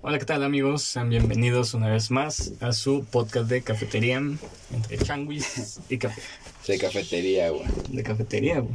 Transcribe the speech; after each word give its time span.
Hola, 0.00 0.18
¿qué 0.18 0.24
tal 0.24 0.42
amigos? 0.42 0.82
Sean 0.82 1.10
bienvenidos 1.10 1.74
una 1.74 1.88
vez 1.88 2.10
más 2.10 2.52
a 2.60 2.72
su 2.72 3.04
podcast 3.04 3.50
de 3.50 3.60
cafetería 3.60 4.16
entre 4.16 4.96
changuis 4.96 5.80
y 5.90 5.98
café. 5.98 6.22
De 6.66 6.78
cafetería, 6.78 7.50
güey. 7.50 7.66
De 7.88 8.02
cafetería, 8.02 8.60
güey. 8.60 8.72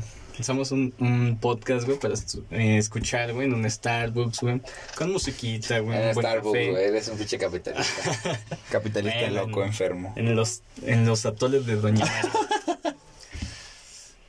Un, 0.70 0.94
un 1.00 1.40
podcast, 1.42 1.88
güey, 1.88 1.98
para 1.98 2.14
eh, 2.52 2.78
escuchar, 2.78 3.34
güey, 3.34 3.48
en 3.48 3.56
un 3.56 3.68
Starbucks, 3.68 4.42
güey, 4.42 4.62
con 4.96 5.12
musiquita, 5.12 5.80
güey, 5.80 5.98
En 5.98 6.10
un 6.10 6.14
Starbucks, 6.14 6.52
güey. 6.52 6.76
Eres 6.76 7.08
un 7.08 7.18
pinche 7.18 7.40
capitalista. 7.40 8.40
capitalista 8.70 9.32
loco, 9.32 9.64
enfermo. 9.64 10.14
En 10.16 10.36
los, 10.36 10.62
en 10.84 11.08
los 11.08 11.26
atoles 11.26 11.66
de 11.66 11.76
Doña. 11.78 12.06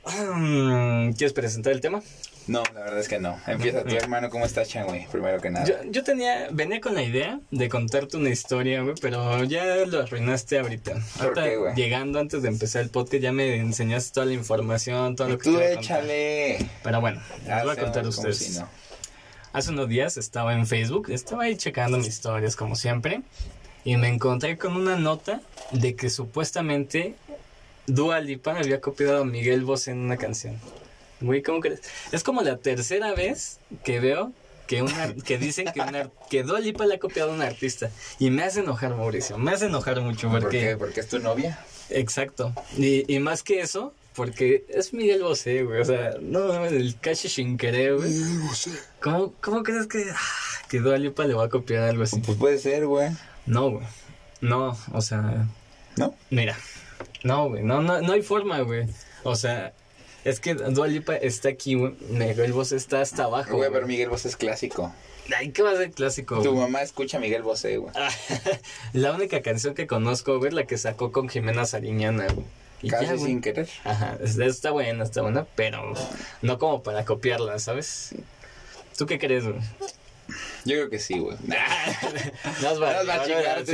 Mm, 0.09 1.11
¿Quieres 1.11 1.33
presentar 1.33 1.73
el 1.73 1.81
tema? 1.81 2.01
No, 2.47 2.63
la 2.73 2.81
verdad 2.81 2.99
es 2.99 3.07
que 3.09 3.19
no. 3.19 3.37
Empieza 3.45 3.83
tu 3.83 3.89
No. 3.89 3.95
hermano. 3.97 4.29
¿Cómo 4.29 4.45
estás, 4.45 4.69
Chan, 4.69 4.85
güey? 4.87 5.05
Primero 5.07 5.39
que 5.41 5.49
nada. 5.49 5.65
Yo, 5.65 5.75
yo 5.89 6.03
tenía, 6.03 6.47
venía 6.51 6.79
con 6.79 6.95
la 6.95 7.03
idea 7.03 7.39
de 7.51 7.67
contarte 7.69 8.15
una 8.17 8.29
historia, 8.29 8.81
güey, 8.83 8.95
pero 9.01 9.43
ya 9.43 9.65
lo 9.85 9.99
arruinaste 10.01 10.59
ahorita. 10.59 10.93
¿Por 11.17 11.23
Ahorita, 11.27 11.43
qué, 11.43 11.55
güey? 11.57 11.75
llegando 11.75 12.19
antes 12.19 12.41
de 12.41 12.47
empezar 12.47 12.81
el 12.83 12.89
podcast, 12.89 13.21
ya 13.21 13.31
me 13.33 13.55
enseñaste 13.57 14.13
toda 14.13 14.25
la 14.27 14.33
información, 14.33 15.15
todo 15.15 15.27
lo 15.29 15.37
que 15.37 15.43
Tú 15.43 15.53
contar. 15.55 15.71
échale. 15.73 16.57
Pero 16.83 17.01
bueno, 17.01 17.21
les 17.45 17.63
voy 17.63 17.73
a 17.73 17.75
contar 17.75 18.05
a 18.05 18.07
ustedes. 18.07 18.37
si 18.37 18.59
no. 18.59 18.67
Hace 19.53 19.71
unos 19.71 19.89
días 19.89 20.17
estaba 20.17 20.53
en 20.53 20.67
Facebook, 20.67 21.09
estaba 21.09 21.43
ahí 21.43 21.55
checando 21.57 21.97
mis 21.97 22.07
historias 22.07 22.55
como 22.55 22.75
siempre, 22.75 23.21
y 23.83 23.97
me 23.97 24.07
encontré 24.07 24.57
con 24.57 24.75
una 24.75 24.95
nota 24.97 25.41
de 25.71 25.95
que 25.95 26.09
supuestamente 26.09 27.15
Dua 27.87 28.19
Lipa 28.19 28.57
había 28.57 28.79
copiado 28.81 29.21
a 29.21 29.25
Miguel 29.25 29.63
Bosé 29.65 29.91
en 29.91 29.99
una 29.99 30.17
canción. 30.17 30.57
Güey, 31.21 31.41
¿cómo 31.41 31.59
crees? 31.59 31.81
Es 32.11 32.23
como 32.23 32.41
la 32.41 32.57
tercera 32.57 33.13
vez 33.13 33.59
que 33.83 33.99
veo 33.99 34.31
que 34.67 34.81
una 34.81 35.13
que 35.15 35.37
dicen 35.37 35.67
que 35.73 35.79
una, 35.81 36.09
que 36.29 36.43
Dua 36.43 36.59
Lipa 36.59 36.85
le 36.85 36.95
ha 36.95 36.99
copiado 36.99 37.31
a 37.31 37.33
un 37.33 37.41
artista 37.41 37.89
y 38.19 38.29
me 38.29 38.43
hace 38.43 38.59
enojar 38.59 38.95
Mauricio, 38.95 39.37
me 39.37 39.51
hace 39.51 39.67
enojar 39.67 40.01
mucho 40.01 40.29
¿Por 40.29 40.41
porque 40.41 40.59
qué? 40.59 40.77
Porque 40.77 40.99
es 40.99 41.07
tu 41.07 41.19
novia. 41.19 41.57
exacto. 41.89 42.53
Y, 42.77 43.11
y 43.11 43.19
más 43.19 43.43
que 43.43 43.61
eso, 43.61 43.93
porque 44.13 44.65
es 44.69 44.93
Miguel 44.93 45.23
Bosé, 45.23 45.63
güey, 45.63 45.79
o 45.79 45.85
sea, 45.85 46.15
no 46.21 46.47
mames, 46.47 46.73
el 46.73 46.99
Cashi 46.99 47.29
Shinkere, 47.29 47.93
güey. 47.93 48.11
¿Cómo, 49.01 49.33
¿Cómo 49.41 49.63
crees 49.63 49.87
que, 49.87 50.03
ah, 50.13 50.65
que 50.69 50.79
Dua 50.79 50.97
Lipa 50.97 51.25
le 51.25 51.33
va 51.33 51.45
a 51.45 51.49
copiar 51.49 51.83
algo 51.83 52.03
así? 52.03 52.19
Pues 52.19 52.37
puede 52.37 52.57
ser, 52.57 52.85
güey. 52.87 53.09
No, 53.45 53.71
güey. 53.71 53.85
No, 54.41 54.77
o 54.91 55.01
sea, 55.01 55.47
¿No? 55.95 56.13
mira. 56.29 56.57
No, 57.23 57.47
güey. 57.49 57.63
No, 57.63 57.81
no, 57.81 58.01
no 58.01 58.13
hay 58.13 58.21
forma, 58.21 58.59
güey. 58.61 58.85
O 59.23 59.35
sea, 59.35 59.73
es 60.29 60.39
que 60.39 60.53
Dua 60.55 60.87
Lipa 60.87 61.15
está 61.15 61.49
aquí, 61.49 61.75
güey. 61.75 61.93
Miguel 62.09 62.53
Bosé 62.53 62.75
está 62.75 63.01
hasta 63.01 63.23
abajo. 63.25 63.55
Güey, 63.57 63.69
pero 63.71 63.87
Miguel 63.87 64.09
Bosé 64.09 64.27
es 64.29 64.35
clásico. 64.37 64.93
Ay, 65.37 65.51
¿qué 65.51 65.61
va 65.61 65.71
a 65.71 65.75
ser 65.75 65.91
clásico? 65.91 66.41
Tu 66.41 66.49
güey? 66.51 66.61
mamá 66.61 66.81
escucha 66.81 67.17
a 67.17 67.19
Miguel 67.19 67.43
Bosé, 67.43 67.77
güey. 67.77 67.91
Ah, 67.95 68.09
la 68.93 69.11
única 69.13 69.41
canción 69.41 69.73
que 69.73 69.87
conozco, 69.87 70.37
güey, 70.37 70.49
es 70.49 70.53
la 70.53 70.65
que 70.65 70.77
sacó 70.77 71.11
con 71.11 71.27
Jimena 71.29 71.65
Sariñana, 71.65 72.27
güey. 72.33 72.45
Y 72.81 72.89
Casi 72.89 73.05
ya, 73.07 73.17
sin 73.17 73.41
querer. 73.41 73.67
Ajá, 73.83 74.17
es- 74.23 74.37
está 74.37 74.71
buena, 74.71 75.03
está 75.03 75.21
buena, 75.23 75.45
pero 75.55 75.93
no 76.43 76.59
como 76.59 76.83
para 76.83 77.05
copiarla, 77.05 77.57
¿sabes? 77.59 78.13
¿Tú 78.97 79.05
qué 79.05 79.17
crees, 79.19 79.43
güey? 79.45 79.55
Yo 80.67 80.75
creo 80.75 80.89
que 80.89 80.99
sí, 80.99 81.17
güey. 81.19 81.37
no 82.61 82.71
es 82.71 82.79
Vas 82.79 83.09
a 83.09 83.25
chingarte, 83.25 83.65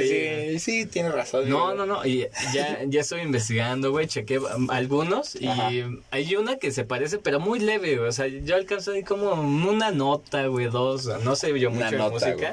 sí. 0.54 0.60
sí. 0.60 0.84
Sí, 0.84 0.86
tienes 0.86 1.14
razón. 1.14 1.50
No, 1.50 1.66
güey. 1.66 1.78
no, 1.78 1.86
no, 1.86 2.06
y 2.06 2.28
ya, 2.54 2.80
ya 2.88 3.02
estoy 3.02 3.22
investigando, 3.22 3.92
güey, 3.92 4.08
chequé 4.08 4.40
algunos 4.70 5.36
y 5.36 5.48
Ajá. 5.48 5.70
hay 6.12 6.36
una 6.36 6.58
que 6.58 6.72
se 6.72 6.84
parece, 6.86 7.18
pero 7.18 7.40
muy 7.40 7.60
leve, 7.60 7.98
güey, 7.98 8.08
o 8.10 8.12
sea, 8.12 8.28
yo 8.28 8.56
alcanzo 8.56 8.92
ahí 8.92 9.04
como 9.04 9.34
una 9.34 9.92
nota, 9.92 10.46
güey, 10.48 10.68
dos, 10.68 11.06
no 11.24 11.36
sé 11.36 11.58
yo 11.60 11.70
Una 11.70 11.86
mucho 11.86 11.92
de 11.92 11.98
nota, 11.98 12.12
música, 12.14 12.34
güey. 12.36 12.52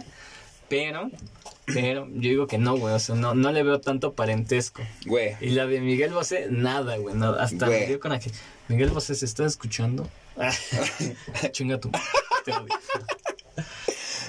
pero, 0.69 1.11
pero 1.67 2.07
yo 2.15 2.31
digo 2.31 2.47
que 2.47 2.59
no, 2.59 2.77
güey, 2.77 2.95
o 2.95 2.99
sea, 2.99 3.15
no, 3.15 3.35
no 3.35 3.53
le 3.53 3.63
veo 3.63 3.81
tanto 3.81 4.15
parentesco. 4.15 4.83
Güey. 5.07 5.37
Y 5.41 5.51
la 5.51 5.67
de 5.67 5.81
Miguel 5.81 6.13
Bosé, 6.13 6.47
nada, 6.51 6.97
güey, 6.97 7.15
nada, 7.15 7.43
hasta 7.43 7.67
Güey. 7.67 7.81
me 7.81 7.87
dio 7.87 8.01
con 8.01 8.13
aquel, 8.13 8.33
Miguel 8.69 8.91
Bosé, 8.91 9.15
¿se 9.15 9.27
está 9.27 9.45
escuchando? 9.45 10.09
Chinga 11.53 11.79
tú, 11.79 11.91
te 12.45 12.53
odio. 12.53 12.75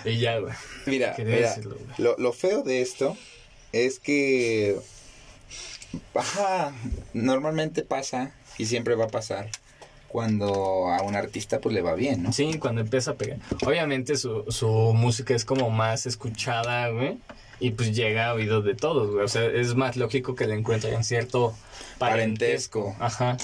Y 0.05 0.19
ya, 0.19 0.39
güey. 0.39 0.53
Mira, 0.85 1.15
mira, 1.17 1.31
decirlo, 1.31 1.75
güey. 1.75 1.95
lo, 1.97 2.15
lo 2.17 2.33
feo 2.33 2.63
de 2.63 2.81
esto 2.81 3.17
es 3.71 3.99
que, 3.99 4.77
ajá, 6.15 6.73
normalmente 7.13 7.83
pasa 7.83 8.33
y 8.57 8.65
siempre 8.65 8.95
va 8.95 9.05
a 9.05 9.09
pasar 9.09 9.49
cuando 10.07 10.89
a 10.89 11.01
un 11.03 11.15
artista 11.15 11.61
pues 11.61 11.73
le 11.73 11.81
va 11.81 11.93
bien, 11.95 12.23
¿no? 12.23 12.33
Sí, 12.33 12.57
cuando 12.59 12.81
empieza 12.81 13.11
a 13.11 13.13
pegar. 13.15 13.39
Obviamente 13.65 14.17
su, 14.17 14.43
su 14.49 14.67
música 14.67 15.33
es 15.33 15.45
como 15.45 15.69
más 15.69 16.05
escuchada, 16.05 16.89
güey. 16.89 17.17
Y 17.61 17.71
pues 17.71 17.95
llega 17.95 18.27
a 18.27 18.33
oídos 18.33 18.65
de 18.65 18.75
todos, 18.75 19.11
güey. 19.11 19.23
O 19.23 19.27
sea, 19.27 19.45
es 19.45 19.75
más 19.75 19.95
lógico 19.95 20.35
que 20.35 20.47
le 20.47 20.55
encuentren 20.55 21.03
cierto 21.05 21.55
parentesco. 21.97 22.95
Parentesco. 22.95 22.95
Ajá. 22.99 23.37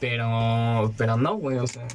Pero, 0.00 0.92
pero 0.96 1.16
no, 1.16 1.36
güey. 1.36 1.58
O 1.58 1.66
sea, 1.66 1.86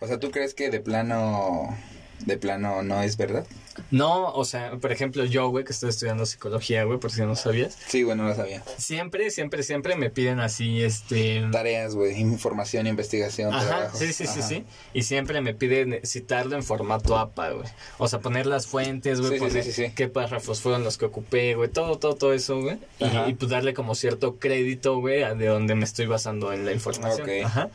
O 0.00 0.06
sea, 0.06 0.18
¿tú 0.18 0.30
crees 0.30 0.54
que 0.54 0.70
de 0.70 0.80
plano, 0.80 1.76
de 2.24 2.36
plano 2.38 2.82
no 2.82 3.02
es 3.02 3.16
verdad? 3.16 3.46
no, 3.90 4.32
o 4.32 4.46
sea, 4.46 4.70
por 4.80 4.90
ejemplo, 4.90 5.24
yo, 5.26 5.50
güey, 5.50 5.62
que 5.64 5.72
estoy 5.72 5.90
estudiando 5.90 6.24
psicología, 6.24 6.84
güey, 6.84 6.98
por 6.98 7.12
si 7.12 7.20
no 7.20 7.36
sabías. 7.36 7.76
Sí, 7.88 8.04
güey, 8.04 8.16
no 8.16 8.24
lo 8.26 8.34
sabía. 8.34 8.62
Siempre, 8.78 9.30
siempre, 9.30 9.62
siempre 9.62 9.96
me 9.96 10.08
piden 10.08 10.40
así, 10.40 10.82
este. 10.82 11.46
Tareas, 11.52 11.94
güey, 11.94 12.18
información, 12.18 12.86
investigación, 12.86 13.52
Ajá, 13.52 13.66
trabajos. 13.66 13.98
sí, 13.98 14.14
sí, 14.14 14.26
sí, 14.26 14.38
Ajá. 14.38 14.48
sí. 14.48 14.64
Y 14.94 15.02
siempre 15.02 15.42
me 15.42 15.52
piden 15.52 16.00
citarlo 16.06 16.56
en 16.56 16.62
formato 16.62 17.18
APA, 17.18 17.50
güey. 17.50 17.68
O 17.98 18.08
sea, 18.08 18.20
poner 18.20 18.46
las 18.46 18.66
fuentes, 18.66 19.20
güey, 19.20 19.32
Sí, 19.34 19.38
poner 19.38 19.62
sí, 19.64 19.72
sí, 19.72 19.86
sí. 19.88 19.92
qué 19.94 20.08
párrafos 20.08 20.62
fueron 20.62 20.82
los 20.82 20.96
que 20.96 21.04
ocupé, 21.04 21.54
güey, 21.54 21.68
todo, 21.68 21.98
todo, 21.98 22.14
todo 22.14 22.32
eso, 22.32 22.58
güey. 22.62 22.78
Y, 22.98 23.30
y, 23.30 23.34
pues 23.34 23.50
darle 23.50 23.74
como 23.74 23.94
cierto 23.94 24.36
crédito, 24.36 24.98
güey, 25.00 25.22
a 25.22 25.34
de 25.34 25.46
donde 25.48 25.74
me 25.74 25.84
estoy 25.84 26.06
basando 26.06 26.50
en 26.54 26.64
la 26.64 26.72
información. 26.72 27.28
Ok. 27.28 27.44
Ajá. 27.44 27.68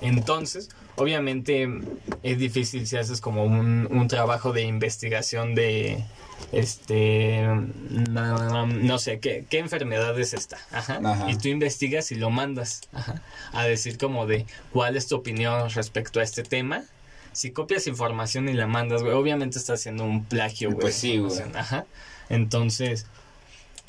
Entonces, 0.00 0.68
obviamente 0.96 1.68
es 2.22 2.38
difícil 2.38 2.86
si 2.86 2.96
haces 2.96 3.20
como 3.20 3.44
un, 3.44 3.88
un 3.90 4.08
trabajo 4.08 4.52
de 4.52 4.62
investigación 4.62 5.54
de, 5.54 6.04
este, 6.52 7.46
no, 8.10 8.66
no 8.66 8.98
sé, 8.98 9.18
¿qué, 9.18 9.44
qué 9.48 9.58
enfermedad 9.58 10.18
es 10.18 10.34
esta? 10.34 10.58
Ajá. 10.70 11.00
Ajá. 11.04 11.30
Y 11.30 11.36
tú 11.36 11.48
investigas 11.48 12.12
y 12.12 12.16
lo 12.16 12.30
mandas 12.30 12.82
ajá, 12.92 13.22
a 13.52 13.64
decir 13.64 13.98
como 13.98 14.26
de 14.26 14.46
cuál 14.72 14.96
es 14.96 15.06
tu 15.06 15.16
opinión 15.16 15.68
respecto 15.70 16.20
a 16.20 16.22
este 16.22 16.42
tema. 16.42 16.84
Si 17.32 17.50
copias 17.50 17.88
información 17.88 18.48
y 18.48 18.52
la 18.52 18.68
mandas, 18.68 19.02
güey, 19.02 19.14
obviamente 19.14 19.58
estás 19.58 19.80
haciendo 19.80 20.04
un 20.04 20.24
plagio, 20.24 20.70
güey. 20.70 20.80
Pues 20.80 20.94
sí, 20.94 21.18
güey. 21.18 21.36
Ajá. 21.54 21.84
Entonces, 22.28 23.06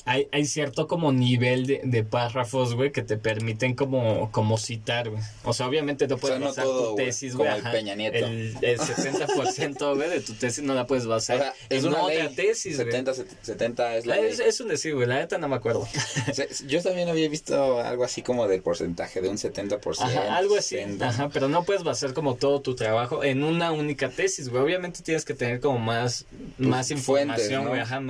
hay, 0.05 0.27
hay 0.31 0.45
cierto 0.45 0.87
como 0.87 1.11
nivel 1.11 1.65
de, 1.65 1.81
de 1.83 2.03
párrafos, 2.03 2.75
güey, 2.75 2.91
que 2.91 3.01
te 3.01 3.17
permiten 3.17 3.73
como, 3.75 4.31
como 4.31 4.57
citar, 4.57 5.09
güey. 5.09 5.21
O 5.43 5.51
sea, 5.53 5.67
obviamente 5.67 6.07
no 6.07 6.15
O 6.15 6.17
puedes 6.19 6.35
sea, 6.37 6.39
no 6.39 6.45
basar 6.47 6.63
todo, 6.63 6.89
tu 6.91 6.95
tesis, 6.95 7.35
güey. 7.35 7.49
el. 7.49 7.99
El, 7.99 8.57
el 8.61 8.79
70%, 8.79 9.95
güey, 9.95 10.09
de 10.09 10.21
tu 10.21 10.33
tesis 10.33 10.63
no 10.63 10.73
la 10.75 10.85
puedes 10.87 11.05
O 11.05 11.09
basar 11.09 11.37
sea, 11.39 11.53
es 11.69 11.83
en 11.83 11.89
una 11.89 12.03
otra 12.03 12.25
ley. 12.25 12.35
tesis, 12.35 12.75
güey. 12.77 12.91
70, 12.91 13.13
70 13.41 13.95
es 13.97 14.05
la 14.05 14.15
Ah, 14.15 14.17
ley. 14.21 14.31
Es, 14.31 14.39
es 14.39 14.59
un 14.61 14.67
decir, 14.67 14.93
güey, 14.95 15.07
la 15.07 15.15
neta 15.15 15.37
no 15.37 15.47
me 15.47 15.55
acuerdo. 15.55 15.87
Yo 16.67 16.81
también 16.81 17.09
había 17.09 17.27
visto 17.29 17.79
algo 17.81 18.03
así 18.03 18.21
como 18.21 18.47
del 18.47 18.61
porcentaje, 18.61 19.21
de 19.21 19.29
un 19.29 19.37
70%. 19.37 20.01
Ajá, 20.01 20.37
algo 20.37 20.55
así. 20.55 20.75
60. 20.75 21.07
Ajá, 21.07 21.29
pero 21.29 21.47
no 21.47 21.63
puedes 21.63 21.83
basar 21.83 22.13
como 22.13 22.35
todo 22.35 22.61
tu 22.61 22.75
trabajo 22.75 23.23
en 23.23 23.43
una 23.43 23.71
única 23.71 24.09
tesis, 24.09 24.49
güey. 24.49 24.63
Obviamente 24.63 25.01
tienes 25.01 25.25
que 25.25 25.33
tener 25.33 25.59
como 25.59 25.79
más, 25.79 26.25
más 26.57 26.87
fuentes, 26.89 26.99
información, 26.99 27.63
¿no? 27.63 27.69
güey. 27.69 27.81
Ajá, 27.81 28.01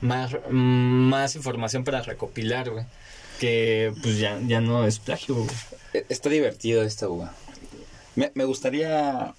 más, 0.00 0.36
más 0.50 1.36
información 1.36 1.84
para 1.84 2.02
recopilar, 2.02 2.70
güey. 2.70 2.84
Que 3.40 3.92
pues 4.02 4.18
ya, 4.18 4.38
ya 4.46 4.60
no 4.60 4.86
es 4.86 4.98
plagio, 4.98 5.34
güey. 5.36 5.48
E- 5.94 6.06
Está 6.08 6.28
divertido 6.28 6.82
esto, 6.82 7.10
güey. 7.12 7.28
Me, 8.16 8.32
me 8.34 8.44
gustaría 8.44 9.34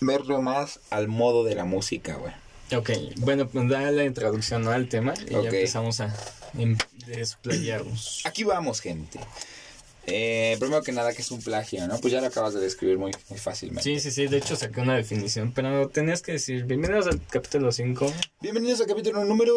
verlo 0.00 0.40
más 0.40 0.80
al 0.90 1.08
modo 1.08 1.44
de 1.44 1.54
la 1.54 1.64
música, 1.64 2.14
güey. 2.14 2.32
Ok, 2.74 2.90
bueno, 3.18 3.46
pues 3.48 3.68
da 3.68 3.90
la 3.90 4.04
introducción 4.04 4.62
¿no? 4.62 4.70
al 4.70 4.88
tema 4.88 5.12
y 5.28 5.32
ya 5.32 5.38
empezamos 5.40 6.00
a 6.00 6.14
em- 6.56 6.78
desplayarnos. 7.06 8.22
Aquí 8.24 8.44
vamos, 8.44 8.80
gente. 8.80 9.20
Eh, 10.06 10.56
primero 10.58 10.82
que 10.82 10.92
nada, 10.92 11.12
que 11.12 11.22
es 11.22 11.30
un 11.30 11.40
plagio, 11.40 11.86
¿no? 11.86 11.98
Pues 11.98 12.12
ya 12.12 12.20
lo 12.20 12.26
acabas 12.26 12.54
de 12.54 12.60
describir 12.60 12.98
muy, 12.98 13.12
muy 13.28 13.38
fácilmente. 13.38 13.82
Sí, 13.82 14.00
sí, 14.00 14.10
sí, 14.10 14.26
de 14.26 14.38
hecho 14.38 14.56
saqué 14.56 14.80
una 14.80 14.96
definición, 14.96 15.52
pero 15.52 15.88
tenías 15.88 16.22
que 16.22 16.32
decir, 16.32 16.64
bienvenidos 16.64 17.06
al 17.06 17.20
capítulo 17.26 17.70
5, 17.70 18.12
Bienvenidos 18.40 18.80
al 18.80 18.88
capítulo 18.88 19.24
número 19.24 19.54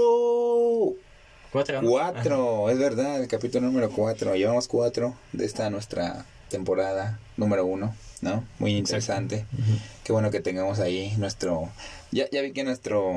4, 1.52 1.82
¿no? 1.82 1.90
4. 1.90 2.70
Es 2.70 2.78
verdad, 2.78 3.22
el 3.22 3.28
capítulo 3.28 3.66
número 3.66 3.90
4. 3.90 4.36
Llevamos 4.36 4.68
4 4.68 5.16
de 5.32 5.46
esta 5.46 5.70
nuestra 5.70 6.26
temporada 6.50 7.20
número 7.38 7.66
1, 7.66 7.96
¿no? 8.22 8.44
Muy 8.60 8.76
interesante. 8.76 9.46
Ujú. 9.54 9.80
Qué 10.04 10.14
bueno 10.14 10.30
que 10.30 10.42
tengamos 10.42 10.80
ahí 10.80 11.14
nuestro... 11.18 11.70
Ya, 12.12 12.30
ya 12.30 12.42
vi 12.42 12.52
que 12.52 12.64
nuestro 12.64 13.12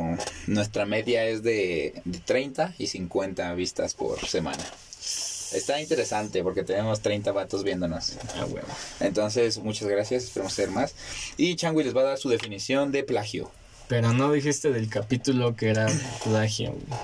nuestra 0.47 0.87
media 0.87 1.25
es 1.27 1.43
de, 1.43 2.01
de 2.05 2.19
30 2.21 2.75
y 2.79 2.87
50 2.87 3.53
vistas 3.55 3.95
por 3.95 4.19
semana. 4.27 4.65
Está 5.53 5.81
interesante 5.81 6.43
porque 6.43 6.63
tenemos 6.63 7.01
30 7.01 7.33
vatos 7.33 7.65
viéndonos. 7.65 8.17
Ah, 8.37 8.45
bueno. 8.49 8.67
Entonces, 9.01 9.59
muchas 9.59 9.89
gracias, 9.89 10.25
esperemos 10.25 10.53
ser 10.53 10.71
más. 10.71 10.95
Y 11.37 11.57
Changui 11.57 11.85
les 11.85 11.97
va 11.97 12.03
a 12.03 12.05
dar 12.05 12.19
su 12.19 12.29
definición 12.29 12.93
de 12.93 13.03
plagio. 13.05 13.51
Pero 13.89 14.13
no 14.13 14.31
dijiste 14.33 14.71
del 14.73 14.89
capítulo 14.91 15.57
que 15.57 15.71
era 15.71 15.87
plagio, 16.25 16.73
güey. 16.73 17.01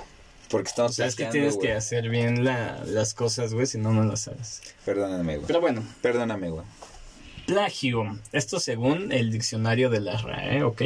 Porque 0.51 0.69
estamos 0.69 0.93
O 0.93 0.95
sea, 0.95 1.07
es 1.07 1.17
que 1.17 1.25
tienes 1.27 1.55
güey. 1.57 1.69
que 1.69 1.73
hacer 1.75 2.09
bien 2.11 2.45
la- 2.45 2.83
las 2.85 3.15
cosas, 3.15 3.55
güey, 3.55 3.67
si 3.67 3.79
no, 3.79 3.93
no 3.93 4.05
las 4.05 4.21
sabes. 4.21 4.61
Perdóname, 4.85 5.37
güey. 5.37 5.47
Pero 5.47 5.61
bueno, 5.61 5.83
Perdóname, 6.03 6.51
güey. 6.51 6.65
plagio. 7.47 8.19
Esto 8.33 8.61
según 8.61 9.11
el 9.13 9.33
diccionario 9.33 9.91
de 9.91 10.01
la 10.01 10.17
RAE, 10.19 10.63
¿ok? 10.63 10.83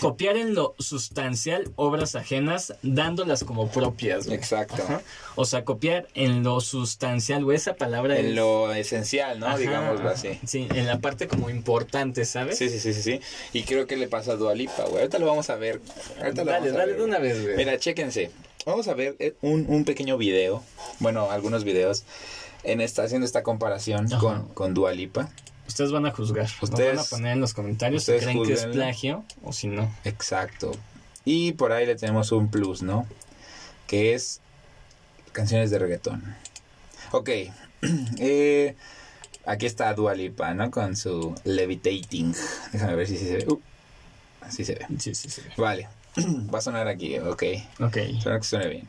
Copiar 0.00 0.36
en 0.36 0.54
lo 0.54 0.74
sustancial 0.78 1.70
obras 1.76 2.14
ajenas, 2.14 2.74
dándolas 2.82 3.44
como 3.44 3.68
propias, 3.68 4.26
güey. 4.26 4.36
Exacto. 4.38 4.82
Ajá. 4.82 5.02
O 5.36 5.44
sea, 5.44 5.64
copiar 5.64 6.06
en 6.14 6.42
lo 6.42 6.60
sustancial, 6.60 7.44
güey, 7.44 7.56
esa 7.56 7.74
palabra 7.74 8.18
En 8.18 8.26
es- 8.26 8.34
lo 8.34 8.72
esencial, 8.72 9.40
¿no? 9.40 9.46
Ajá, 9.46 9.58
Digámoslo 9.58 10.08
así. 10.08 10.38
Sí, 10.46 10.66
en 10.74 10.86
la 10.86 11.00
parte 11.00 11.28
como 11.28 11.50
importante, 11.50 12.24
¿sabes? 12.24 12.56
Sí, 12.58 12.68
sí, 12.68 12.78
sí, 12.80 12.94
sí, 12.94 13.02
sí. 13.02 13.20
Y 13.52 13.64
creo 13.64 13.86
que 13.86 13.96
le 13.96 14.08
pasa 14.08 14.32
a 14.32 14.36
Dualipa, 14.36 14.84
güey. 14.84 14.98
Ahorita 15.00 15.18
lo 15.18 15.26
vamos 15.26 15.50
a 15.50 15.56
ver. 15.56 15.80
Ahorita 16.22 16.44
lo 16.44 16.50
Dale, 16.50 16.70
vamos 16.70 16.74
a 16.74 16.78
dale 16.78 16.92
ver, 16.92 16.96
de 17.00 17.04
una 17.04 17.18
vez, 17.18 17.42
güey. 17.42 17.56
Mira, 17.56 17.78
chéquense. 17.78 18.30
Vamos 18.66 18.88
a 18.88 18.94
ver 18.94 19.16
eh, 19.18 19.34
un, 19.42 19.66
un 19.68 19.84
pequeño 19.84 20.16
video. 20.16 20.62
Bueno, 21.00 21.30
algunos 21.30 21.64
videos. 21.64 22.04
En 22.62 22.80
esta, 22.80 23.02
haciendo 23.02 23.26
esta 23.26 23.42
comparación 23.42 24.06
Ajá. 24.06 24.18
con, 24.18 24.48
con 24.54 24.72
Dualipa. 24.74 25.28
Ustedes 25.66 25.92
van 25.92 26.06
a 26.06 26.10
juzgar. 26.10 26.44
Nos 26.44 26.62
Ustedes- 26.62 26.96
van 26.96 27.04
a 27.04 27.08
poner 27.08 27.32
en 27.32 27.40
los 27.40 27.54
comentarios 27.54 28.04
si 28.04 28.12
creen 28.12 28.42
que 28.42 28.52
es 28.52 28.66
plagio 28.66 29.24
o 29.42 29.52
si 29.52 29.66
no. 29.68 29.90
Exacto. 30.04 30.72
Y 31.24 31.52
por 31.52 31.72
ahí 31.72 31.86
le 31.86 31.94
tenemos 31.96 32.32
un 32.32 32.50
plus, 32.50 32.82
¿no? 32.82 33.06
Que 33.86 34.14
es 34.14 34.40
canciones 35.32 35.70
de 35.70 35.78
reggaetón. 35.78 36.22
Ok. 37.12 37.30
Eh, 38.18 38.74
aquí 39.44 39.66
está 39.66 39.92
Dualipa, 39.92 40.54
¿no? 40.54 40.70
Con 40.70 40.96
su 40.96 41.34
levitating. 41.44 42.34
Déjame 42.72 42.94
ver 42.94 43.06
si 43.06 43.18
se 43.18 43.36
ve. 43.36 43.44
Uh, 43.46 43.60
así 44.40 44.64
se 44.64 44.74
ve. 44.76 44.86
Sí, 44.98 45.14
sí, 45.14 45.28
sí. 45.28 45.42
Vale. 45.58 45.88
Va 46.54 46.58
a 46.60 46.62
sonar 46.62 46.88
aquí, 46.88 47.18
ok. 47.18 47.42
Ok. 47.80 47.96
Espero 47.96 48.38
que 48.38 48.44
suene 48.46 48.68
bien. 48.68 48.88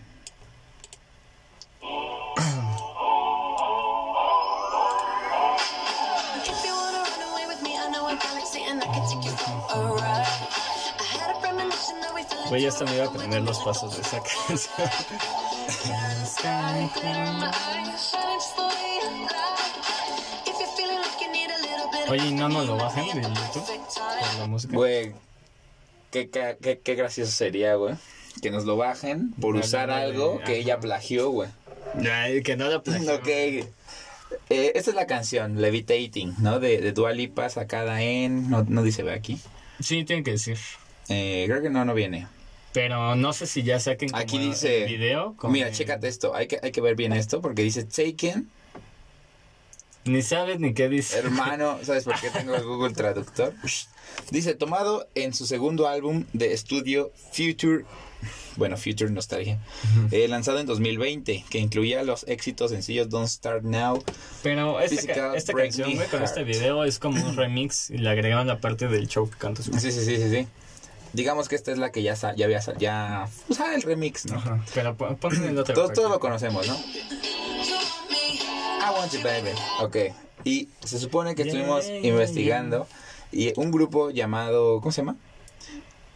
Güey, 12.50 12.62
ya 12.64 12.70
hasta 12.70 12.86
me 12.86 12.96
iba 12.96 13.06
a 13.06 13.08
aprender 13.08 13.42
los 13.42 13.60
pasos 13.60 13.96
de 13.96 14.02
esa 14.02 14.22
canción. 14.48 14.90
Oye, 22.10 22.28
¿y 22.28 22.34
no 22.34 22.50
nos 22.50 22.68
lo 22.68 22.78
bajan 22.78 23.06
de 23.08 23.22
YouTube? 23.24 23.66
Por 23.98 24.40
la 24.40 24.48
música. 24.48 24.76
Güey, 24.76 25.14
qué, 26.12 26.30
qué, 26.30 26.80
qué- 26.84 26.96
gracioso 26.96 27.32
sería, 27.32 27.76
güey. 27.76 27.96
Que 28.42 28.52
nos 28.52 28.66
lo 28.66 28.78
bajen 28.78 29.32
por 29.34 29.56
Dale, 29.56 29.66
usar 29.66 29.88
dale, 29.90 30.04
algo 30.04 30.40
que 30.46 30.58
ella 30.58 30.80
plagió, 30.80 31.30
güey. 31.32 31.50
Ay, 32.12 32.44
que 32.44 32.56
no 32.56 32.70
lo 32.70 32.84
plagió. 32.84 33.16
Ok. 33.16 33.28
Eh, 33.28 33.66
esta 34.50 34.90
es 34.92 34.96
la 34.96 35.08
canción, 35.08 35.62
Levitating, 35.62 36.36
¿no? 36.40 36.60
De, 36.60 36.80
de 36.82 36.92
Dua 36.92 37.12
Lipa, 37.14 37.48
sacada 37.50 38.02
en... 38.02 38.50
No, 38.50 38.64
no 38.68 38.84
dice, 38.84 39.02
ve 39.04 39.14
aquí. 39.14 39.40
Sí, 39.80 40.04
tienen 40.04 40.24
que 40.24 40.32
decir. 40.32 40.58
Eh, 41.10 41.46
creo 41.48 41.62
que 41.62 41.70
no, 41.70 41.86
no 41.86 41.94
viene. 41.94 42.28
Pero 42.76 43.16
no 43.16 43.32
sé 43.34 43.48
si 43.48 43.64
ya 43.64 43.80
saquen 43.80 44.10
como 44.10 44.22
Aquí 44.22 44.38
dice... 44.38 44.84
el 44.84 44.90
video. 44.92 45.34
con 45.38 45.52
Mira, 45.52 45.70
el- 45.70 45.74
chécate 45.74 46.08
esto. 46.10 46.36
Hay 46.36 46.48
que, 46.48 46.60
hay 46.62 46.72
que 46.72 46.82
ver 46.82 46.96
bien 46.96 47.14
esto 47.14 47.42
porque 47.42 47.64
dice 47.64 47.84
Taken. 47.86 48.48
Ni 50.04 50.22
sabes 50.22 50.60
ni 50.60 50.74
qué 50.76 50.88
dice. 50.90 51.18
Hermano, 51.18 51.80
¿sabes 51.84 52.04
por 52.04 52.20
qué 52.20 52.30
tengo 52.30 52.54
el 52.54 52.64
Google 52.64 52.94
Traductor? 52.94 53.54
Dice, 54.30 54.54
tomado 54.54 55.08
en 55.16 55.34
su 55.34 55.48
segundo 55.48 55.88
álbum 55.88 56.26
de 56.34 56.54
estudio 56.54 57.12
Future, 57.32 57.86
bueno, 58.58 58.78
Future 58.78 59.10
Nostalgia, 59.10 59.58
eh, 60.12 60.28
lanzado 60.28 60.60
en 60.60 60.68
2020, 60.68 61.46
que 61.50 61.58
incluía 61.60 62.04
los 62.04 62.24
éxitos 62.28 62.72
sencillos 62.72 63.10
Don't 63.10 63.28
Start 63.30 63.64
Now. 63.64 64.04
Pero 64.44 64.80
esta, 64.80 64.96
Physical 64.96 65.16
ca- 65.32 65.36
esta 65.38 65.54
canción, 65.54 65.96
güey, 65.96 66.08
con 66.10 66.22
este 66.24 66.44
video 66.44 66.84
es 66.84 67.00
como 67.00 67.26
un 67.26 67.36
remix 67.36 67.90
y 67.90 67.98
le 67.98 68.10
agregaron 68.10 68.46
la 68.48 68.60
parte 68.60 68.88
del 68.88 69.08
show 69.08 69.28
que 69.30 69.38
canta 69.38 69.64
su 69.64 69.74
Sí, 69.74 69.92
sí, 69.92 70.04
sí, 70.06 70.18
sí, 70.18 70.30
sí. 70.30 70.48
Digamos 71.16 71.48
que 71.48 71.56
esta 71.56 71.72
es 71.72 71.78
la 71.78 71.92
que 71.92 72.04
ya, 72.04 72.14
ya 72.14 72.46
había, 72.46 72.60
ya, 72.78 73.30
pues, 73.48 73.60
ah, 73.62 73.74
el 73.74 73.84
remix, 73.84 74.26
¿no? 74.26 74.36
Ajá. 74.36 74.62
Pero 74.74 74.98
ponle 74.98 75.48
el 75.48 75.58
otro. 75.58 75.74
Todos, 75.74 76.12
lo 76.12 76.20
conocemos, 76.20 76.68
¿no? 76.68 76.76
I 76.76 78.94
want 78.94 79.14
you, 79.14 79.24
baby. 79.24 79.52
Ok. 79.82 80.14
Y 80.44 80.68
se 80.84 81.00
supone 81.00 81.34
que 81.34 81.44
Yeah, 81.44 81.54
estuvimos 81.54 81.88
yeah, 81.88 82.02
investigando 82.02 82.86
y 83.32 83.58
un 83.58 83.72
grupo 83.72 84.10
llamado, 84.10 84.82
¿cómo 84.82 84.92
se 84.92 85.02
llama? 85.02 85.16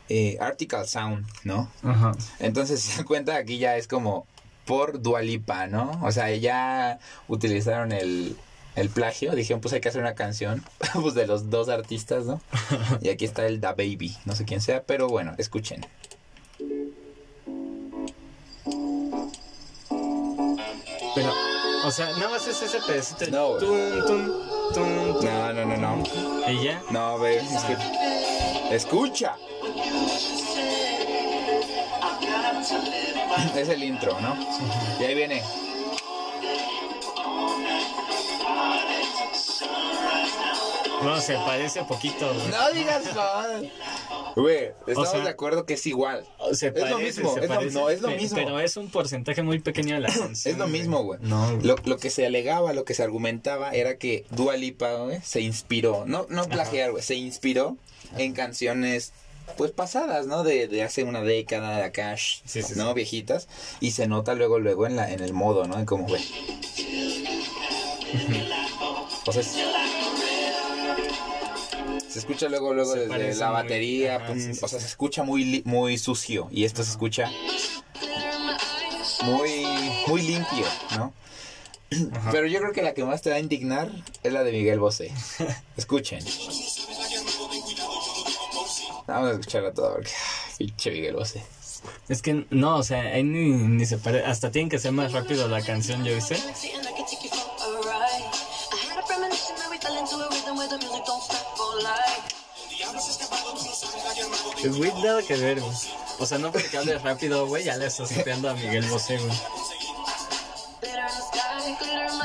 Eh, 0.09 0.37
Article 0.41 0.85
Sound, 0.85 1.25
¿no? 1.45 1.71
Ajá. 1.81 2.11
Entonces, 2.39 2.81
si 2.81 2.87
se 2.91 2.97
dan 2.97 3.05
cuenta, 3.05 3.37
aquí 3.37 3.57
ya 3.57 3.77
es 3.77 3.87
como 3.87 4.27
por 4.65 5.01
Dualipa, 5.01 5.67
¿no? 5.67 5.97
O 6.03 6.11
sea, 6.11 6.29
ya 6.35 6.99
utilizaron 7.29 7.93
el, 7.93 8.35
el 8.79 8.89
plagio. 8.89 9.33
Dijeron, 9.35 9.61
pues 9.61 9.73
hay 9.73 9.81
que 9.81 9.89
hacer 9.89 10.01
una 10.01 10.15
canción 10.15 10.63
pues 11.01 11.13
de 11.13 11.27
los 11.27 11.49
dos 11.49 11.69
artistas, 11.69 12.25
¿no? 12.25 12.41
Y 13.01 13.09
aquí 13.09 13.25
está 13.25 13.45
el 13.45 13.59
Da 13.61 13.71
Baby, 13.73 14.15
no 14.25 14.35
sé 14.35 14.45
quién 14.45 14.61
sea, 14.61 14.83
pero 14.83 15.07
bueno, 15.07 15.33
escuchen. 15.37 15.85
Pero, 21.15 21.33
o 21.85 21.91
sea, 21.91 22.05
nada 22.17 22.29
más 22.29 22.47
es 22.47 22.61
ese 22.61 22.79
pedacito. 22.85 23.25
No, 23.31 23.57
tun, 23.57 24.05
tun, 24.05 24.33
tun, 24.73 25.25
No, 25.25 25.53
no, 25.53 25.65
no, 25.65 25.77
no. 25.77 26.03
Y 26.51 26.63
ya. 26.65 26.81
No, 26.91 27.17
ve, 27.19 27.41
escu- 27.41 28.71
escucha. 28.71 29.35
Es 33.55 33.69
el 33.69 33.83
intro, 33.83 34.19
¿no? 34.19 34.35
Y 34.99 35.03
ahí 35.05 35.15
viene. 35.15 35.41
No, 41.03 41.19
se 41.21 41.33
parece 41.35 41.83
poquito, 41.85 42.33
güey. 42.33 42.47
No 42.49 42.71
digas 42.73 43.15
mal. 43.15 43.71
Güey, 44.35 44.71
estamos 44.85 45.09
sea, 45.09 45.19
de 45.21 45.29
acuerdo 45.29 45.65
que 45.65 45.75
es 45.75 45.85
igual. 45.87 46.25
Se 46.51 46.67
es 46.67 46.73
lo 46.75 46.81
parece, 46.81 47.03
mismo, 47.21 47.33
se 47.33 47.39
es 47.39 47.49
lo- 47.49 47.55
parece, 47.55 47.73
no, 47.79 47.89
es 47.89 48.01
lo 48.01 48.09
pe- 48.09 48.17
mismo. 48.17 48.35
Pero 48.37 48.59
es 48.59 48.75
un 48.77 48.89
porcentaje 48.89 49.41
muy 49.41 49.59
pequeño 49.59 49.95
de 49.95 50.01
la 50.01 50.09
canción. 50.13 50.53
Es 50.53 50.57
lo 50.59 50.67
mismo, 50.67 51.03
güey. 51.03 51.19
No, 51.23 51.51
güey. 51.55 51.61
Lo, 51.65 51.75
lo 51.85 51.97
que 51.97 52.09
se 52.09 52.25
alegaba, 52.25 52.73
lo 52.73 52.83
que 52.83 52.93
se 52.93 53.03
argumentaba 53.03 53.71
era 53.71 53.97
que 53.97 54.25
Dua 54.31 54.57
Lipa, 54.57 54.91
güey, 54.95 55.19
se 55.23 55.39
inspiró, 55.41 56.03
no, 56.05 56.25
no 56.29 56.45
plagiar, 56.49 56.91
güey, 56.91 57.01
se 57.03 57.15
inspiró 57.15 57.77
en 58.17 58.33
canciones 58.33 59.13
pues 59.57 59.71
pasadas, 59.71 60.27
¿no? 60.27 60.43
De, 60.43 60.67
de 60.67 60.83
hace 60.83 61.03
una 61.03 61.21
década 61.21 61.77
de 61.77 61.83
acá, 61.83 62.15
Sí, 62.17 62.61
sí, 62.61 62.73
¿no? 62.75 62.93
Viejitas. 62.93 63.47
Y 63.79 63.91
se 63.91 64.05
nota 64.07 64.35
luego, 64.35 64.59
luego 64.59 64.85
en 64.85 64.95
la, 64.97 65.11
en 65.11 65.21
el 65.21 65.33
modo, 65.33 65.65
¿no? 65.65 65.79
En 65.79 65.85
cómo, 65.85 66.05
güey. 66.07 66.21
O 69.29 69.33
sea, 69.33 69.41
es- 69.41 69.55
se 72.11 72.19
escucha 72.19 72.49
luego, 72.49 72.73
luego 72.73 72.93
Se 72.93 73.07
desde 73.07 73.35
la 73.39 73.47
muy- 73.51 73.61
batería, 73.61 74.15
ajá, 74.17 74.27
pum, 74.27 74.39
sí, 74.39 74.53
sí, 74.55 74.59
o 74.63 74.67
sea, 74.67 74.79
se 74.79 74.87
escucha 74.87 75.23
muy, 75.23 75.61
muy 75.65 75.97
sucio. 75.97 76.47
Y 76.51 76.63
esto 76.65 76.83
se 76.83 76.91
escucha 76.91 77.29
muy, 79.23 79.65
muy 80.07 80.21
limpio, 80.23 80.65
¿no? 80.97 81.13
Ajá. 82.15 82.31
Pero 82.31 82.47
yo 82.47 82.59
creo 82.59 82.71
que 82.73 82.81
la 82.81 82.93
que 82.93 83.03
más 83.03 83.21
te 83.21 83.29
va 83.29 83.35
a 83.37 83.39
indignar 83.39 83.89
es 84.23 84.33
la 84.33 84.43
de 84.43 84.51
Miguel 84.51 84.79
Bosé. 84.79 85.11
Escuchen. 85.77 86.23
Vamos 89.07 89.29
a 89.29 89.31
escucharla 89.33 89.73
toda 89.73 89.93
porque, 89.95 90.11
pinche 90.57 90.91
Miguel 90.91 91.15
Bosé. 91.15 91.43
Es 92.09 92.21
que 92.21 92.45
no, 92.49 92.77
o 92.77 92.83
sea, 92.83 93.01
ahí 93.01 93.23
ni, 93.23 93.49
ni 93.51 93.85
se 93.85 93.97
parece. 93.97 94.25
Hasta 94.25 94.51
tienen 94.51 94.69
que 94.69 94.79
ser 94.79 94.91
más 94.91 95.13
rápido 95.13 95.47
la 95.47 95.61
canción, 95.63 96.03
¿yo 96.03 96.13
viste? 96.13 96.37
Güey, 104.67 104.91
nada 105.01 105.21
que 105.21 105.35
ver, 105.35 105.61
güey. 105.61 105.75
O 106.19 106.25
sea, 106.25 106.37
no 106.37 106.51
porque 106.51 106.77
hable 106.77 106.97
rápido, 106.99 107.47
güey, 107.47 107.63
ya 107.63 107.77
le 107.77 107.85
estás 107.85 108.11
copiando 108.11 108.49
a 108.49 108.53
Miguel 108.53 108.85
Bosé, 108.87 109.17
güey. 109.17 109.37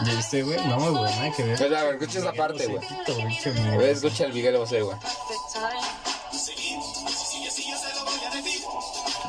¿Ya 0.05 0.15
viste, 0.15 0.43
güey? 0.43 0.59
No, 0.67 0.79
güey, 0.79 1.15
nada 1.15 1.33
que 1.33 1.43
ver. 1.45 1.59
Pero, 1.59 1.79
a 1.79 1.85
ver, 1.85 1.95
escucha 1.95 2.19
esa 2.19 2.33
Miguel 2.33 2.47
parte, 2.47 2.67
güey. 2.67 2.85
A 3.73 3.77
ver, 3.77 3.91
escucha 3.91 4.25
el 4.25 4.33
Miguel 4.33 4.57
Bosé, 4.59 4.83
güey. 4.83 4.97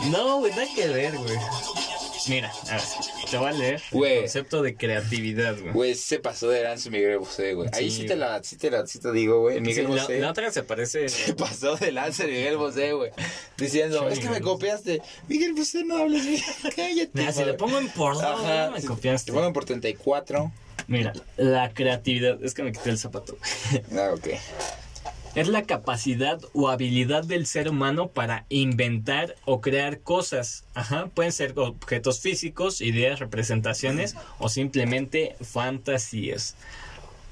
No, 0.10 0.40
güey, 0.40 0.52
nada 0.52 0.68
que 0.74 0.88
ver, 0.88 1.18
güey. 1.18 1.38
Mira, 2.28 2.52
a 2.70 2.72
ver. 2.72 2.84
Te 3.30 3.38
voy 3.38 3.48
a 3.48 3.52
leer 3.52 3.82
Güey. 3.92 4.14
el 4.14 4.20
concepto 4.22 4.62
de 4.62 4.76
creatividad, 4.76 5.58
güey. 5.60 5.72
Güey, 5.74 5.96
se 5.96 6.20
pasó 6.20 6.50
de 6.50 6.64
lanza 6.64 6.90
Miguel 6.90 7.18
Bosé, 7.20 7.54
güey. 7.54 7.70
Ahí 7.74 7.90
Sí, 7.90 8.02
sí 8.02 8.06
te 8.06 8.16
la, 8.16 8.44
sí 8.44 8.56
te 8.58 8.70
la, 8.72 8.86
sí 8.88 9.00
te 9.00 9.12
digo, 9.12 9.42
güey. 9.42 9.60
Miguel 9.62 9.88
Bosé. 9.88 10.20
la 10.20 10.32
otra 10.32 10.52
se 10.52 10.64
parece. 10.64 11.10
Se 11.10 11.34
pasó 11.34 11.76
de 11.76 11.92
lanza 11.92 12.26
Miguel 12.26 12.58
Bosé, 12.58 12.94
güey. 12.94 13.12
Diciendo, 13.58 14.08
es 14.10 14.20
que 14.20 14.30
me 14.30 14.42
copiaste. 14.42 15.02
Miguel 15.28 15.54
Bosé, 15.54 15.84
no 15.84 15.98
hables 15.98 16.26
bien. 16.28 16.42
Cállate. 16.76 17.10
Mira, 17.14 17.32
si 17.32 17.44
le 17.46 17.54
pongo 17.56 17.80
en 17.80 17.90
por 17.90 18.16
Ajá. 18.24 18.72
me 18.72 18.82
si 18.82 18.88
copiaste. 18.88 19.32
Te 19.32 19.38
pongo 19.38 19.52
por 19.54 19.66
34. 19.66 20.52
Mira, 20.88 21.14
la 21.38 21.74
creatividad. 21.74 22.44
Es 22.44 22.54
que 22.54 22.62
me 22.64 22.72
quité 22.72 22.92
el 22.92 22.98
zapato. 23.00 23.38
Ah, 23.96 24.12
ok. 24.14 24.28
Es 25.36 25.50
la 25.50 25.64
capacidad 25.64 26.40
o 26.54 26.70
habilidad 26.70 27.26
del 27.26 27.46
ser 27.46 27.68
humano 27.68 28.08
para 28.08 28.46
inventar 28.48 29.36
o 29.44 29.60
crear 29.60 30.00
cosas. 30.00 30.64
Ajá, 30.76 31.10
pueden 31.14 31.34
ser 31.34 31.60
objetos 31.60 32.22
físicos, 32.22 32.80
ideas, 32.80 33.20
representaciones 33.20 34.16
o 34.40 34.48
simplemente 34.48 35.36
fantasías. 35.42 36.56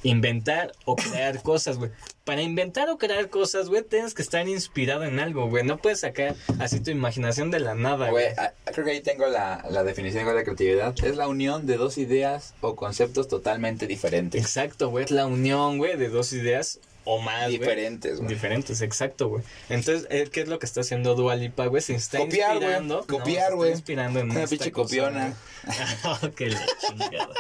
Inventar 0.04 0.74
o 0.84 0.98
crear 0.98 1.42
cosas, 1.44 1.78
güey. 1.78 1.92
Para 2.26 2.42
inventar 2.42 2.90
o 2.90 2.98
crear 2.98 3.30
cosas, 3.30 3.70
güey, 3.70 3.84
tienes 3.84 4.14
que 4.14 4.22
estar 4.22 4.46
inspirado 4.50 5.06
en 5.06 5.20
algo, 5.20 5.48
güey. 5.48 5.64
No 5.64 5.78
puedes 5.78 6.02
sacar 6.02 6.36
así 6.60 6.82
tu 6.82 6.92
imaginación 6.92 7.52
de 7.52 7.62
la 7.62 7.74
nada, 7.74 8.10
Güey, 8.10 8.28
creo 8.66 8.84
que 8.84 8.92
ahí 8.92 9.02
tengo 9.02 9.28
la, 9.28 9.66
la 9.70 9.86
definición 9.86 10.26
de 10.26 10.34
la 10.34 10.44
creatividad. 10.44 10.94
Es 11.02 11.16
la 11.16 11.30
unión 11.30 11.66
de 11.68 11.78
dos 11.78 11.98
ideas 11.98 12.54
o 12.60 12.76
conceptos 12.76 13.30
totalmente 13.30 13.88
diferentes. 13.88 14.42
Exacto, 14.42 14.90
güey. 14.90 15.06
Es 15.06 15.12
la 15.12 15.26
unión, 15.26 15.78
güey, 15.78 15.96
de 15.96 16.10
dos 16.10 16.34
ideas 16.34 16.82
o 17.06 17.20
más. 17.20 17.50
Diferentes, 17.50 18.18
güey. 18.18 18.30
Diferentes, 18.30 18.82
exacto, 18.82 19.30
güey. 19.30 19.44
Entonces, 19.70 20.08
eh, 20.10 20.30
¿qué 20.32 20.42
es 20.42 20.48
lo 20.48 20.60
que 20.60 20.66
está 20.66 20.82
haciendo 20.82 21.16
Dua 21.16 21.36
Lipa, 21.36 21.66
güey? 21.68 21.82
Se 21.82 21.96
está 21.96 22.20
Copiar, 22.20 22.58
güey. 22.58 22.62
inspirando. 22.70 22.96
no, 23.02 23.08
Copiar, 23.08 23.56
güey. 23.56 23.72
inspirando 23.72 24.20
en 24.20 24.32
Una 24.32 24.48
pinche 24.48 24.72
copiona. 24.72 25.36
güey. 26.22 26.32
que 26.34 26.50
la 26.50 26.66
chingada. 26.80 27.34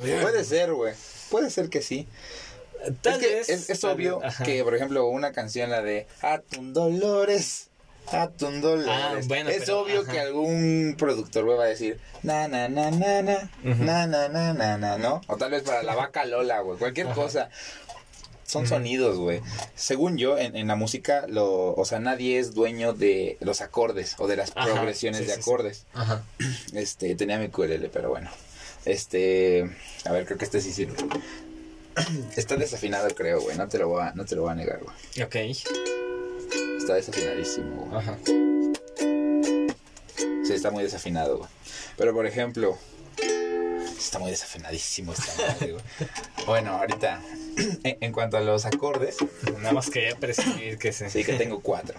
Puede 0.00 0.44
ser, 0.44 0.72
güey. 0.72 0.94
Puede 1.30 1.50
ser 1.50 1.68
que 1.68 1.82
sí. 1.82 2.06
Tal 3.02 3.14
es 3.14 3.18
que 3.26 3.34
vez. 3.34 3.48
es, 3.48 3.70
es 3.70 3.80
tal 3.80 3.92
obvio 3.92 4.20
vez, 4.20 4.36
que, 4.44 4.62
por 4.62 4.74
ejemplo, 4.74 5.06
una 5.08 5.32
canción, 5.32 5.70
la 5.70 5.82
de 5.82 6.06
Atun 6.20 6.72
Dolores. 6.72 7.65
Dolores. 8.60 8.88
Ah, 8.88 9.14
bueno, 9.26 9.50
es 9.50 9.60
pero, 9.60 9.80
obvio 9.80 10.00
ajá. 10.02 10.12
que 10.12 10.20
algún 10.20 10.94
productor 10.98 11.44
güey, 11.44 11.58
va 11.58 11.64
a 11.64 11.68
decir 11.68 11.98
na 12.22 12.48
na 12.48 12.68
na 12.68 12.90
na 12.90 13.22
na 13.22 13.50
Ujú. 13.64 13.84
na 13.84 14.06
na 14.06 14.28
na 14.28 14.52
na 14.54 14.78
na, 14.78 14.98
¿no? 14.98 15.20
O 15.26 15.36
tal 15.36 15.50
vez 15.50 15.62
para 15.62 15.82
la 15.82 15.94
vaca 15.94 16.24
Lola, 16.24 16.60
güey. 16.60 16.78
Cualquier 16.78 17.06
Ajá. 17.08 17.14
cosa. 17.14 17.50
Son 18.44 18.64
sonidos, 18.68 19.18
güey. 19.18 19.40
Según 19.74 20.18
yo, 20.18 20.38
en, 20.38 20.54
en 20.54 20.68
la 20.68 20.76
música, 20.76 21.24
lo, 21.26 21.74
o 21.74 21.84
sea, 21.84 21.98
nadie 21.98 22.38
es 22.38 22.54
dueño 22.54 22.92
de 22.92 23.38
los 23.40 23.60
acordes 23.60 24.14
o 24.18 24.28
de 24.28 24.36
las 24.36 24.52
Ajá, 24.54 24.66
progresiones 24.72 25.22
sí, 25.22 25.26
de 25.26 25.32
sí, 25.34 25.34
sí. 25.36 25.40
acordes. 25.40 25.84
Ajá. 25.94 26.22
Este, 26.72 27.14
tenía 27.16 27.38
mi 27.40 27.48
QLL, 27.48 27.88
pero 27.92 28.10
bueno. 28.10 28.30
Este, 28.84 29.68
a 30.04 30.12
ver, 30.12 30.26
creo 30.26 30.38
que 30.38 30.44
este 30.44 30.60
sí 30.60 30.72
sirve. 30.72 30.94
Está 32.36 32.54
desafinado, 32.56 33.08
creo, 33.16 33.40
güey. 33.40 33.56
No 33.56 33.66
te 33.66 33.78
lo 33.78 33.88
voy 33.88 34.02
a, 34.02 34.12
no 34.14 34.24
te 34.24 34.36
lo 34.36 34.42
voy 34.42 34.52
a 34.52 34.54
negar, 34.54 34.78
güey. 34.80 34.94
Ok. 35.26 35.36
Está 36.86 36.94
desafinadísimo, 36.94 37.86
güey. 37.86 37.98
Ajá. 37.98 38.16
Sí, 40.44 40.52
está 40.52 40.70
muy 40.70 40.84
desafinado, 40.84 41.38
güey. 41.38 41.50
Pero, 41.96 42.14
por 42.14 42.26
ejemplo, 42.26 42.78
está 43.98 44.20
muy 44.20 44.30
desafinadísimo 44.30 45.12
esta 45.12 45.32
madre, 45.48 45.72
güey. 45.72 45.84
Bueno, 46.46 46.76
ahorita, 46.76 47.20
en, 47.82 47.98
en 48.00 48.12
cuanto 48.12 48.36
a 48.36 48.40
los 48.40 48.66
acordes, 48.66 49.16
Nada 49.58 49.72
más 49.72 49.90
quería 49.90 50.14
presumir 50.14 50.78
que 50.78 50.92
se. 50.92 51.10
sí 51.10 51.24
que 51.24 51.32
tengo 51.32 51.58
cuatro. 51.58 51.98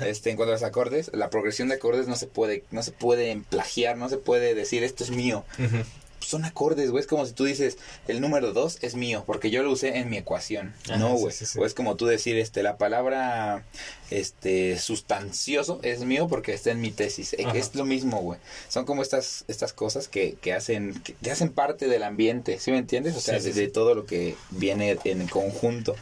Este, 0.00 0.30
en 0.30 0.36
cuanto 0.36 0.52
a 0.52 0.54
los 0.54 0.62
acordes, 0.62 1.10
la 1.12 1.28
progresión 1.28 1.68
de 1.68 1.74
acordes 1.74 2.08
no 2.08 2.16
se 2.16 2.26
puede, 2.26 2.64
no 2.70 2.82
se 2.82 2.92
puede 2.92 3.42
plagiar, 3.50 3.98
no 3.98 4.08
se 4.08 4.16
puede 4.16 4.54
decir 4.54 4.82
esto 4.82 5.04
es 5.04 5.10
mío. 5.10 5.44
Ujú. 5.58 5.84
Son 6.30 6.44
acordes, 6.44 6.90
güey. 6.90 7.02
Es 7.02 7.06
como 7.06 7.26
si 7.26 7.32
tú 7.32 7.44
dices, 7.44 7.78
el 8.08 8.20
número 8.20 8.52
2 8.52 8.78
es 8.82 8.94
mío, 8.94 9.24
porque 9.26 9.50
yo 9.50 9.62
lo 9.62 9.72
usé 9.72 9.98
en 9.98 10.08
mi 10.08 10.16
ecuación. 10.16 10.74
Ajá, 10.88 10.96
no, 10.98 11.14
güey. 11.14 11.32
sí, 11.32 11.46
sí. 11.46 11.58
O 11.58 11.66
es 11.66 11.74
como 11.74 11.96
tú 11.96 12.06
decir, 12.06 12.36
este, 12.36 12.62
la 12.62 12.78
palabra, 12.78 13.64
este, 14.10 14.78
sustancioso 14.78 15.80
es 15.82 16.00
mío 16.00 16.28
porque 16.28 16.54
está 16.54 16.70
en 16.70 16.80
mi 16.80 16.90
tesis. 16.90 17.36
Ajá. 17.44 17.56
Es 17.56 17.74
lo 17.74 17.84
mismo, 17.84 18.20
güey. 18.20 18.38
Son 18.68 18.84
como 18.84 19.02
estas, 19.02 19.44
estas 19.48 19.72
cosas 19.72 20.08
que, 20.08 20.36
que 20.40 20.52
hacen, 20.52 21.00
que, 21.02 21.14
que 21.14 21.30
hacen 21.30 21.50
parte 21.50 21.88
del 21.88 22.02
ambiente, 22.02 22.58
¿sí 22.58 22.70
me 22.70 22.78
entiendes? 22.78 23.16
O 23.16 23.20
sea, 23.20 23.38
de 23.38 23.68
todo 23.68 23.94
lo 23.94 24.06
que 24.06 24.36
viene 24.50 24.96
en 25.04 25.26
conjunto. 25.26 25.96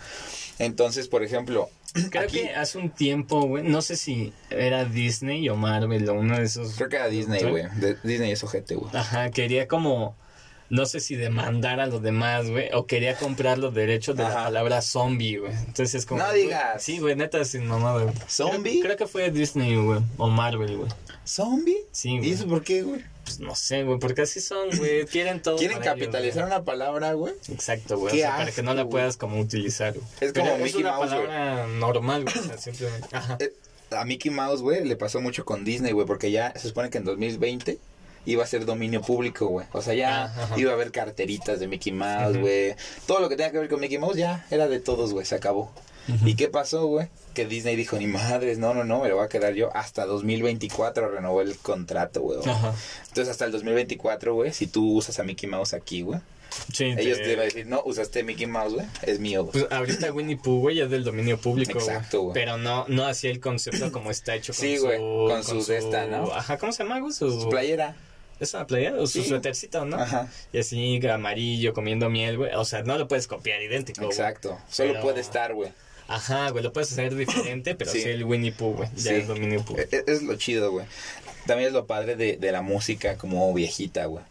Entonces, 0.58 1.08
por 1.08 1.22
ejemplo, 1.22 1.70
Creo 2.10 2.24
aquí, 2.24 2.40
que 2.40 2.50
hace 2.50 2.78
un 2.78 2.90
tiempo, 2.90 3.42
güey, 3.42 3.64
no 3.64 3.82
sé 3.82 3.96
si 3.96 4.32
era 4.50 4.84
Disney 4.84 5.48
o 5.48 5.56
Marvel 5.56 6.08
o 6.08 6.14
uno 6.14 6.36
de 6.36 6.44
esos. 6.44 6.74
creo 6.76 6.88
que 6.88 6.96
era 6.96 7.08
Disney, 7.08 7.42
güey. 7.44 7.64
Disney 8.02 8.32
es 8.32 8.44
ojete, 8.44 8.74
güey. 8.74 8.90
Ajá, 8.94 9.30
quería 9.30 9.68
como, 9.68 10.16
no 10.70 10.84
sé 10.86 11.00
si 11.00 11.16
demandar 11.16 11.80
a 11.80 11.86
los 11.86 12.02
demás, 12.02 12.50
güey, 12.50 12.68
o 12.74 12.86
quería 12.86 13.16
comprar 13.16 13.58
los 13.58 13.74
derechos 13.74 14.16
de 14.16 14.24
la 14.24 14.34
palabra 14.34 14.82
zombie, 14.82 15.38
güey. 15.38 15.52
Entonces 15.52 15.94
es 15.94 16.06
como... 16.06 16.22
No 16.22 16.32
digas. 16.32 16.82
Sí, 16.82 16.98
güey, 16.98 17.16
neta, 17.16 17.44
sin 17.44 17.66
mamada, 17.66 18.02
güey. 18.02 18.14
¿Zombie? 18.28 18.80
Creo, 18.80 18.82
creo 18.82 18.96
que 18.96 19.06
fue 19.06 19.30
Disney, 19.30 19.76
güey, 19.76 20.00
o 20.18 20.28
Marvel, 20.28 20.76
güey. 20.76 20.90
¿Zombie? 21.24 21.78
Sí, 21.92 22.14
¿Y 22.14 22.18
güey. 22.18 22.30
eso 22.32 22.46
por 22.46 22.62
qué, 22.62 22.82
güey? 22.82 23.02
Pues 23.28 23.40
no 23.40 23.54
sé, 23.54 23.85
güey, 23.85 23.99
porque 23.99 24.23
así 24.23 24.40
son, 24.40 24.70
güey. 24.76 25.04
Quieren 25.11 25.40
todo. 25.42 25.56
¿Quieren 25.56 25.78
para 25.78 25.92
ellos, 25.92 26.00
capitalizar 26.06 26.42
güey. 26.44 26.54
una 26.56 26.64
palabra, 26.64 27.12
güey? 27.12 27.35
Exacto, 27.52 27.99
güey. 27.99 28.14
O 28.14 28.16
sea, 28.18 28.37
para 28.37 28.50
que 28.52 28.62
no 28.62 28.75
la 28.75 28.87
puedas 28.88 29.16
como 29.16 29.38
utilizar, 29.40 29.94
güey. 29.94 30.04
Es 30.20 30.32
Pero 30.32 30.47
como 30.50 30.56
es 30.56 30.62
Mickey 30.62 30.80
una 30.82 30.92
Mouse, 30.97 31.08
palabra 31.11 31.66
normal, 31.66 32.25
güey. 32.25 32.38
O 32.38 32.42
sea, 32.42 32.58
simplemente. 32.58 33.08
Ajá. 33.12 33.37
Eh, 33.40 33.52
a 33.90 34.04
Mickey 34.04 34.30
Mouse, 34.30 34.61
güey, 34.62 34.85
le 34.85 34.97
pasó 34.97 35.20
mucho 35.20 35.44
con 35.44 35.64
Disney, 35.64 35.92
güey, 35.92 36.06
porque 36.06 36.30
ya 36.30 36.52
se 36.56 36.68
supone 36.68 36.90
que 36.90 36.99
en 36.99 37.04
2020 37.04 37.78
iba 38.26 38.44
a 38.44 38.47
ser 38.47 38.66
dominio 38.66 39.00
público, 39.00 39.47
güey. 39.47 39.66
O 39.73 39.80
sea, 39.80 39.94
ya 39.94 40.25
Ah, 40.25 40.42
ajá. 40.44 40.58
iba 40.61 40.73
a 40.73 40.75
haber 40.75 40.90
carteritas 40.92 41.61
de 41.61 41.68
Mickey 41.68 41.92
Mouse, 41.92 42.37
güey. 42.37 42.75
Todo 43.06 43.20
lo 43.20 43.28
que 43.30 43.37
tenga 43.37 43.50
que 43.50 43.58
ver 43.58 43.68
con 43.68 43.80
Mickey 43.80 43.97
Mouse 43.99 44.16
ya 44.16 44.44
era 44.50 44.68
de 44.68 44.80
todos, 44.80 45.12
güey, 45.14 45.25
se 45.25 45.35
acabó. 45.35 45.73
¿Y 46.24 46.34
qué 46.36 46.48
pasó, 46.48 46.86
güey? 46.86 47.08
Que 47.34 47.44
Disney 47.46 47.76
dijo, 47.76 47.96
ni 47.98 48.06
madres, 48.06 48.58
no, 48.58 48.74
no, 48.74 48.84
no, 48.84 49.02
me 49.02 49.08
lo 49.08 49.16
voy 49.16 49.24
a 49.24 49.28
quedar 49.28 49.54
yo 49.54 49.70
hasta 49.76 50.06
2024, 50.06 51.10
renovó 51.10 51.40
el 51.42 51.56
contrato, 51.56 52.20
güey. 52.22 52.38
Ajá. 52.46 52.74
Entonces, 53.08 53.28
hasta 53.30 53.44
el 53.44 53.52
2024, 53.52 54.34
güey, 54.34 54.52
si 54.52 54.66
tú 54.66 54.94
usas 54.94 55.18
a 55.18 55.22
Mickey 55.24 55.48
Mouse 55.48 55.74
aquí, 55.74 56.02
güey, 56.02 56.20
Sí, 56.72 56.84
ellos 56.96 57.18
te- 57.18 57.24
te 57.24 57.30
van 57.36 57.40
a 57.40 57.44
decir, 57.44 57.66
no, 57.66 57.82
usaste 57.84 58.22
Mickey 58.24 58.46
Mouse, 58.46 58.72
güey, 58.74 58.86
es 59.02 59.20
mío, 59.20 59.44
güey. 59.44 59.52
Pues 59.52 59.66
ahorita 59.70 60.12
Winnie 60.12 60.36
Pooh, 60.36 60.60
güey, 60.60 60.80
es 60.80 60.90
del 60.90 61.04
dominio 61.04 61.38
público. 61.38 61.74
güey. 61.74 61.86
Exacto, 61.86 62.22
güey. 62.22 62.34
Pero 62.34 62.56
no, 62.56 62.86
no 62.88 63.06
así 63.06 63.28
el 63.28 63.38
concepto 63.40 63.92
como 63.92 64.10
está 64.10 64.34
hecho 64.34 64.52
con 64.54 64.60
Sí, 64.62 64.78
su... 64.78 64.84
güey, 64.86 64.98
con 64.98 65.44
su 65.44 65.64
de 65.64 65.78
esta, 65.78 66.06
¿no? 66.06 66.32
Ajá, 66.32 66.56
¿cómo 66.58 66.72
se 66.72 66.82
llama, 66.84 67.00
güey? 67.00 67.12
Su, 67.12 67.40
Su 67.42 67.48
playera. 67.50 67.94
¿Es 68.40 68.54
una 68.54 68.66
playera? 68.66 68.96
O 69.00 69.06
su 69.06 69.22
Sí. 69.22 69.28
suétercito, 69.28 69.84
¿no? 69.84 69.96
Ajá. 69.98 70.28
Y 70.52 70.58
así, 70.60 71.00
amarillo, 71.08 71.74
comiendo 71.74 72.08
miel, 72.08 72.38
güey. 72.38 72.54
O 72.54 72.64
sea, 72.64 72.82
no 72.82 72.96
lo 72.96 73.08
puedes 73.08 73.26
copiar 73.26 73.60
idéntico. 73.62 74.04
Exacto. 74.04 74.56
Solo 74.70 74.90
Pero- 74.92 75.02
puede 75.02 75.20
estar, 75.20 75.52
güey. 75.54 75.70
Ajá, 76.08 76.50
güey, 76.50 76.64
lo 76.64 76.72
puedes 76.72 76.90
hacer 76.90 77.14
diferente, 77.14 77.74
pero 77.74 77.90
Sí. 77.92 78.00
sí, 78.02 78.08
el 78.08 78.24
Winnie 78.24 78.52
Pooh, 78.52 78.74
güey. 78.74 78.88
Ya 78.96 79.02
Sí. 79.02 79.08
es 79.10 79.28
dominio 79.28 79.62
Pooh. 79.64 79.76
E- 79.78 80.04
Es, 80.06 80.22
lo 80.22 80.34
chido, 80.36 80.70
güey. 80.72 80.86
También 81.46 81.68
es 81.68 81.72
lo 81.74 81.86
padre 81.86 82.16
de, 82.16 82.36
de 82.36 82.52
la 82.52 82.62
música 82.62 83.16
como 83.16 83.52
viejita, 83.54 84.06
güey. 84.06 84.24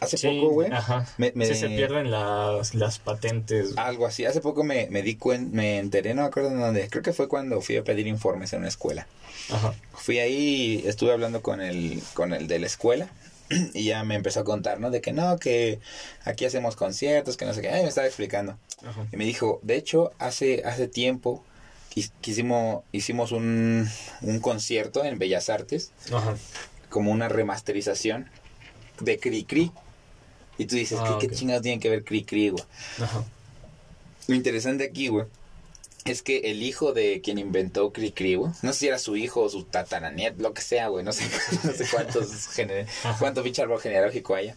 Hace 0.00 0.16
Sí, 0.16 0.28
poco, 0.28 0.52
güey, 0.52 0.70
Ajá. 0.70 1.06
me- 1.16 1.32
me- 1.34 1.46
Sí, 1.46 1.54
se 1.56 1.68
pierden 1.70 2.10
las, 2.10 2.74
las 2.74 2.98
patentes. 3.00 3.72
güey. 3.74 3.84
algo 3.86 4.06
así. 4.06 4.24
Hace 4.26 4.40
poco 4.40 4.62
me, 4.62 4.86
me 4.90 5.02
di 5.02 5.16
cuenta, 5.16 5.56
me 5.56 5.78
enteré, 5.78 6.14
no 6.14 6.22
me 6.22 6.28
acuerdo 6.28 6.50
en 6.50 6.60
dónde. 6.60 6.88
Creo 6.88 7.02
que 7.02 7.12
fue 7.12 7.26
cuando 7.26 7.60
fui 7.60 7.76
a 7.78 7.82
pedir 7.84 8.06
informes 8.06 8.52
en 8.52 8.60
una 8.60 8.68
escuela. 8.68 9.08
Ajá. 9.50 9.74
Fui 9.94 10.18
ahí, 10.20 10.84
estuve 10.86 11.10
hablando 11.12 11.42
con 11.42 11.60
el, 11.60 12.00
con 12.14 12.32
el 12.32 12.46
de 12.46 12.58
la 12.60 12.66
escuela. 12.66 13.08
Y 13.74 13.84
ya 13.84 14.04
me 14.04 14.14
empezó 14.14 14.40
a 14.40 14.44
contar, 14.44 14.80
¿no? 14.80 14.90
De 14.90 15.00
que 15.00 15.12
no, 15.12 15.38
que 15.38 15.80
aquí 16.24 16.44
hacemos 16.44 16.76
conciertos, 16.76 17.36
que 17.36 17.44
no 17.46 17.54
sé 17.54 17.62
qué. 17.62 17.68
Ay, 17.70 17.82
me 17.82 17.88
estaba 17.88 18.06
explicando. 18.06 18.58
Ajá. 18.86 19.06
Y 19.12 19.16
me 19.16 19.24
dijo, 19.24 19.60
de 19.62 19.76
hecho, 19.76 20.12
hace, 20.18 20.62
hace 20.64 20.86
tiempo 20.88 21.44
quis- 21.94 22.12
quisimos, 22.20 22.84
hicimos 22.92 23.32
un, 23.32 23.88
un 24.22 24.40
concierto 24.40 25.04
en 25.04 25.18
Bellas 25.18 25.48
Artes. 25.50 25.90
Ajá. 26.12 26.36
como 26.90 27.10
una 27.12 27.28
remasterización 27.28 28.30
de 29.00 29.18
Cri 29.18 29.44
Cri. 29.44 29.70
Y 30.58 30.64
tú 30.66 30.74
dices, 30.76 30.98
Ah, 31.00 31.18
¿qué, 31.20 31.28
qué 31.28 31.34
chingados 31.34 31.62
tienen 31.62 31.80
que 31.80 31.88
ver 31.90 32.02
Cri 32.04 32.24
Cri, 32.24 32.48
güey? 32.50 32.64
Ajá. 33.00 33.24
Lo 34.26 34.34
interesante 34.34 34.84
aquí, 34.84 35.08
güey, 35.08 35.26
es 36.04 36.22
que 36.22 36.38
el 36.50 36.62
hijo 36.62 36.92
de 36.92 37.20
quien 37.20 37.38
inventó 37.38 37.92
Cri 37.92 38.12
Cri, 38.12 38.34
güey, 38.36 38.50
no 38.62 38.72
sé 38.72 38.78
si 38.78 38.88
era 38.88 38.98
su 38.98 39.16
hijo 39.16 39.42
o 39.42 39.48
su 39.48 39.64
tataranet, 39.64 40.38
lo 40.38 40.54
que 40.54 40.62
sea, 40.62 40.88
güey, 40.88 41.04
no 41.04 41.12
sé, 41.12 41.24
no 41.64 41.72
sé 41.72 41.84
cuántos 41.90 42.28
gener- 42.56 42.86
cuánto 43.18 43.42
pinche 43.42 43.62
árbol 43.62 43.80
genealógico 43.80 44.34
haya. 44.34 44.56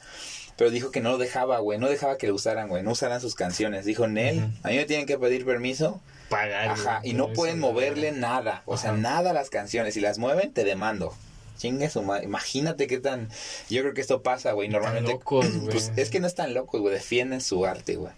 Pero 0.57 0.69
dijo 0.69 0.91
que 0.91 1.01
no 1.01 1.11
lo 1.11 1.17
dejaba, 1.17 1.59
güey, 1.59 1.79
no 1.79 1.89
dejaba 1.89 2.17
que 2.17 2.27
lo 2.27 2.35
usaran, 2.35 2.67
güey, 2.69 2.83
no 2.83 2.91
usaran 2.91 3.19
sus 3.19 3.35
canciones. 3.35 3.83
Dijo, 3.85 4.07
Nel, 4.07 4.39
a 4.63 4.69
mí 4.69 4.75
me 4.75 4.85
tienen 4.85 5.05
que 5.07 5.17
pedir 5.17 5.43
permiso. 5.45 5.99
Pagar. 6.29 6.69
Ajá, 6.69 7.01
y 7.03 7.13
no 7.13 7.33
pueden 7.33 7.59
moverle 7.59 8.11
nada, 8.11 8.61
o 8.65 8.77
sea, 8.77 8.91
nada 8.93 9.31
a 9.31 9.33
las 9.33 9.49
canciones. 9.49 9.95
Si 9.95 9.99
las 10.01 10.17
mueven, 10.19 10.53
te 10.53 10.63
demando. 10.63 11.15
Chingue 11.57 11.89
su 11.89 12.01
madre. 12.03 12.25
Imagínate 12.25 12.87
qué 12.87 12.99
tan. 12.99 13.29
Yo 13.69 13.81
creo 13.81 13.93
que 13.93 14.01
esto 14.01 14.21
pasa, 14.23 14.51
güey. 14.53 14.67
Normalmente. 14.69 15.11
locos, 15.11 15.47
güey. 15.57 15.69
Pues 15.71 15.91
es 15.95 16.09
que 16.09 16.19
no 16.19 16.27
están 16.27 16.53
locos, 16.53 16.79
güey. 16.81 16.93
Defienden 16.93 17.41
su 17.41 17.65
arte, 17.65 17.95
güey. 17.97 18.11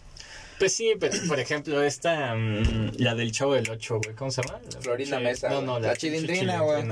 Pues 0.60 0.74
sí, 0.76 0.94
pero 1.00 1.14
por 1.28 1.40
ejemplo, 1.40 1.82
esta, 1.84 2.36
mm, 2.36 2.92
la 2.98 3.16
del 3.16 3.32
chavo 3.32 3.54
del 3.56 3.70
8, 3.70 4.00
güey, 4.04 4.16
¿cómo 4.16 4.32
se 4.32 4.42
llama? 4.42 4.60
La 4.74 4.82
Florinda 4.82 5.18
pinche- 5.20 5.24
Mesa, 5.24 5.50
No, 5.50 5.62
no, 5.62 5.80
La 5.80 5.88
la, 5.90 5.96
Chilindrina, 5.96 6.60
güey. 6.62 6.84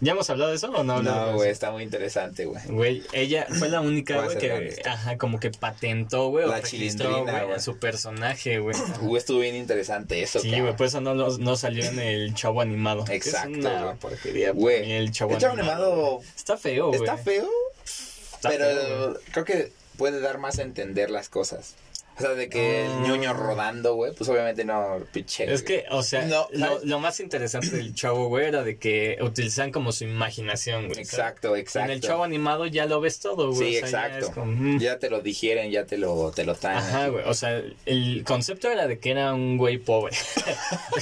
¿Ya 0.00 0.12
hemos 0.12 0.28
hablado 0.30 0.50
de 0.50 0.56
eso 0.56 0.70
o 0.70 0.82
no? 0.82 1.02
No, 1.02 1.34
güey, 1.34 1.50
está 1.50 1.70
muy 1.70 1.82
interesante, 1.82 2.44
güey. 2.46 2.60
Güey, 2.66 3.02
ella 3.12 3.46
fue 3.58 3.68
la 3.68 3.80
única, 3.80 4.22
güey, 4.22 4.38
que, 4.38 4.82
ajá, 4.84 5.16
como 5.18 5.38
que 5.38 5.50
patentó, 5.50 6.28
güey, 6.28 6.44
o 6.44 6.48
La 6.48 6.60
registró, 6.60 7.08
Chilindrina, 7.10 7.44
güey, 7.44 7.54
a 7.56 7.60
su 7.60 7.78
personaje, 7.78 8.58
güey. 8.58 8.76
Güey, 9.00 9.16
estuvo 9.18 9.40
bien 9.40 9.54
interesante 9.56 10.22
eso, 10.22 10.40
Sí, 10.40 10.50
güey, 10.60 10.74
pues 10.76 10.90
eso 10.92 11.00
no, 11.00 11.14
no, 11.14 11.36
no 11.38 11.56
salió 11.56 11.84
en 11.84 11.98
el 11.98 12.34
chavo 12.34 12.60
animado. 12.60 13.04
Exacto, 13.10 13.96
güey. 14.00 14.50
Güey, 14.52 14.92
el 14.92 15.10
chavo, 15.12 15.36
el 15.36 15.44
animado. 15.44 15.60
animado 15.60 16.20
Está 16.36 16.56
feo, 16.56 16.88
güey. 16.88 17.00
está 17.00 17.16
feo, 17.16 17.48
Está 17.84 18.48
pero 18.48 18.64
feo, 18.66 19.20
creo 19.32 19.44
que 19.44 19.72
puede 19.96 20.20
dar 20.20 20.38
más 20.38 20.58
a 20.58 20.62
entender 20.62 21.10
las 21.10 21.28
cosas. 21.28 21.74
O 22.18 22.20
sea, 22.20 22.30
de 22.34 22.48
que 22.48 22.86
Ah. 22.88 22.96
el 22.96 23.02
ñoño 23.08 23.32
rodando, 23.32 23.94
güey, 23.94 24.12
pues 24.12 24.28
obviamente 24.28 24.64
no, 24.64 24.98
pinche. 25.12 25.52
Es 25.52 25.62
que, 25.62 25.84
o 25.90 26.02
sea, 26.02 26.24
No, 26.26 26.48
lo, 26.52 26.80
lo 26.84 26.98
más 26.98 27.20
interesante 27.20 27.70
del 27.76 27.94
chavo, 27.94 28.28
güey, 28.28 28.46
era 28.46 28.62
de 28.64 28.76
que 28.76 29.18
utilizaban 29.20 29.70
como 29.72 29.92
su 29.92 30.04
imaginación, 30.04 30.86
güey. 30.88 31.04
¿sabes? 31.04 31.08
Exacto, 31.14 31.56
exacto. 31.56 31.90
En 31.90 31.96
el 31.96 32.00
chavo 32.00 32.24
animado 32.24 32.66
ya 32.66 32.86
lo 32.86 33.00
ves 33.00 33.20
todo, 33.20 33.52
güey. 33.52 33.74
Sí, 33.74 33.76
o 33.82 33.86
sea, 33.86 34.08
ya 34.08 34.16
exacto. 34.16 34.26
es 34.26 34.32
como, 34.32 34.52
mm. 34.52 34.78
Ya 34.80 34.98
te 34.98 35.10
lo 35.10 35.20
digieren, 35.20 35.70
ya 35.70 35.86
te 35.86 35.96
lo, 35.98 36.30
te 36.32 36.44
lo 36.44 36.54
traen. 36.54 36.78
Ajá, 36.78 37.08
güey. 37.08 37.24
O 37.26 37.34
sea, 37.34 37.62
el 37.86 38.24
concepto 38.24 38.70
era 38.70 38.86
de 38.86 38.98
que 38.98 39.10
era 39.12 39.32
un 39.34 39.56
güey 39.56 39.78
pobre. 39.78 40.16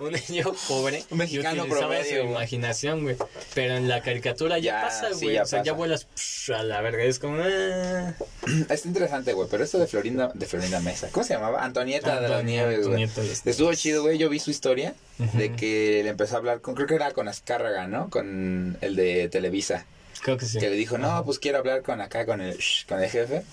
Un, 0.00 0.06
un 0.08 0.12
niño 0.28 0.52
pobre. 0.68 1.02
Un 1.10 1.18
mexicano 1.18 1.56
y 1.56 1.60
utilizaba 1.60 1.88
promedio, 1.94 2.22
su 2.22 2.28
imaginación, 2.28 3.02
güey. 3.02 3.16
Pero 3.54 3.76
en 3.76 3.88
la 3.88 4.02
caricatura 4.02 4.58
ya, 4.58 4.64
Ya, 4.66 4.80
pasa, 4.82 5.14
sí, 5.14 5.24
güey. 5.24 5.36
ya 5.36 5.42
o 5.42 5.46
sea, 5.46 5.58
ya 5.62 5.72
pasa. 5.72 5.76
vuelas 5.78 6.06
psh, 6.14 6.50
a 6.52 6.62
la 6.62 6.80
verga. 6.80 7.02
Es 7.04 7.18
como. 7.18 7.38
ah. 7.42 8.14
Está 8.70 8.88
interesante, 8.88 9.32
güey, 9.32 9.48
pero 9.50 9.64
esto 9.64 9.78
de 9.78 9.86
Florinda, 9.86 10.15
de 10.34 10.46
Florinda 10.46 10.80
Mesa, 10.80 11.08
¿cómo 11.12 11.24
se 11.24 11.34
llamaba? 11.34 11.64
Antonieta 11.64 12.20
de 12.20 12.28
las 12.28 12.44
Nieves, 12.44 12.86
güey. 12.86 13.04
Antonieta 13.04 13.44
de 13.44 13.50
Estuvo 13.50 13.72
chido, 13.74 14.02
güey, 14.02 14.18
yo 14.18 14.28
vi 14.28 14.38
su 14.38 14.50
historia 14.50 14.94
de 15.34 15.52
que 15.52 16.00
le 16.02 16.10
empezó 16.10 16.34
a 16.36 16.38
hablar 16.38 16.60
con, 16.60 16.74
creo 16.74 16.86
que 16.86 16.94
era 16.94 17.12
con 17.12 17.28
Azcárraga, 17.28 17.86
¿no? 17.86 18.10
Con 18.10 18.76
el 18.80 18.96
de 18.96 19.28
Televisa. 19.28 19.86
Creo 20.26 20.38
que 20.38 20.46
sí. 20.46 20.58
Que 20.58 20.68
le 20.68 20.74
dijo, 20.74 20.98
no, 20.98 21.24
pues 21.24 21.38
quiero 21.38 21.58
hablar 21.58 21.82
con 21.82 22.00
acá, 22.00 22.26
con 22.26 22.40
el, 22.40 22.58
con 22.88 23.00
el 23.00 23.08
jefe. 23.08 23.44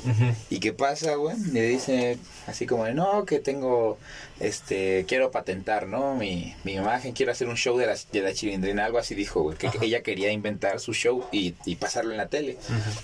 ¿Y 0.50 0.60
qué 0.60 0.74
pasa, 0.74 1.14
güey? 1.14 1.38
Le 1.52 1.62
dice 1.68 2.18
así 2.48 2.66
como, 2.66 2.88
no, 2.90 3.26
que 3.26 3.38
tengo, 3.38 4.00
este, 4.40 5.06
quiero 5.08 5.30
patentar, 5.30 5.86
¿no? 5.86 6.16
Mi, 6.16 6.56
mi 6.64 6.74
imagen, 6.74 7.14
quiero 7.14 7.32
hacer 7.32 7.48
un 7.48 7.58
show 7.58 7.78
de 7.78 7.86
la, 7.86 7.96
de 8.12 8.22
la 8.22 8.34
chilindrina, 8.34 8.86
algo 8.86 8.98
así 8.98 9.14
dijo, 9.14 9.44
güey. 9.44 9.56
Que 9.56 9.70
ella 9.82 10.02
quería 10.02 10.32
inventar 10.32 10.80
su 10.80 10.96
show 10.96 11.24
y, 11.32 11.54
y 11.64 11.76
pasarlo 11.76 12.10
en 12.10 12.18
la 12.18 12.26
tele. 12.26 12.58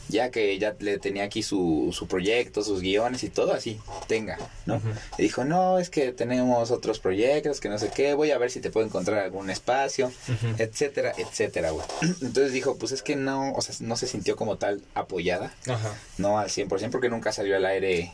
Ya 0.07 0.31
que 0.31 0.57
ya 0.57 0.75
le 0.79 0.97
tenía 0.97 1.25
aquí 1.25 1.43
su, 1.43 1.89
su 1.93 2.07
proyecto, 2.07 2.63
sus 2.63 2.81
guiones 2.81 3.23
y 3.23 3.29
todo 3.29 3.53
así, 3.53 3.79
tenga, 4.07 4.39
¿no? 4.65 4.81
Y 5.19 5.21
dijo, 5.21 5.45
no, 5.45 5.77
es 5.77 5.91
que 5.91 6.11
tenemos 6.11 6.71
otros 6.71 6.97
proyectos, 6.97 7.59
que 7.59 7.69
no 7.69 7.77
sé 7.77 7.91
qué, 7.93 8.15
voy 8.15 8.31
a 8.31 8.39
ver 8.39 8.49
si 8.49 8.61
te 8.61 8.71
puedo 8.71 8.87
encontrar 8.87 9.19
algún 9.19 9.51
espacio, 9.51 10.11
etcétera, 10.57 11.13
etcétera, 11.15 11.69
güey. 11.69 11.85
Entonces 12.21 12.51
dijo, 12.51 12.75
pues 12.75 12.93
es 12.93 13.03
que 13.03 13.15
no, 13.15 13.58
o 13.59 13.61
sea, 13.61 13.75
no 13.79 13.95
se 13.95 14.07
sintió 14.07 14.35
como 14.35 14.57
tal 14.57 14.81
apoyada, 14.95 15.53
Ajá. 15.67 15.93
no 16.17 16.39
al 16.39 16.49
100%, 16.49 16.89
porque 16.89 17.09
nunca 17.09 17.31
salió 17.31 17.55
al 17.55 17.65
aire, 17.65 18.11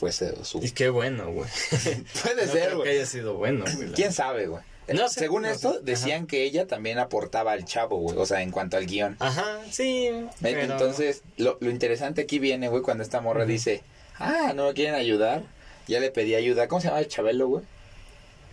pues, 0.00 0.22
eh, 0.22 0.34
su... 0.42 0.62
Y 0.62 0.70
qué 0.70 0.88
bueno, 0.88 1.30
güey. 1.32 1.48
Puede 2.22 2.46
No 2.46 2.52
ser, 2.52 2.64
creo 2.64 2.68
que 2.70 2.74
güey. 2.76 2.90
haya 2.96 3.06
sido 3.06 3.34
bueno, 3.34 3.64
güey. 3.76 3.92
¿Quién 3.92 4.12
sabe, 4.12 4.46
güey? 4.46 4.62
No 4.88 5.08
sé, 5.08 5.18
Según 5.20 5.42
no 5.42 5.48
esto, 5.48 5.72
sé. 5.74 5.80
decían 5.82 6.26
que 6.28 6.44
ella 6.44 6.66
también 6.68 6.98
aportaba 7.00 7.50
al 7.52 7.64
chavo, 7.64 7.98
güey, 7.98 8.16
o 8.16 8.24
sea, 8.24 8.42
en 8.42 8.52
cuanto 8.52 8.76
al 8.76 8.86
guion. 8.86 9.16
Ajá, 9.18 9.58
sí. 9.70 10.10
pero- 10.40 10.60
Entonces, 10.60 11.22
lo, 11.36 11.58
lo 11.60 11.70
interesante 11.70 12.22
aquí 12.22 12.38
viene, 12.38 12.68
güey, 12.68 12.82
cuando 12.82 13.02
esta 13.02 13.20
morra 13.20 13.44
dice, 13.46 13.82
ah, 14.18 14.52
no 14.54 14.66
me 14.68 14.74
quieren 14.74 14.94
ayudar. 14.94 15.42
Ya 15.88 15.98
le 16.00 16.10
pedí 16.12 16.34
ayuda. 16.36 16.68
¿Cómo 16.68 16.80
se 16.80 16.86
llama 16.88 17.00
el 17.00 17.08
Chabelo, 17.08 17.48
güey? 17.48 17.64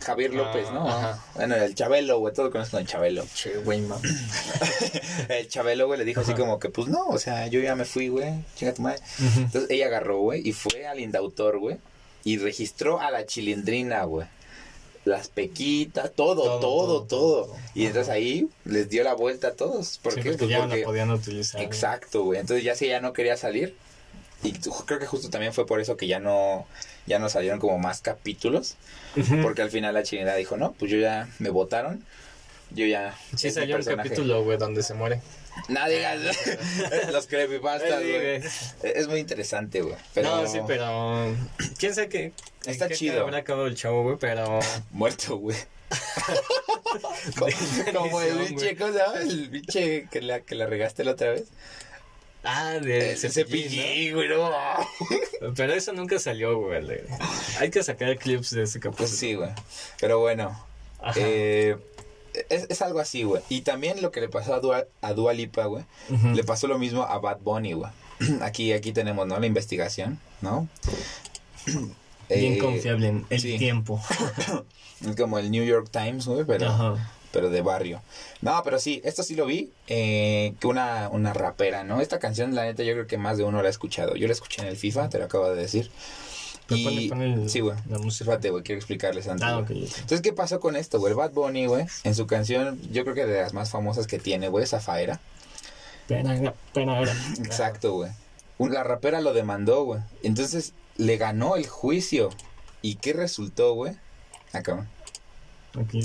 Javier 0.03 0.31
Ah, 0.33 0.37
López, 0.37 0.71
¿no? 0.71 0.87
ajá. 0.89 1.23
Bueno, 1.35 1.55
el 1.55 1.73
Chabelo, 1.75 2.19
güey, 2.19 2.33
todo 2.33 2.51
conocen 2.51 2.79
el 2.81 2.87
Chabelo. 2.87 3.25
Che, 3.33 3.57
güey, 3.57 3.81
el 5.29 5.47
Chabelo, 5.47 5.87
güey, 5.87 5.99
le 5.99 6.05
dijo 6.05 6.21
así 6.21 6.33
como 6.33 6.59
que, 6.59 6.69
pues 6.69 6.87
no, 6.87 7.07
o 7.07 7.17
sea, 7.19 7.47
yo 7.47 7.59
ya 7.59 7.75
me 7.75 7.85
fui, 7.85 8.07
güey, 8.09 8.33
chinga 8.55 8.73
tu 8.73 8.81
madre. 8.81 8.99
Entonces 9.37 9.69
ella 9.69 9.87
agarró, 9.87 10.19
güey, 10.19 10.47
y 10.47 10.53
fue 10.53 10.85
al 10.87 10.99
Indautor, 10.99 11.59
güey, 11.59 11.77
y 12.23 12.37
registró 12.37 12.99
a 12.99 13.11
la 13.11 13.25
chilindrina, 13.25 14.03
güey. 14.03 14.27
Las 15.05 15.27
pequitas, 15.27 16.11
todo, 16.13 16.43
Todo, 16.43 16.59
todo, 16.59 16.59
todo, 16.59 17.03
todo. 17.03 17.45
todo. 17.47 17.55
Y 17.75 17.87
entonces 17.87 18.09
ahí 18.09 18.47
les 18.63 18.87
dio 18.87 19.03
la 19.03 19.13
vuelta 19.13 19.49
a 19.49 19.51
todos. 19.51 19.97
¿Por 20.01 20.13
Sí, 20.13 20.21
qué? 20.21 20.29
porque 20.29 20.37
Pues 20.45 20.49
ya 20.51 20.59
no 20.59 20.63
porque- 20.67 20.79
la 20.79 20.85
podían 20.87 21.11
utilizar. 21.11 21.61
Exacto, 21.61 22.23
güey. 22.23 22.39
Entonces 22.39 22.63
ya 22.63 22.73
si 22.75 22.85
ella 22.85 23.01
no 23.01 23.11
quería 23.11 23.35
salir. 23.35 23.75
Y 24.43 24.53
creo 24.53 24.99
que 24.99 25.05
justo 25.05 25.29
también 25.29 25.53
fue 25.53 25.65
por 25.65 25.79
eso 25.79 25.95
que 25.97 26.07
ya 26.07 26.19
no, 26.19 26.67
ya 27.05 27.19
no 27.19 27.29
salieron 27.29 27.59
como 27.59 27.77
más 27.79 28.01
capítulos. 28.01 28.75
Ujú. 29.15 29.41
Porque 29.41 29.61
al 29.61 29.69
final 29.69 29.93
la 29.93 30.03
chinera 30.03 30.35
dijo, 30.35 30.57
no, 30.57 30.73
pues 30.73 30.91
yo 30.91 30.97
ya 30.97 31.29
me 31.39 31.49
votaron. 31.49 32.03
Yo 32.71 32.85
ya. 32.85 33.15
Sí 33.35 33.51
salió 33.51 33.75
un 33.75 33.83
personaje". 33.83 34.09
capítulo, 34.09 34.43
güey, 34.43 34.57
donde 34.57 34.83
se 34.83 34.93
muere. 34.93 35.21
No 35.69 35.87
digas. 35.87 36.19
Los 37.11 37.27
creepypastas, 37.27 38.01
Sí, 38.01 38.11
güey. 38.11 38.41
Es 38.83 39.07
muy 39.07 39.19
interesante, 39.19 39.81
güey. 39.81 39.95
Pero... 40.13 40.41
No, 40.41 40.47
sí, 40.47 40.59
pero... 40.65 41.35
¿Quién 41.77 41.93
sabe 41.93 42.09
qué? 42.09 42.31
Está 42.65 42.87
qué 42.87 42.95
chido. 42.95 43.21
habrá 43.21 43.39
acabado 43.39 43.67
el 43.67 43.75
chavo, 43.75 44.03
güey, 44.03 44.17
pero... 44.19 44.59
Muerto, 44.91 45.37
güey. 45.37 45.57
como, 47.37 47.51
como 47.93 48.21
el 48.21 48.53
güey. 48.53 48.75
¿cómo 48.75 48.91
se 48.91 48.99
llama? 48.99 49.19
El 49.19 49.49
pinche 49.49 50.07
que 50.11 50.21
la, 50.21 50.39
que 50.41 50.55
la 50.55 50.65
regaste 50.65 51.03
la 51.03 51.11
otra 51.11 51.31
vez. 51.31 51.45
Ah, 52.43 52.73
de 52.81 53.15
cepillín, 53.15 54.13
güey. 54.15 54.27
Pero 55.55 55.73
eso 55.73 55.93
nunca 55.93 56.19
salió, 56.19 56.59
güey. 56.59 56.81
Hay 57.59 57.69
que 57.69 57.81
sacar 57.83 58.17
clips 58.17 58.51
de 58.51 58.63
ese 58.63 58.79
capítulo. 58.79 59.07
Pues 59.07 59.17
sí, 59.17 59.35
güey. 59.35 59.49
Pero 59.99 60.19
bueno. 60.19 60.57
Eh, 61.15 61.77
es, 62.49 62.65
es 62.69 62.81
algo 62.81 62.99
así, 62.99 63.23
güey. 63.23 63.41
Y 63.49 63.61
también 63.61 64.01
lo 64.01 64.11
que 64.11 64.19
le 64.21 64.29
pasó 64.29 64.53
a 64.55 64.59
Dua, 64.59 64.85
a 65.01 65.13
Dua 65.13 65.33
Lipa, 65.33 65.65
güey. 65.65 65.85
Le 66.33 66.43
pasó 66.43 66.67
lo 66.67 66.77
mismo 66.77 67.03
a 67.03 67.17
Bad 67.19 67.39
Bunny, 67.39 67.73
güey. 67.73 67.91
Aquí, 68.41 68.73
aquí 68.73 68.91
tenemos, 68.91 69.25
¿no? 69.27 69.39
La 69.39 69.45
investigación, 69.47 70.19
¿no? 70.41 70.67
Bien 71.65 72.53
Eh, 72.53 72.57
confiable 72.57 73.07
en 73.07 73.25
el 73.29 73.39
sí. 73.41 73.57
tiempo. 73.57 74.01
Es 75.05 75.15
como 75.17 75.39
el 75.39 75.51
New 75.51 75.63
York 75.63 75.89
Times, 75.91 76.25
güey, 76.25 76.45
pero, 76.45 76.67
Ajá. 76.69 77.11
Pero 77.33 77.49
de 77.49 77.61
barrio. 77.61 78.01
No, 78.41 78.61
pero 78.63 78.79
sí, 78.79 79.01
esto 79.03 79.23
sí 79.23 79.35
lo 79.35 79.45
vi. 79.45 79.71
Eh, 79.87 80.53
que 80.61 80.67
una, 80.67 81.09
una 81.09 81.33
rapera, 81.33 81.83
¿no? 81.83 81.99
Esta 81.99 82.19
canción, 82.19 82.55
la 82.55 82.63
neta, 82.63 82.83
yo 82.83 82.93
creo 82.93 83.07
que 83.07 83.17
más 83.17 83.37
de 83.37 83.43
uno 83.43 83.61
la 83.61 83.67
ha 83.67 83.71
escuchado. 83.71 84.15
Yo 84.15 84.27
la 84.27 84.33
escuché 84.33 84.61
en 84.61 84.67
el 84.69 84.77
FIFA, 84.77 85.09
te 85.09 85.17
lo 85.19 85.25
acabo 85.25 85.49
de 85.49 85.55
decir. 85.55 85.91
Pero 86.67 86.79
Y- 86.79 87.11
el- 87.11 87.49
sí, 87.49 87.59
güey. 87.59 87.75
la 87.89 87.97
música. 87.99 88.23
Espérate, 88.23 88.49
güey, 88.51 88.63
quiero 88.63 88.79
explicarles 88.79 89.27
antes. 89.27 89.45
Ah, 89.45 89.59
güey. 89.59 89.63
ok. 89.63 89.69
ok. 89.89 89.93
Entonces, 89.99 90.21
¿qué 90.21 90.31
pasó 90.31 90.61
con 90.61 90.77
esto, 90.77 90.99
güey? 90.99 91.11
El 91.11 91.17
Bad 91.17 91.31
Bunny, 91.31 91.65
güey, 91.65 91.85
en 92.05 92.15
su 92.15 92.25
canción, 92.27 92.79
yo 92.91 93.03
creo 93.03 93.15
que 93.15 93.25
de 93.25 93.41
las 93.41 93.53
más 93.53 93.69
famosas 93.71 94.07
que 94.07 94.17
tiene, 94.19 94.47
güey, 94.47 94.65
Zafaera. 94.65 95.19
Pena, 96.07 96.53
pena, 96.73 96.99
era. 96.99 97.13
Exacto, 97.39 97.93
güey. 97.93 98.11
La 98.59 98.83
rapera 98.83 99.19
lo 99.21 99.33
demandó, 99.33 99.83
güey. 99.83 100.01
Entonces, 100.21 100.73
le 100.97 101.17
ganó 101.17 101.55
el 101.55 101.67
juicio. 101.67 102.29
¿Y 102.81 102.95
qué 102.95 103.13
resultó, 103.13 103.73
güey? 103.73 103.93
Acá, 104.53 104.87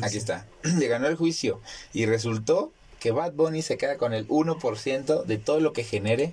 Aquí, 0.03 0.17
está. 0.17 0.47
Le 0.63 0.89
ganó 0.89 1.07
el 1.09 1.17
juicio. 1.17 1.61
Y 1.93 2.07
resultó 2.07 2.73
que 3.01 3.11
Bad 3.13 3.33
Bunny 3.33 3.63
se 3.63 3.77
queda 3.79 3.97
con 3.97 4.13
el 4.15 4.27
1% 4.29 5.25
de 5.25 5.39
todo 5.39 5.61
lo 5.61 5.73
que 5.73 5.85
genere 5.85 6.33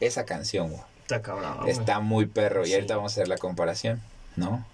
esa 0.00 0.24
canción, 0.24 0.70
güey. 0.70 0.82
Está 1.02 1.22
cabrón. 1.22 1.58
güey. 1.60 1.70
Está 1.70 2.00
muy 2.00 2.26
perro. 2.26 2.62
Y 2.64 2.68
Sí. 2.68 2.74
ahorita 2.74 2.96
vamos 2.96 3.12
a 3.12 3.14
hacer 3.14 3.28
la 3.28 3.38
comparación, 3.38 4.02
¿no? 4.36 4.66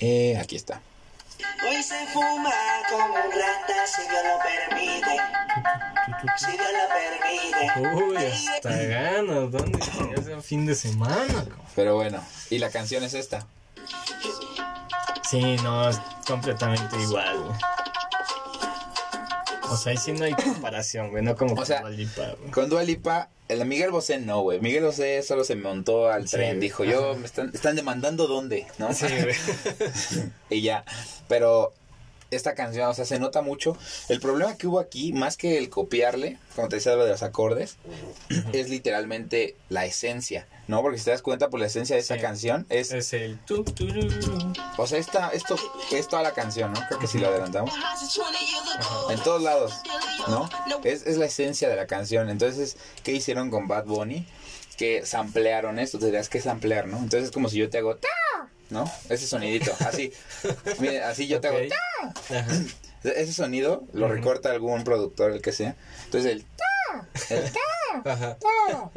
Eh, 0.00 0.36
aquí 0.38 0.56
está. 0.56 0.80
Hoy 1.68 1.82
se 1.82 2.06
fuma 2.08 2.52
como 2.90 3.04
un 3.14 3.30
rata 3.30 3.86
si 3.86 4.02
Dios 4.02 4.22
lo 4.24 4.38
permite. 4.76 5.16
Si 6.36 6.50
Dios 6.52 6.68
lo 6.72 7.88
permite. 7.88 8.04
Uy, 8.04 8.16
hasta 8.54 8.76
ganas. 8.76 9.50
¿Dónde? 9.52 9.78
Ya 10.16 10.22
sea 10.22 10.40
fin 10.42 10.66
de 10.66 10.74
semana. 10.74 11.26
cabrón. 11.34 11.58
Pero 11.76 11.94
bueno, 11.94 12.22
y 12.50 12.58
la 12.58 12.70
canción 12.70 13.02
es 13.04 13.14
esta. 13.14 13.46
Sí, 15.30 15.56
no, 15.62 15.88
es 15.88 16.00
completamente 16.26 16.96
igual, 17.02 17.38
güey. 17.40 17.58
O 19.70 19.76
sea, 19.76 19.92
ahí 19.92 19.98
sí 19.98 20.12
no 20.12 20.24
hay 20.24 20.32
comparación, 20.32 21.10
güey. 21.10 21.22
No 21.22 21.36
como 21.36 21.54
con 21.54 21.66
sea, 21.66 21.80
Dua 21.80 21.90
Lipa, 21.90 22.22
güey. 22.38 22.50
Con 22.50 22.70
Dua 22.70 22.82
Lipa, 22.82 23.28
el 23.48 23.64
Miguel 23.66 23.90
Bosé 23.90 24.18
no, 24.18 24.40
güey. 24.40 24.60
Miguel 24.60 24.84
Bosé 24.84 25.22
solo 25.22 25.44
se 25.44 25.56
montó 25.56 26.10
al 26.10 26.26
Sí, 26.26 26.36
tren. 26.36 26.60
Dijo, 26.60 26.84
yo, 26.84 27.14
me 27.16 27.26
están, 27.26 27.50
están 27.52 27.76
demandando 27.76 28.26
dónde, 28.26 28.66
¿no? 28.78 28.94
Sí, 28.94 29.06
güey. 29.06 29.34
y 30.50 30.62
ya. 30.62 30.84
Pero 31.28 31.74
esta 32.30 32.54
canción, 32.54 32.88
o 32.88 32.94
sea, 32.94 33.04
se 33.04 33.18
nota 33.18 33.42
mucho. 33.42 33.76
El 34.08 34.20
problema 34.20 34.56
que 34.56 34.66
hubo 34.66 34.80
aquí, 34.80 35.12
más 35.12 35.36
que 35.36 35.58
el 35.58 35.70
copiarle, 35.70 36.38
como 36.54 36.68
te 36.68 36.76
decía 36.76 36.94
lo 36.94 37.04
de 37.04 37.10
los 37.12 37.22
acordes, 37.22 37.76
es 38.52 38.68
literalmente 38.68 39.56
la 39.68 39.86
esencia, 39.86 40.46
¿no? 40.66 40.82
Porque 40.82 40.98
si 40.98 41.04
te 41.06 41.10
das 41.12 41.22
cuenta, 41.22 41.48
pues 41.48 41.60
la 41.60 41.66
esencia 41.66 41.96
de 41.96 42.00
esta 42.00 42.14
Sí. 42.16 42.20
canción 42.20 42.66
es, 42.68 42.92
Es 42.92 43.12
el 43.12 43.38
o 44.76 44.86
sea, 44.86 44.98
esta, 44.98 45.28
esto 45.30 45.56
es 45.92 46.08
toda 46.08 46.22
la 46.22 46.32
canción, 46.32 46.72
¿no? 46.72 46.80
Creo 46.88 46.98
que 47.00 47.06
si 47.06 47.18
lo 47.18 47.28
adelantamos. 47.28 47.72
En 49.10 49.18
todos 49.22 49.42
lados, 49.42 49.72
¿no? 50.28 50.48
Es, 50.84 51.06
es 51.06 51.16
la 51.16 51.26
esencia 51.26 51.68
de 51.68 51.76
la 51.76 51.86
canción. 51.86 52.28
Entonces, 52.30 52.76
¿qué 53.02 53.12
hicieron 53.12 53.50
con 53.50 53.66
Bad 53.68 53.84
Bunny? 53.86 54.26
Que 54.76 55.04
samplearon 55.04 55.78
esto. 55.78 55.98
Te 55.98 56.06
dirás 56.06 56.28
que 56.28 56.40
samplear, 56.40 56.86
¿no? 56.86 56.98
Entonces 56.98 57.24
es 57.24 57.30
como 57.30 57.48
si 57.48 57.56
yo 57.58 57.68
te 57.70 57.78
hago. 57.78 57.98
¿No? 58.70 58.90
Ese 59.08 59.26
sonidito, 59.26 59.72
así. 59.80 60.12
Mire, 60.78 61.02
así 61.02 61.26
yo 61.26 61.40
te 61.40 61.48
hago. 61.48 61.58
Ese 63.04 63.32
sonido 63.32 63.84
lo 63.92 64.08
recorta 64.08 64.50
algún 64.50 64.84
productor, 64.84 65.32
el 65.32 65.40
que 65.42 65.52
sea. 65.52 65.76
Entonces 66.04 66.32
el 66.32 66.44
ta, 66.44 67.06
el 67.30 67.52
ta, 67.52 68.12
Ajá. 68.12 68.36
ta, 68.36 68.90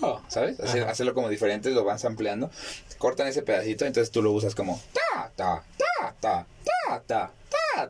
ta, 0.00 0.22
¿sabes? 0.28 0.60
Hacer- 0.60 0.84
hacerlo 0.88 1.14
como 1.14 1.28
diferente, 1.28 1.70
lo 1.70 1.84
van 1.84 1.98
sampleando. 1.98 2.50
Cortan 2.98 3.26
ese 3.26 3.42
pedacito, 3.42 3.86
entonces 3.86 4.10
tú 4.10 4.22
lo 4.22 4.32
usas 4.32 4.54
como 4.54 4.80
ta, 4.92 5.30
ta, 5.36 5.62
ta, 5.76 6.14
ta, 6.20 6.46
ta, 6.74 7.02
ta, 7.06 7.30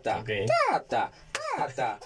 ta, 0.02 0.24
ta, 0.24 0.84
ta, 0.88 1.10
ta, 1.66 1.98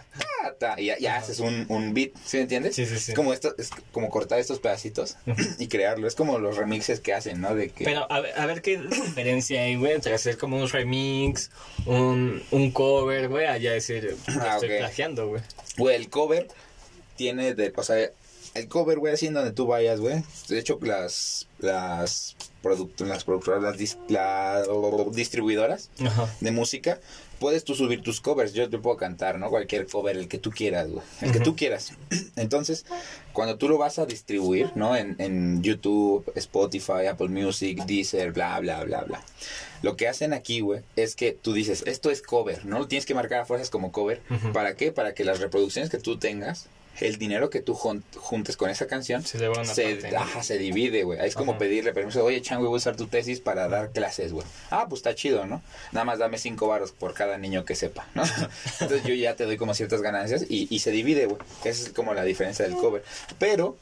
ta. 0.58 0.80
Y 0.80 0.86
ya, 0.86 0.98
ya 0.98 1.16
haces 1.16 1.38
un, 1.40 1.66
un 1.68 1.92
beat, 1.94 2.10
¿sí 2.24 2.38
me 2.38 2.42
entiendes? 2.44 2.74
Sí, 2.74 2.86
sí, 2.86 2.98
sí. 2.98 3.12
Es 3.12 3.16
como 3.16 3.32
esto, 3.32 3.54
es 3.58 3.70
como 3.92 4.08
cortar 4.10 4.38
estos 4.40 4.58
pedacitos 4.58 5.16
y 5.58 5.68
crearlo. 5.68 6.08
Es 6.08 6.14
como 6.14 6.38
los 6.38 6.56
remixes 6.56 7.00
que 7.00 7.12
hacen, 7.14 7.40
¿no? 7.40 7.54
De 7.54 7.68
que 7.70 7.84
Pero 7.84 8.10
a 8.10 8.20
ver, 8.20 8.38
a 8.38 8.46
ver 8.46 8.62
qué 8.62 8.78
diferencia 8.78 9.62
hay, 9.62 9.76
güey, 9.76 9.92
entre 9.92 10.14
hacer 10.14 10.38
como 10.38 10.56
un 10.56 10.68
remix, 10.68 11.50
un, 11.86 12.42
un 12.50 12.70
cover, 12.70 13.28
güey, 13.28 13.46
allá 13.46 13.72
decir, 13.72 14.16
Ah, 14.40 14.52
estoy 14.54 14.70
ok. 14.72 14.78
plagiando, 14.78 15.28
güey. 15.28 15.42
Güey, 15.76 15.96
el 15.96 16.08
cover 16.08 16.48
tiene 17.16 17.54
de, 17.54 17.72
o 17.76 17.82
sea, 17.82 17.96
el 18.54 18.68
cover, 18.68 18.98
güey, 18.98 19.14
así 19.14 19.26
en 19.26 19.34
donde 19.34 19.52
tú 19.52 19.66
vayas, 19.66 20.00
güey. 20.00 20.22
De 20.48 20.58
hecho, 20.58 20.78
las, 20.82 21.46
las, 21.58 22.36
product- 22.62 23.00
las 23.06 23.24
productoras, 23.24 23.62
las, 23.62 23.76
dis- 23.78 23.96
las 24.08 24.66
distribuidoras 25.14 25.88
Ajá. 26.04 26.28
de 26.40 26.50
música, 26.50 27.00
puedes 27.42 27.64
tú 27.64 27.74
subir 27.74 28.02
tus 28.02 28.20
covers. 28.20 28.52
Yo 28.52 28.70
te 28.70 28.78
puedo 28.78 28.96
cantar, 28.96 29.36
¿no? 29.36 29.50
Cualquier 29.50 29.88
cover, 29.88 30.16
el 30.16 30.28
que 30.28 30.38
tú 30.38 30.52
quieras, 30.52 30.88
güey. 30.88 31.04
El 31.22 31.32
que 31.32 31.40
tú 31.40 31.56
quieras. 31.56 31.92
Entonces, 32.36 32.86
cuando 33.32 33.58
tú 33.58 33.68
lo 33.68 33.78
vas 33.78 33.98
a 33.98 34.06
distribuir, 34.06 34.70
¿no? 34.76 34.94
En, 34.94 35.16
en 35.18 35.60
YouTube, 35.60 36.24
Spotify, 36.36 37.06
Apple 37.10 37.30
Music, 37.30 37.84
Deezer, 37.84 38.30
bla, 38.30 38.60
bla, 38.60 38.84
bla, 38.84 39.02
bla. 39.02 39.24
Lo 39.82 39.96
que 39.96 40.06
hacen 40.06 40.32
aquí, 40.32 40.60
güey, 40.60 40.82
es 40.94 41.16
que 41.16 41.32
tú 41.32 41.52
dices, 41.52 41.82
esto 41.84 42.12
es 42.12 42.22
cover, 42.22 42.64
¿no? 42.64 42.78
Lo 42.78 42.86
tienes 42.86 43.06
que 43.06 43.14
marcar 43.16 43.40
a 43.40 43.44
fuerzas 43.44 43.70
como 43.70 43.90
cover. 43.90 44.22
¿Para 44.52 44.76
qué? 44.76 44.92
Para 44.92 45.12
que 45.12 45.24
las 45.24 45.40
reproducciones 45.40 45.90
que 45.90 45.98
tú 45.98 46.18
tengas, 46.18 46.68
el 47.00 47.18
dinero 47.18 47.50
que 47.50 47.60
tú 47.60 47.74
jun- 47.74 48.02
juntes 48.16 48.56
con 48.56 48.70
esa 48.70 48.86
canción, 48.86 49.22
Se 49.24 49.38
se, 49.38 50.16
ajá, 50.16 50.42
se 50.42 50.58
divide, 50.58 51.02
güey. 51.04 51.18
Ahí 51.18 51.28
Es 51.28 51.34
como 51.34 51.52
Ajá. 51.52 51.58
pedirle 51.60 51.92
permiso, 51.92 52.24
oye, 52.24 52.40
Chan, 52.42 52.58
güey, 52.58 52.68
voy 52.68 52.76
a 52.76 52.78
usar 52.78 52.96
tu 52.96 53.06
tesis 53.06 53.40
para 53.40 53.68
dar 53.68 53.90
clases, 53.90 54.32
güey. 54.32 54.46
Ah, 54.70 54.86
pues 54.88 55.00
está 55.00 55.14
chido, 55.14 55.46
¿no? 55.46 55.62
Nada 55.92 56.04
más 56.04 56.18
dame 56.18 56.38
cinco 56.38 56.68
varos 56.68 56.92
por 56.92 57.14
cada 57.14 57.38
niño 57.38 57.64
que 57.64 57.74
sepa, 57.74 58.06
¿no? 58.14 58.22
Entonces 58.80 59.04
yo 59.04 59.14
ya 59.14 59.36
te 59.36 59.44
doy 59.44 59.56
como 59.56 59.74
ciertas 59.74 60.02
ganancias 60.02 60.44
y, 60.48 60.68
y 60.70 60.78
se 60.80 60.90
divide, 60.90 61.26
güey. 61.26 61.38
Esa 61.64 61.82
es 61.84 61.88
como 61.90 62.14
la 62.14 62.24
diferencia 62.24 62.64
del 62.64 62.74
cover. 62.76 63.02
Pero, 63.38 63.76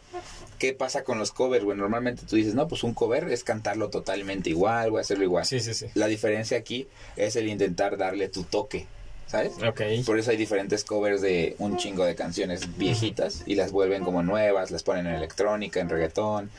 ¿qué 0.58 0.72
pasa 0.72 1.04
con 1.04 1.18
los 1.18 1.32
covers, 1.32 1.64
güey? 1.64 1.76
Normalmente 1.76 2.22
tú 2.28 2.36
dices, 2.36 2.54
no, 2.54 2.68
pues 2.68 2.84
un 2.84 2.94
cover 2.94 3.28
es 3.30 3.44
cantarlo 3.44 3.90
totalmente 3.90 4.50
igual, 4.50 4.90
güey, 4.90 5.00
hacerlo 5.02 5.24
igual. 5.24 5.44
Sí, 5.44 5.60
sí, 5.60 5.74
sí. 5.74 5.86
La 5.94 6.06
diferencia 6.06 6.56
aquí 6.58 6.86
es 7.16 7.36
el 7.36 7.48
intentar 7.48 7.96
darle 7.96 8.28
tu 8.28 8.44
toque, 8.44 8.86
¿sabes? 9.30 9.52
Ok. 9.66 9.80
Por 10.04 10.18
eso 10.18 10.30
hay 10.30 10.36
diferentes 10.36 10.84
covers 10.84 11.20
de 11.22 11.54
un 11.58 11.76
chingo 11.76 12.04
de 12.04 12.14
canciones 12.14 12.76
viejitas 12.76 13.42
y 13.46 13.54
las 13.54 13.70
vuelven 13.70 14.02
como 14.02 14.22
nuevas, 14.22 14.70
las 14.70 14.82
ponen 14.82 15.06
en 15.06 15.14
electrónica, 15.14 15.80
en 15.80 15.88
reggaetón. 15.88 16.50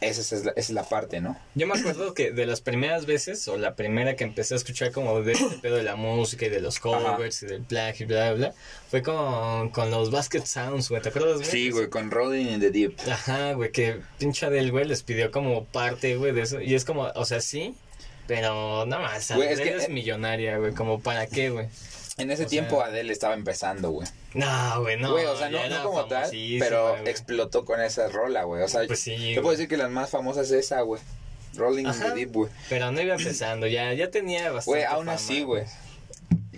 Esa 0.00 0.20
es 0.20 0.44
la, 0.44 0.52
esa 0.52 0.60
es 0.60 0.70
la 0.70 0.84
parte, 0.84 1.20
¿no? 1.20 1.36
Yo 1.56 1.66
me 1.66 1.76
acuerdo 1.76 2.14
que 2.14 2.30
de 2.30 2.46
las 2.46 2.60
primeras 2.60 3.04
veces, 3.04 3.48
o 3.48 3.56
la 3.58 3.74
primera 3.74 4.14
que 4.14 4.22
empecé 4.22 4.54
a 4.54 4.56
escuchar 4.56 4.92
como 4.92 5.22
de 5.22 5.32
este 5.32 5.58
pedo 5.60 5.74
de 5.74 5.82
la 5.82 5.96
música 5.96 6.46
y 6.46 6.50
de 6.50 6.60
los 6.60 6.78
covers 6.78 7.42
y 7.42 7.46
del 7.46 7.62
plagio 7.62 8.04
y 8.04 8.08
bla, 8.08 8.32
bla, 8.32 8.48
bla, 8.50 8.54
fue 8.90 9.02
con, 9.02 9.70
con 9.70 9.90
los 9.90 10.12
Basket 10.12 10.44
Sounds, 10.44 10.88
güey, 10.88 11.02
¿te 11.02 11.08
acuerdas, 11.08 11.38
güey? 11.38 11.50
Sí, 11.50 11.70
güey, 11.72 11.88
con 11.88 12.12
Rolling 12.12 12.46
in 12.46 12.60
the 12.60 12.70
Deep. 12.70 12.94
Ajá, 13.10 13.54
güey, 13.54 13.72
que 13.72 13.96
pinche 14.20 14.48
del 14.50 14.70
güey 14.70 14.84
les 14.84 15.02
pidió 15.02 15.32
como 15.32 15.64
parte, 15.64 16.14
güey, 16.16 16.30
de 16.32 16.42
eso. 16.42 16.60
Y 16.60 16.76
es 16.76 16.84
como, 16.84 17.02
o 17.16 17.24
sea, 17.24 17.40
sí, 17.40 17.74
pero 18.28 18.86
nada 18.86 19.02
más, 19.02 19.34
Güey, 19.34 19.48
es 19.52 19.60
que- 19.60 19.74
es 19.78 19.88
millonaria, 19.88 20.58
güey, 20.58 20.74
como 20.74 21.00
para 21.00 21.26
qué, 21.26 21.50
güey. 21.50 21.66
En 22.18 22.30
ese 22.30 22.44
O 22.44 22.46
tiempo 22.46 22.76
sea- 22.78 22.86
Adele 22.86 23.12
estaba 23.12 23.34
empezando, 23.34 23.90
güey. 23.90 24.06
No, 24.34 24.80
güey, 24.82 24.96
no. 24.98 25.12
Güey, 25.12 25.24
o 25.26 25.36
sea, 25.36 25.48
no, 25.50 25.58
como 25.84 26.04
tal, 26.06 26.30
pero 26.58 26.96
explotó 27.06 27.64
con 27.64 27.80
esa 27.80 28.08
rola, 28.08 28.42
güey. 28.44 28.62
O 28.62 28.68
sea, 28.68 28.82
Pues 28.86 29.00
sí, 29.00 29.12
te 29.12 29.16
güey. 29.18 29.34
puedo 29.36 29.50
decir 29.52 29.68
que 29.68 29.76
las 29.76 29.90
más 29.90 30.10
famosas 30.10 30.46
es 30.50 30.66
esa, 30.66 30.80
güey. 30.82 31.00
Rolling 31.54 31.86
in 31.86 31.92
the 32.00 32.10
Deep, 32.10 32.32
güey. 32.32 32.50
Pero 32.68 32.92
no 32.92 33.00
iba 33.00 33.14
empezando, 33.14 33.66
ya, 33.66 33.92
ya 33.94 34.10
tenía 34.10 34.50
bastante 34.52 34.80
Güey, 34.80 34.84
aún 34.84 35.06
fama, 35.06 35.12
así, 35.14 35.42
güey. 35.42 35.64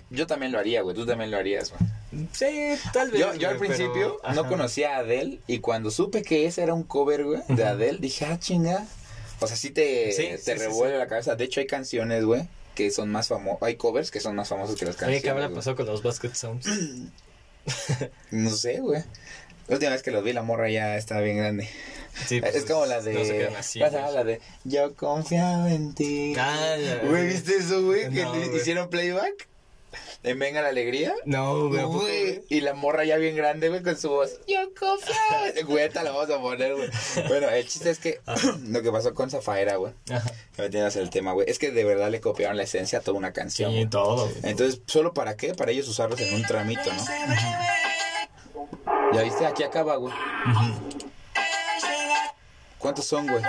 Yo 0.09 0.27
también 0.27 0.51
lo 0.51 0.59
haría, 0.59 0.81
güey. 0.81 0.95
Tú 0.95 1.05
también 1.05 1.31
lo 1.31 1.37
harías, 1.37 1.71
güey. 1.71 2.27
Sí, 2.33 2.77
tal 2.91 3.09
vez. 3.11 3.21
Yo, 3.21 3.33
yo 3.35 3.49
al 3.49 3.57
güey, 3.57 3.69
pero- 3.69 3.91
principio 3.93 4.21
no 4.35 4.47
conocía 4.47 4.95
a 4.97 4.99
Adele 4.99 5.39
y 5.47 5.59
cuando 5.59 5.89
supe 5.91 6.21
que 6.23 6.45
ese 6.45 6.61
era 6.63 6.73
un 6.73 6.83
cover, 6.83 7.23
güey, 7.23 7.41
de 7.47 7.63
Adele, 7.63 7.99
dije, 7.99 8.25
ah, 8.25 8.37
chinga. 8.37 8.85
O 9.39 9.47
sea, 9.47 9.55
sí 9.55 9.69
te, 9.71 10.11
Sí, 10.11 10.23
te 10.23 10.37
sí, 10.37 10.53
revuelve 10.53 10.95
sí. 10.95 10.99
la 10.99 11.07
cabeza. 11.07 11.35
De 11.35 11.45
hecho, 11.45 11.61
hay 11.61 11.67
canciones, 11.67 12.25
güey, 12.25 12.43
que 12.75 12.91
son 12.91 13.09
más 13.11 13.27
famosas. 13.27 13.63
Hay 13.63 13.75
covers 13.75 14.11
que 14.11 14.19
son 14.19 14.35
más 14.35 14.49
famosos 14.49 14.75
que 14.77 14.85
las 14.85 14.95
Oye, 14.95 14.99
canciones. 14.99 15.23
¿qué 15.23 15.29
habrá 15.29 15.49
pasado 15.49 15.75
con 15.75 15.85
los 15.85 16.01
Basket 16.03 16.33
Sounds? 16.33 16.67
No 18.31 18.49
sé, 18.49 18.79
güey. 18.79 19.03
La 19.67 19.75
última 19.75 19.91
vez 19.91 20.01
que 20.01 20.09
los 20.11 20.23
vi, 20.23 20.33
la 20.33 20.41
morra 20.41 20.69
ya 20.69 20.97
estaba 20.97 21.21
bien 21.21 21.37
grande. 21.37 21.69
Sí, 22.25 22.41
pues, 22.41 22.55
es 22.55 22.65
como 22.65 22.85
la 22.87 23.01
de. 23.01 23.13
No 23.13 23.23
se 23.23 23.37
quedan 23.37 23.55
así. 23.55 23.79
¿Cómo 23.79 23.91
se 23.91 23.97
güey. 23.97 24.07
llama? 24.09 24.11
la 24.17 24.23
de 24.23 24.41
Yo 24.63 24.95
confiaba 24.95 25.71
en 25.71 25.93
ti. 25.93 26.33
Ah, 26.37 26.75
¿viste 27.23 27.55
eso, 27.57 27.83
güey? 27.83 28.09
que 28.09 28.23
No, 28.23 28.31
güey. 28.33 28.57
hicieron 28.57 28.89
playback. 28.89 29.47
En 30.23 30.37
Venga 30.39 30.61
la 30.61 30.69
Alegría. 30.69 31.13
No, 31.25 31.67
güey. 31.67 31.79
¿a 31.79 31.83
poco, 31.83 31.99
Güey, 32.01 32.43
y 32.49 32.61
la 32.61 32.73
morra 32.73 33.03
ya 33.05 33.17
bien 33.17 33.35
grande, 33.35 33.69
güey, 33.69 33.81
con 33.81 33.97
su 33.97 34.09
voz. 34.09 34.39
Yo 34.47 34.61
en-". 34.61 35.65
Güey, 35.65 35.85
esta 35.85 36.03
la 36.03 36.11
vamos 36.11 36.29
a 36.29 36.39
poner, 36.39 36.75
güey. 36.75 36.89
Bueno, 37.27 37.49
el 37.49 37.67
chiste 37.67 37.89
es 37.89 37.99
que 37.99 38.19
lo 38.67 38.81
que 38.81 38.91
pasó 38.91 39.13
con 39.13 39.29
Zafaera, 39.29 39.75
güey, 39.77 39.93
Ajá. 40.11 40.29
que 40.55 40.61
me 40.61 40.65
entiendas 40.65 40.95
el 40.95 41.09
tema, 41.09 41.33
güey, 41.33 41.49
es 41.49 41.59
que 41.59 41.71
de 41.71 41.83
verdad 41.83 42.09
le 42.09 42.21
copiaron 42.21 42.57
la 42.57 42.63
esencia 42.63 42.99
a 42.99 43.01
toda 43.01 43.17
una 43.17 43.33
canción. 43.33 43.71
Sí, 43.71 43.77
güey. 43.77 43.89
todo. 43.89 44.27
güey. 44.27 44.37
Entonces, 44.43 44.81
¿solo 44.87 45.13
para 45.13 45.35
qué? 45.35 45.53
Para 45.55 45.71
ellos 45.71 45.87
usarlos 45.87 46.19
en 46.21 46.33
un 46.35 46.43
tramito, 46.43 46.91
¿no? 46.93 47.03
Ya 49.13 49.23
viste, 49.23 49.45
aquí 49.45 49.63
acaba, 49.63 49.95
güey. 49.97 50.13
¿Cuántos 52.77 53.05
son, 53.05 53.27
güey? 53.27 53.43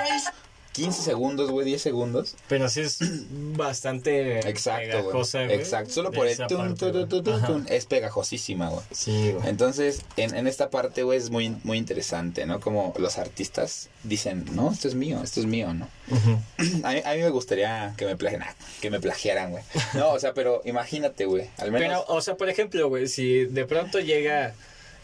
15 0.72 1.02
segundos, 1.02 1.50
güey, 1.50 1.66
10 1.66 1.82
segundos. 1.82 2.34
Pero 2.48 2.68
sí 2.68 2.80
es 2.80 2.98
bastante 3.56 4.40
Exacto, 4.48 4.98
pegajosa, 4.98 5.44
güey. 5.44 5.56
Exacto, 5.56 5.92
solo 5.92 6.10
por 6.10 6.26
el 6.26 6.36
tun, 6.36 6.74
parte, 6.74 7.06
tun, 7.06 7.66
es 7.68 7.86
pegajosísima, 7.86 8.68
güey. 8.70 8.84
Sí, 8.90 9.32
güey. 9.32 9.48
Entonces, 9.48 10.02
en, 10.16 10.34
en 10.34 10.46
esta 10.46 10.70
parte, 10.70 11.02
güey, 11.02 11.18
es 11.18 11.30
muy, 11.30 11.56
muy 11.64 11.78
interesante, 11.78 12.46
¿no? 12.46 12.60
Como 12.60 12.94
los 12.98 13.18
artistas 13.18 13.90
dicen, 14.02 14.44
no, 14.52 14.72
esto 14.72 14.88
es 14.88 14.94
mío, 14.94 15.20
esto 15.22 15.40
es 15.40 15.46
mío, 15.46 15.72
¿no? 15.74 15.88
A 16.84 16.92
mí, 16.92 17.02
a 17.04 17.14
mí 17.14 17.20
me 17.20 17.30
gustaría 17.30 17.94
que 17.96 18.06
me 18.06 18.16
plagiaran, 18.16 18.48
que 18.80 18.90
me 18.90 19.00
plagiaran, 19.00 19.50
güey. 19.50 19.62
No, 19.94 20.10
o 20.10 20.18
sea, 20.18 20.34
pero 20.34 20.62
imagínate, 20.64 21.26
güey, 21.26 21.48
al 21.58 21.70
menos... 21.70 21.88
Pero, 21.88 22.04
o 22.16 22.20
sea, 22.20 22.36
por 22.36 22.48
ejemplo, 22.48 22.88
güey, 22.88 23.08
si 23.08 23.44
de 23.44 23.64
pronto 23.64 24.00
llega, 24.00 24.54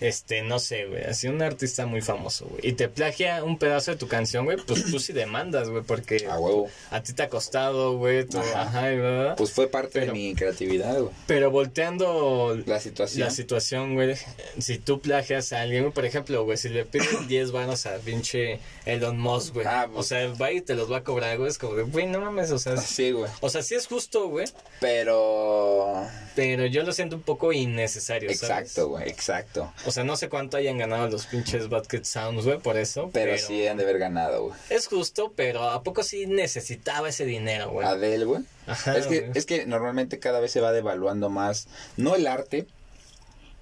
este, 0.01 0.43
no 0.43 0.59
sé, 0.59 0.87
güey, 0.87 1.05
así 1.05 1.29
un 1.29 1.43
artista 1.43 1.87
muy 1.87 2.01
famoso, 2.01 2.47
güey, 2.47 2.69
y 2.69 2.73
te 2.73 2.89
plagia 2.89 3.43
un 3.45 3.59
pedazo 3.59 3.91
de 3.91 3.97
tu 3.97 4.09
canción, 4.09 4.45
güey, 4.45 4.57
pues 4.59 4.85
tú 4.85 4.99
sí 5.01 5.13
demandas, 5.13 5.69
güey, 5.71 5.83
porque 5.83 6.27
A 6.29 6.39
huevo. 6.39 6.69
a 6.91 7.03
ti 7.03 7.13
te 7.13 7.23
ha 7.25 7.29
costado, 7.29 7.97
güey, 7.99 8.27
Ajá. 8.55 8.63
ajá. 8.63 9.35
Pues 9.37 9.51
fue 9.53 9.67
parte 9.69 10.01
Pero- 10.01 10.07
de 10.07 10.13
mi 10.13 10.35
creatividad, 10.35 10.99
güey. 11.01 11.13
Pero 11.27 11.51
volteando 11.51 12.57
La 12.67 12.81
situación. 12.81 13.27
la 13.27 13.31
situación, 13.31 13.95
güey, 13.95 14.15
si 14.59 14.79
tú 14.79 15.01
plagias 15.01 15.53
a 15.53 15.63
alguien, 15.63 15.93
por 15.93 16.05
ejemplo, 16.05 16.45
güey, 16.45 16.57
si 16.59 16.69
le 16.69 16.85
piden 16.85 17.27
10 17.29 17.51
vanos 17.53 17.87
a 17.87 17.97
pinche 17.99 18.61
Elon 18.87 19.19
Musk, 19.19 19.55
güey, 19.55 19.67
Ah, 19.67 19.87
o 19.91 19.95
pues- 19.97 20.09
sea, 20.09 20.29
va 20.41 20.53
y 20.53 20.61
te 20.61 20.75
los 20.75 20.91
va 20.91 20.99
a 20.99 21.05
cobrar, 21.05 21.37
güey, 21.39 21.51
es 21.51 21.59
como 21.59 21.75
güey, 21.87 22.07
no 22.07 22.21
mames, 22.21 22.51
o 22.51 22.59
sea, 22.59 22.77
Sí, 22.79 23.11
güey. 23.13 23.31
o 23.41 23.49
sea, 23.51 23.63
sí 23.63 23.75
es 23.75 23.87
justo, 23.87 24.29
güey, 24.29 24.47
Pero... 24.81 26.07
pero 26.35 26.67
yo 26.67 26.83
lo 26.83 26.93
siento 26.93 27.17
un 27.17 27.23
poco 27.23 27.53
innecesario, 27.53 28.29
¿sabes? 28.35 28.43
Exacto, 28.43 28.89
güey, 28.89 29.09
exacto. 29.09 29.73
O 29.89 29.91
sea, 29.91 30.05
no 30.05 30.17
sé 30.17 30.29
cuánto 30.29 30.59
hayan 30.59 30.77
ganado 30.77 31.09
los 31.09 31.25
pinches 31.25 31.71
Basket 31.71 32.05
Sounds, 32.05 32.45
güey, 32.45 32.59
por 32.59 32.77
eso. 32.77 33.09
Pero, 33.11 33.39
sí 33.39 33.67
han 33.67 33.79
de 33.79 33.85
haber 33.85 33.99
ganado, 33.99 34.49
güey. 34.49 34.55
Es 34.69 34.87
justo, 34.87 35.33
pero 35.35 35.63
¿a 35.63 35.83
poco 35.83 36.03
sí 36.03 36.27
necesitaba 36.27 37.09
ese 37.09 37.25
dinero, 37.25 37.71
güey? 37.71 37.87
Adele, 37.87 38.27
güey. 38.27 38.43
Ajá, 38.67 38.99
es, 38.99 39.07
que, 39.07 39.31
es 39.35 39.47
que 39.47 39.65
normalmente 39.65 40.19
cada 40.19 40.41
vez 40.41 40.53
se 40.53 40.61
va 40.61 40.73
devaluando 40.73 41.31
más, 41.31 41.69
no 41.97 42.17
el 42.17 42.27
arte, 42.27 42.67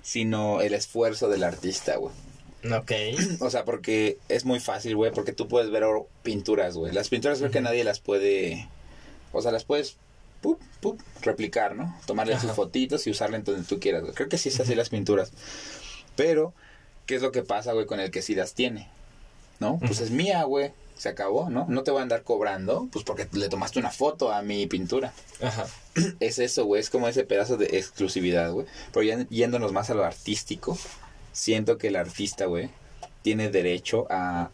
sino 0.02 0.62
el 0.62 0.74
esfuerzo 0.74 1.28
del 1.28 1.44
artista, 1.44 1.94
güey. 1.94 2.12
Ok. 2.72 2.90
O 3.40 3.48
sea, 3.48 3.64
porque 3.64 4.18
es 4.28 4.44
muy 4.44 4.58
fácil, 4.58 4.96
güey, 4.96 5.12
porque 5.12 5.32
tú 5.32 5.46
puedes 5.46 5.70
ver 5.70 5.84
pinturas, 6.24 6.76
güey. 6.76 6.92
Las 6.92 7.08
pinturas 7.08 7.38
creo 7.38 7.52
que 7.52 7.60
nadie 7.60 7.84
las 7.84 8.00
puede, 8.00 8.68
o 9.30 9.40
sea, 9.42 9.52
las 9.52 9.64
puedes 9.64 9.96
pup, 10.40 10.60
pup, 10.80 11.00
replicar, 11.22 11.76
¿no? 11.76 11.96
Tomarle 12.04 12.34
Ajá. 12.34 12.42
sus 12.42 12.50
fotitos 12.50 13.06
y 13.06 13.10
usarla 13.10 13.36
en 13.36 13.44
donde 13.44 13.62
tú 13.62 13.78
quieras, 13.78 14.02
güey. 14.02 14.14
Creo 14.14 14.28
que 14.28 14.38
sí 14.38 14.48
es 14.48 14.58
así 14.58 14.74
las 14.74 14.88
pinturas. 14.88 15.30
Pero, 16.16 16.52
¿qué 17.06 17.16
es 17.16 17.22
lo 17.22 17.32
que 17.32 17.42
pasa, 17.42 17.72
güey, 17.72 17.86
con 17.86 18.00
el 18.00 18.10
que 18.10 18.22
sí 18.22 18.34
las 18.34 18.54
tiene? 18.54 18.88
¿No? 19.60 19.78
Pues 19.78 20.00
es 20.00 20.10
mía, 20.10 20.42
güey. 20.44 20.72
Se 20.96 21.10
acabó, 21.10 21.50
¿no? 21.50 21.66
No 21.68 21.82
te 21.82 21.90
voy 21.90 22.00
a 22.00 22.02
andar 22.02 22.22
cobrando, 22.22 22.88
pues 22.90 23.04
porque 23.04 23.28
le 23.32 23.50
tomaste 23.50 23.78
una 23.78 23.90
foto 23.90 24.32
a 24.32 24.40
mi 24.40 24.66
pintura. 24.66 25.12
Ajá. 25.42 25.66
Es 26.20 26.38
eso, 26.38 26.64
güey, 26.66 26.80
es 26.80 26.90
como 26.90 27.08
ese 27.08 27.24
pedazo 27.24 27.56
de 27.56 27.78
exclusividad, 27.78 28.52
güey. 28.52 28.66
Pero 28.92 29.02
ya 29.02 29.26
yéndonos 29.28 29.72
más 29.72 29.88
a 29.90 29.94
lo 29.94 30.04
artístico, 30.04 30.76
siento 31.32 31.78
que 31.78 31.88
el 31.88 31.96
artista, 31.96 32.46
güey, 32.46 32.70
tiene 33.26 33.50
derecho 33.50 34.06
a, 34.08 34.50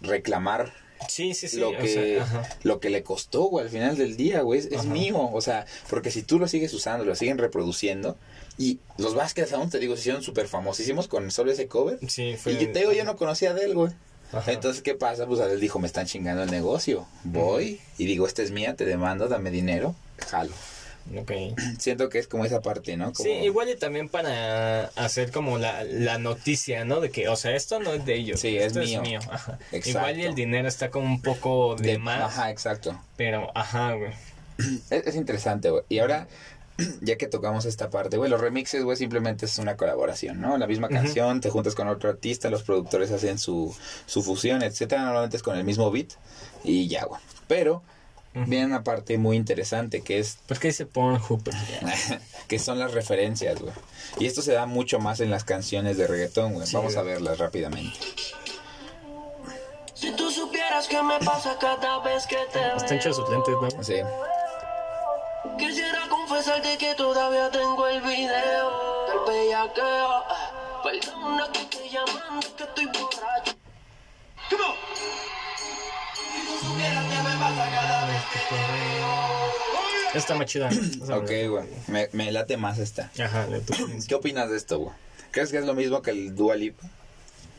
reclamar 0.00 0.72
Sí, 1.08 1.34
sí, 1.34 1.48
sí. 1.48 1.58
lo 1.58 1.70
o 1.70 1.76
que 1.76 1.88
sea, 1.88 2.58
lo 2.62 2.80
que 2.80 2.90
le 2.90 3.02
costó, 3.02 3.44
güey, 3.44 3.64
al 3.64 3.70
final 3.70 3.96
del 3.96 4.16
día, 4.16 4.42
güey, 4.42 4.60
es, 4.60 4.84
mío, 4.84 5.30
o 5.32 5.40
sea, 5.40 5.66
porque 5.88 6.10
si 6.10 6.22
tú 6.22 6.38
lo 6.38 6.48
sigues 6.48 6.72
usando, 6.74 7.04
lo 7.04 7.14
siguen 7.14 7.38
reproduciendo 7.38 8.16
y 8.58 8.78
los 8.96 9.14
Vázquez 9.14 9.52
aún 9.52 9.70
te 9.70 9.78
digo 9.78 9.94
se 9.94 10.00
hicieron 10.00 10.22
súper 10.22 10.48
famosísimos 10.48 11.08
con 11.08 11.30
solo 11.30 11.52
ese 11.52 11.68
cover. 11.68 11.98
Sí, 12.08 12.36
fue. 12.36 12.52
Y 12.52 12.66
te 12.66 12.80
digo, 12.80 12.92
yo 12.92 13.04
no 13.04 13.16
conocía 13.16 13.54
de 13.54 13.64
él, 13.64 13.74
güey. 13.74 13.92
Ajá. 14.32 14.52
Entonces, 14.52 14.82
¿qué 14.82 14.94
pasa? 14.94 15.26
Pues 15.26 15.40
a 15.40 15.50
él 15.50 15.60
dijo, 15.60 15.78
me 15.78 15.86
están 15.86 16.06
chingando 16.06 16.42
el 16.42 16.50
negocio. 16.50 17.06
Voy 17.24 17.80
y 17.98 18.06
digo, 18.06 18.26
esta 18.26 18.42
es 18.42 18.50
mía, 18.50 18.74
te 18.74 18.84
demando, 18.84 19.28
dame 19.28 19.50
dinero, 19.50 19.94
jalo. 20.28 20.52
Ok. 21.18 21.32
Siento 21.78 22.08
que 22.08 22.18
es 22.18 22.26
como 22.26 22.44
esa 22.44 22.60
parte, 22.62 22.96
¿no? 22.96 23.12
Como, 23.12 23.24
Sí, 23.28 23.30
igual 23.30 23.68
y 23.68 23.76
también 23.76 24.08
para 24.08 24.86
hacer 24.96 25.30
como 25.30 25.58
la, 25.58 25.84
la 25.84 26.18
noticia, 26.18 26.84
¿no? 26.84 27.00
De 27.00 27.10
que, 27.10 27.28
o 27.28 27.36
sea, 27.36 27.54
esto 27.54 27.78
no 27.80 27.92
es 27.92 28.04
de 28.06 28.14
ellos. 28.16 28.40
Sí, 28.40 28.56
es 28.56 28.76
esto 28.76 29.02
mío. 29.02 29.20
Ajá. 29.30 29.58
Igual 29.72 30.18
y 30.18 30.24
el 30.24 30.34
dinero 30.34 30.66
está 30.68 30.90
como 30.90 31.06
un 31.06 31.22
poco 31.22 31.76
de, 31.76 31.92
de- 31.92 31.98
más, 31.98 32.22
Ajá, 32.22 32.50
exacto. 32.50 32.98
pero, 33.16 33.50
ajá, 33.54 33.92
güey. 33.92 34.12
Es, 34.90 35.06
es 35.06 35.14
interesante, 35.16 35.70
güey. 35.70 35.82
Y 35.88 35.98
ahora, 35.98 36.26
ya 37.02 37.16
que 37.16 37.26
tocamos 37.28 37.64
esta 37.66 37.90
parte, 37.90 38.16
güey, 38.16 38.30
los 38.30 38.40
remixes, 38.40 38.82
güey, 38.84 38.96
simplemente 38.96 39.46
es 39.46 39.58
una 39.58 39.76
colaboración, 39.76 40.40
¿no? 40.40 40.56
La 40.58 40.66
misma 40.66 40.88
canción, 40.88 41.40
te 41.40 41.50
juntas 41.50 41.74
con 41.74 41.88
otro 41.88 42.08
artista, 42.10 42.50
los 42.50 42.62
productores 42.62 43.10
hacen 43.12 43.38
su, 43.38 43.74
su 44.06 44.22
fusión, 44.22 44.62
etcétera. 44.62 45.02
Normalmente 45.02 45.36
es 45.36 45.42
con 45.42 45.56
el 45.56 45.64
mismo 45.64 45.90
beat 45.90 46.12
y 46.64 46.88
ya, 46.88 47.04
güey. 47.04 47.20
Pero 47.48 47.82
viene 48.44 48.66
una 48.66 48.84
parte 48.84 49.16
muy 49.16 49.36
interesante 49.36 50.02
que 50.02 50.18
es 50.18 50.38
¿Por 50.46 50.58
qué 50.58 50.68
dice 50.68 50.84
Pornhub? 50.84 51.42
que 52.48 52.58
son 52.58 52.78
las 52.78 52.92
referencias, 52.92 53.60
güey. 53.60 53.72
Y 54.18 54.26
esto 54.26 54.42
se 54.42 54.52
da 54.52 54.66
mucho 54.66 54.98
más 54.98 55.20
en 55.20 55.30
las 55.30 55.44
canciones 55.44 55.96
de 55.96 56.06
reggaetón, 56.06 56.54
güey. 56.54 56.66
Sí, 56.66 56.76
Vamos 56.76 56.96
a 56.96 57.02
verlas 57.02 57.38
rápidamente. 57.38 57.98
Si 59.94 60.12
tú 60.12 60.30
supieras 60.30 60.86
qué 60.88 61.02
me 61.02 61.18
pasa 61.20 61.56
cada 61.58 62.00
vez 62.00 62.26
que 62.26 62.36
te. 62.52 62.76
Están 62.76 62.98
hechos 62.98 63.16
sus 63.16 63.28
lentes, 63.30 63.54
¿no? 63.54 63.82
Sí. 63.82 63.94
Quisiera 65.58 66.06
confesarte 66.08 66.76
que 66.76 66.94
todavía 66.94 67.50
tengo 67.50 67.86
el 67.86 68.02
video 68.02 69.06
del 69.06 69.18
bellaqueo. 69.26 70.24
Perdona 70.84 71.50
que 71.52 71.64
te 71.64 71.88
llamando, 71.88 72.46
que 72.56 72.64
estoy 72.64 72.86
borracho. 72.86 73.56
Come 74.50 74.74
Está 80.14 80.34
más 80.34 80.46
chida. 80.46 80.68
Ok, 81.10 81.28
me- 81.30 81.48
güey. 81.48 81.64
Me, 81.88 82.08
me 82.12 82.32
late 82.32 82.56
más 82.56 82.78
esta. 82.78 83.10
Ajá, 83.22 83.46
de 83.46 83.60
tu 83.60 83.74
¿Qué 84.08 84.14
opinas 84.14 84.50
de 84.50 84.56
esto, 84.56 84.78
güey? 84.78 84.94
¿Crees 85.30 85.50
que 85.50 85.58
es 85.58 85.64
lo 85.66 85.74
mismo 85.74 86.00
que 86.02 86.10
el 86.12 86.34
Dua 86.34 86.56
Lipa? 86.56 86.88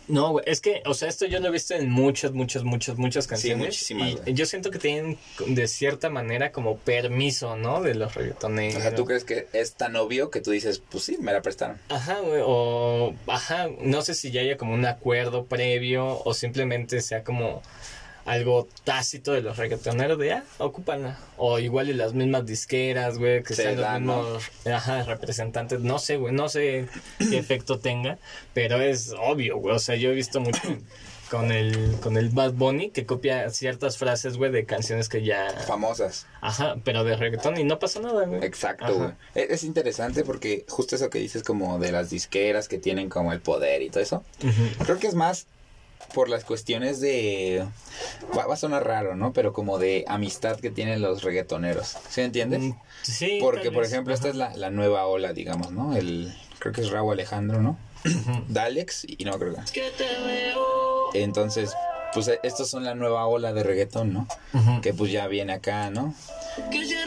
No, 0.08 0.32
güey, 0.32 0.46
es 0.48 0.62
que, 0.62 0.82
o 0.86 0.94
sea, 0.94 1.10
esto 1.10 1.26
yo 1.26 1.42
lo 1.42 1.50
he 1.50 1.52
visto 1.52 1.74
en 1.76 1.90
muchas, 1.90 2.32
muchas, 2.32 2.64
muchas, 2.64 2.98
muchas 2.98 3.28
canciones. 3.28 3.66
muchísimas, 3.68 4.16
y 4.26 4.34
yo 4.34 4.46
siento 4.46 4.72
que 4.72 4.80
tienen, 4.80 5.20
de 5.48 5.68
cierta 5.68 6.10
manera, 6.10 6.54
como 6.54 6.78
permiso, 6.78 7.58
¿no? 7.58 7.82
De 7.82 7.94
los 7.94 8.16
reggaetoneros. 8.16 8.78
O 8.78 8.82
sea, 8.82 8.96
¿tú 8.96 9.04
crees 9.04 9.26
que 9.26 9.50
es 9.52 9.74
tan 9.74 9.98
obvio 9.98 10.32
que 10.32 10.40
tú 10.40 10.52
dices, 10.52 10.82
pues 10.90 11.04
sí, 11.04 11.18
me 11.20 11.34
la 11.34 11.42
prestaron? 11.42 11.78
Ajá, 11.90 12.20
güey, 12.22 12.42
o, 12.44 13.14
ajá, 13.28 13.68
no 13.82 14.02
sé 14.02 14.14
si 14.14 14.32
ya 14.32 14.40
haya 14.40 14.56
como 14.56 14.74
un 14.74 14.86
acuerdo 14.86 15.46
previo 15.46 16.22
o 16.24 16.34
simplemente 16.34 17.02
sea 17.02 17.26
como 17.26 17.62
algo 18.28 18.68
tácito 18.84 19.32
de 19.32 19.42
los 19.42 19.58
reggaetoneros 19.58 20.20
de, 20.20 20.34
ah, 20.34 20.44
ocúpanla. 20.58 21.18
O 21.38 21.60
igual 21.60 21.90
y 21.90 21.94
las 21.94 22.14
mismas 22.14 22.46
disqueras, 22.46 23.18
güey, 23.18 23.42
que 23.42 23.56
Se 23.56 23.64
sean 23.64 23.78
los 23.78 23.92
mismos, 23.94 24.44
ajá, 24.72 25.04
representantes. 25.04 25.80
No 25.80 25.98
sé, 25.98 26.18
güey, 26.18 26.34
no 26.34 26.50
sé 26.50 26.88
qué 27.18 27.38
efecto 27.38 27.80
tenga, 27.80 28.18
pero 28.54 28.82
es 28.82 29.14
obvio, 29.18 29.58
güey. 29.58 29.76
O 29.76 29.80
sea, 29.80 29.96
yo 29.96 30.10
he 30.12 30.14
visto 30.14 30.42
mucho 30.42 30.60
con 31.32 31.52
el, 31.54 31.96
con 32.02 32.18
el 32.18 32.30
Bad 32.30 32.54
Bunny 32.54 32.90
que 32.90 33.06
copia 33.06 33.50
ciertas 33.50 33.98
frases, 33.98 34.36
güey, 34.36 34.52
de 34.52 34.66
canciones 34.66 35.08
que 35.08 35.24
ya... 35.24 35.50
Famosas. 35.66 36.28
Ajá, 36.42 36.76
pero 36.84 37.06
de 37.06 37.16
reggaetón 37.16 37.58
y 37.58 37.64
no 37.64 37.80
pasa 37.80 38.02
nada, 38.02 38.26
güey. 38.26 38.44
Exacto, 38.44 38.94
güey. 38.94 39.12
Es, 39.36 39.52
es 39.52 39.64
interesante 39.64 40.26
porque 40.26 40.66
justo 40.68 40.96
eso 40.96 41.10
que 41.10 41.20
dices 41.20 41.44
como 41.44 41.80
de 41.80 41.94
las 41.94 42.10
disqueras 42.10 42.68
que 42.68 42.78
tienen 42.78 43.10
como 43.10 43.32
el 43.32 43.40
poder 43.40 43.82
y 43.82 43.90
todo 43.90 44.04
eso. 44.04 44.24
Creo 44.84 45.00
que 45.00 45.08
es 45.08 45.16
más 45.16 45.48
por 46.14 46.30
las 46.30 46.44
cuestiones 46.44 47.00
de... 47.00 47.66
Va, 48.38 48.46
va 48.48 48.54
a 48.54 48.58
sonar 48.58 48.86
raro, 48.86 49.16
¿no? 49.16 49.34
Pero 49.34 49.54
como 49.54 49.78
de 49.78 50.06
amistad 50.08 50.60
que 50.60 50.70
tienen 50.72 51.02
los 51.02 51.24
reggaetoneros. 51.24 51.96
¿Sí 52.10 52.22
entiendes? 52.22 52.60
Mm, 52.62 52.72
Sí. 53.04 53.38
Porque, 53.40 53.72
por 53.72 53.84
ejemplo, 53.86 54.14
esta 54.14 54.28
es 54.28 54.36
la, 54.36 54.54
la 54.56 54.70
nueva 54.70 55.06
ola, 55.08 55.32
digamos, 55.32 55.72
¿no? 55.72 55.96
El, 55.96 56.34
creo 56.60 56.74
que 56.74 56.82
es 56.82 56.90
Raúl 56.90 57.14
Alejandro, 57.14 57.62
¿no? 57.62 57.78
Dalex 58.50 59.06
y 59.08 59.24
no 59.24 59.38
creo 59.40 59.54
que... 59.56 59.62
Que 59.72 59.90
te 59.92 60.04
veo. 60.26 61.14
Entonces, 61.14 61.74
pues 62.14 62.28
eh, 62.28 62.40
estos 62.44 62.70
son 62.70 62.84
la 62.84 62.96
nueva 62.96 63.26
ola 63.28 63.54
de 63.54 63.64
reggaetón, 63.64 64.14
¿no? 64.14 64.28
Que 64.82 64.94
pues 64.94 65.12
ya 65.12 65.28
viene 65.28 65.54
acá, 65.54 65.90
¿no? 65.90 66.14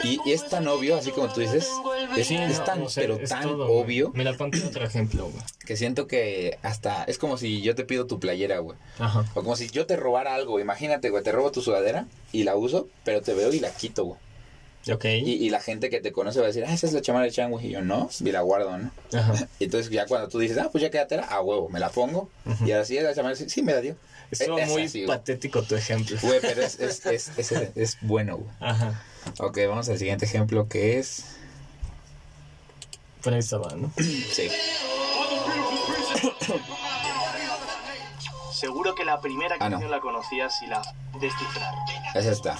Y, 0.03 0.19
y 0.25 0.31
es 0.31 0.47
tan 0.47 0.67
obvio, 0.67 0.95
así 0.95 1.11
como 1.11 1.27
tú 1.27 1.41
dices, 1.41 1.67
es, 2.15 2.27
Sí, 2.27 2.35
es 2.35 2.59
no, 2.59 2.63
tan, 2.63 2.81
o 2.83 2.89
sea, 2.89 3.01
pero 3.03 3.15
es 3.15 3.29
tan 3.29 3.43
todo, 3.43 3.69
obvio 3.69 4.11
Mira, 4.15 4.33
ponte 4.33 4.63
otro 4.65 4.85
ejemplo, 4.85 5.25
güey. 5.29 5.43
que 5.65 5.75
siento 5.75 6.07
que 6.07 6.57
hasta 6.63 7.03
es 7.03 7.17
como 7.17 7.37
si 7.37 7.61
yo 7.61 7.75
te 7.75 7.83
pido 7.83 8.07
tu 8.07 8.19
playera, 8.19 8.59
güey. 8.59 8.77
Ajá. 8.99 9.25
O 9.33 9.41
como 9.43 9.55
si 9.55 9.69
yo 9.69 9.85
te 9.85 9.97
robara 9.97 10.35
algo. 10.35 10.59
Imagínate, 10.59 11.09
güey, 11.09 11.23
te 11.23 11.31
robo 11.31 11.51
tu 11.51 11.61
sudadera 11.61 12.05
y 12.31 12.43
la 12.43 12.55
uso, 12.55 12.87
pero 13.03 13.21
te 13.21 13.33
veo 13.33 13.51
y 13.53 13.59
la 13.59 13.71
quito, 13.71 14.05
güey. 14.05 14.19
Ok. 14.91 15.05
Y, 15.05 15.33
y 15.33 15.49
la 15.49 15.59
gente 15.59 15.89
que 15.91 15.99
te 16.01 16.11
conoce 16.11 16.39
va 16.39 16.45
a 16.45 16.47
decir, 16.47 16.63
ah, 16.65 16.73
esa 16.73 16.87
es 16.87 16.93
la 16.93 17.01
chamarra 17.01 17.25
de 17.25 17.31
Chan, 17.31 17.51
güey. 17.51 17.67
Y 17.67 17.69
yo, 17.71 17.81
no, 17.81 18.09
y 18.19 18.31
la 18.31 18.41
guardo, 18.41 18.77
¿no? 18.77 18.91
Ajá. 19.13 19.47
Y 19.59 19.63
entonces 19.65 19.91
ya 19.91 20.05
cuando 20.07 20.27
tú 20.29 20.39
dices, 20.39 20.57
ah, 20.57 20.69
pues 20.71 20.81
ya 20.81 20.89
quédatela, 20.89 21.23
a 21.23 21.41
huevo, 21.41 21.69
me 21.69 21.79
la 21.79 21.89
pongo. 21.89 22.29
Y 22.65 22.71
ahora 22.71 22.85
sí, 22.85 22.99
la 22.99 23.13
chamarra, 23.13 23.35
sí, 23.35 23.49
sí, 23.49 23.61
me 23.61 23.73
la 23.73 23.81
dio. 23.81 23.95
Estuvo 24.31 24.57
Es 24.57 24.69
muy 24.69 24.83
así, 24.83 25.03
güey. 25.05 25.17
patético 25.17 25.61
tu 25.63 25.75
ejemplo. 25.75 26.17
Güey, 26.21 26.39
pero 26.41 26.61
es, 26.65 26.79
es, 26.79 27.05
es, 27.05 27.31
es, 27.37 27.51
es 27.75 27.97
bueno, 28.01 28.37
güey. 28.37 28.49
Ajá. 28.61 29.03
Ok, 29.39 29.59
vamos 29.67 29.87
al 29.89 29.97
siguiente 29.97 30.25
ejemplo 30.25 30.67
que 30.67 30.97
es... 30.99 31.37
Por 33.21 33.33
ahí 33.33 33.39
estaba, 33.39 33.75
¿no? 33.75 33.91
Sí. 33.97 34.49
Seguro 38.51 38.93
que 38.95 39.05
la 39.05 39.19
primera 39.21 39.55
Ah, 39.59 39.65
no. 39.69 39.71
canción 39.75 39.91
la 39.91 39.99
conocías 39.99 40.61
y 40.61 40.67
la 40.67 40.81
descifrar. 41.19 41.73
Es 42.13 42.25
esta. 42.25 42.57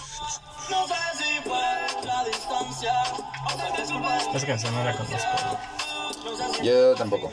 Esa 4.33 4.47
canción 4.47 4.73
no 4.73 4.83
la 4.83 4.95
conozco. 4.95 5.59
Yo 6.63 6.95
tampoco. 6.95 7.31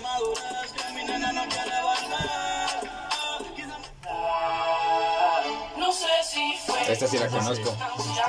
Esta 6.88 7.06
sí 7.06 7.18
la 7.18 7.28
conozco. 7.28 7.76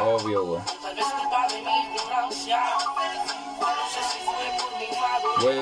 Obvio, 0.01 0.45
güey. 0.45 0.61
Güey. 5.41 5.57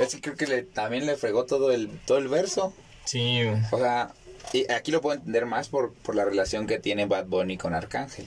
Es 0.00 0.14
que 0.14 0.20
creo 0.20 0.36
que 0.36 0.46
le, 0.46 0.62
también 0.62 1.06
le 1.06 1.16
fregó 1.16 1.44
todo 1.44 1.70
el, 1.72 1.88
todo 2.06 2.18
el 2.18 2.28
verso. 2.28 2.72
Sí, 3.04 3.42
güey. 3.44 3.60
O 3.72 3.78
sea, 3.78 4.12
y 4.52 4.70
aquí 4.72 4.90
lo 4.90 5.00
puedo 5.00 5.16
entender 5.16 5.44
más 5.44 5.68
por, 5.68 5.92
por 5.92 6.14
la 6.14 6.24
relación 6.24 6.66
que 6.66 6.78
tiene 6.78 7.06
Bad 7.06 7.26
Bunny 7.26 7.58
con 7.58 7.74
Arcángel. 7.74 8.26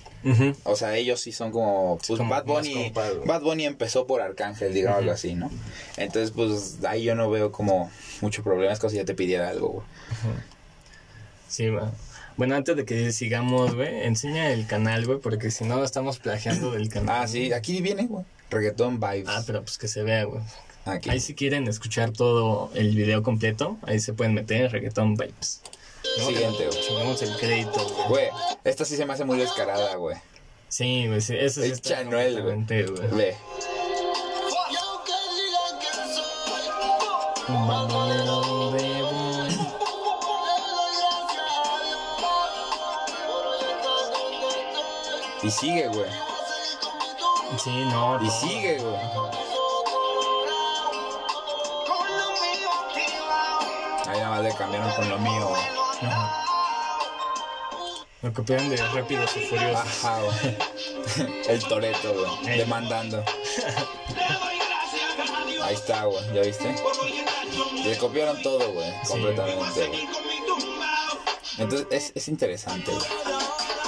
O 0.64 0.76
sea, 0.76 0.96
ellos 0.96 1.20
sí 1.20 1.32
son 1.32 1.52
como, 1.52 1.98
pues 2.06 2.20
como 2.20 2.30
Bad 2.30 2.46
Bunny. 2.46 2.92
Bad 3.26 3.42
Bunny 3.42 3.66
empezó 3.66 4.06
por 4.06 4.22
Arcángel, 4.22 4.74
digamos 4.74 5.00
algo 5.00 5.12
así, 5.12 5.34
¿no? 5.34 5.50
Entonces, 5.98 6.32
pues 6.32 6.84
ahí 6.86 7.04
yo 7.04 7.16
no 7.16 7.30
veo 7.30 7.52
como 7.52 7.90
mucho 8.22 8.44
problema, 8.44 8.72
es 8.72 8.80
como 8.80 8.92
si 8.92 8.98
ya 8.98 9.06
te 9.06 9.16
pidiera 9.16 9.50
algo, 9.50 9.70
güey. 9.70 9.86
Sí, 11.48 11.70
güey. 11.70 11.86
Bueno, 12.38 12.56
antes 12.56 12.76
de 12.76 12.86
que 12.86 13.12
sigamos, 13.12 13.76
güey, 13.76 14.06
enseña 14.06 14.52
el 14.52 14.66
canal, 14.66 15.06
güey, 15.06 15.20
porque 15.20 15.52
si 15.52 15.64
no 15.64 15.84
estamos 15.84 16.20
plagiando 16.20 16.72
del 16.72 16.90
canal. 16.90 17.24
Ah, 17.24 17.28
sí, 17.28 17.54
aquí 17.54 17.82
viene, 17.82 18.08
güey. 18.08 18.26
Reggaeton 18.50 19.00
Vibes. 19.00 19.28
Ah, 19.28 19.44
pero 19.46 19.62
pues 19.62 19.78
que 19.78 19.88
se 19.88 20.04
vea, 20.04 20.24
güey. 20.26 20.42
Aquí. 20.86 21.10
Ahí 21.10 21.20
si 21.20 21.36
quieren 21.36 21.68
escuchar 21.68 22.12
todo 22.12 22.72
el 22.74 22.96
video 22.96 23.22
completo, 23.24 23.78
ahí 23.84 24.00
se 24.00 24.14
pueden 24.14 24.34
meter 24.34 24.64
en 24.64 24.72
Reggaeton 24.72 25.16
Vibes. 25.16 25.62
¿No? 26.18 26.26
Siguiente, 26.28 26.68
güey. 26.68 26.82
Chingamos 26.82 27.22
el 27.22 27.38
crédito, 27.38 27.88
güey. 28.08 28.08
Güey, 28.10 28.28
esta 28.64 28.86
sí 28.86 28.96
se 28.96 29.06
me 29.06 29.14
hace 29.14 29.24
muy 29.24 29.38
descarada, 29.38 29.96
güey. 29.96 30.18
Sí, 30.68 31.06
güey, 31.08 31.22
sí, 31.22 31.36
eso 31.38 31.62
Es 31.62 31.74
está 31.74 31.96
Chanuel, 31.96 32.42
güey. 32.42 32.64
Ve. 32.66 33.36
Bandolero 37.48 38.72
de 38.72 39.01
Y 45.44 45.50
sigue, 45.50 45.88
güey. 45.88 46.10
Sí, 47.58 47.86
no. 47.86 48.22
Y 48.22 48.26
no. 48.26 48.32
sigue, 48.32 48.78
güey. 48.78 48.96
Ahí 54.08 54.20
nada 54.20 54.30
más 54.30 54.44
le 54.44 54.54
cambiaron 54.56 54.92
con 54.92 55.10
lo 55.10 55.18
mío, 55.20 55.48
güey. 55.48 55.62
Ajá. 56.02 56.38
Lo 58.22 58.34
copiaron 58.34 58.70
de 58.70 58.78
Rápidos 58.78 59.36
y 59.36 59.40
Furiosos. 59.48 60.06
Ajá, 60.06 60.20
güey. 60.22 60.58
El 61.48 61.64
Toreto, 61.64 62.14
güey. 62.14 62.50
Ey. 62.52 62.60
Demandando. 62.60 63.24
Ahí 65.64 65.74
está, 65.74 66.06
güey. 66.06 66.24
¿Ya 66.34 66.42
viste? 66.42 66.76
Le 67.84 67.98
copiaron 67.98 68.40
todo, 68.44 68.72
güey. 68.74 68.94
Completamente, 69.08 69.88
güey. 69.88 70.08
Entonces 71.58 71.88
es, 71.90 72.12
es 72.16 72.28
interesante, 72.28 72.92
güey. 72.92 73.31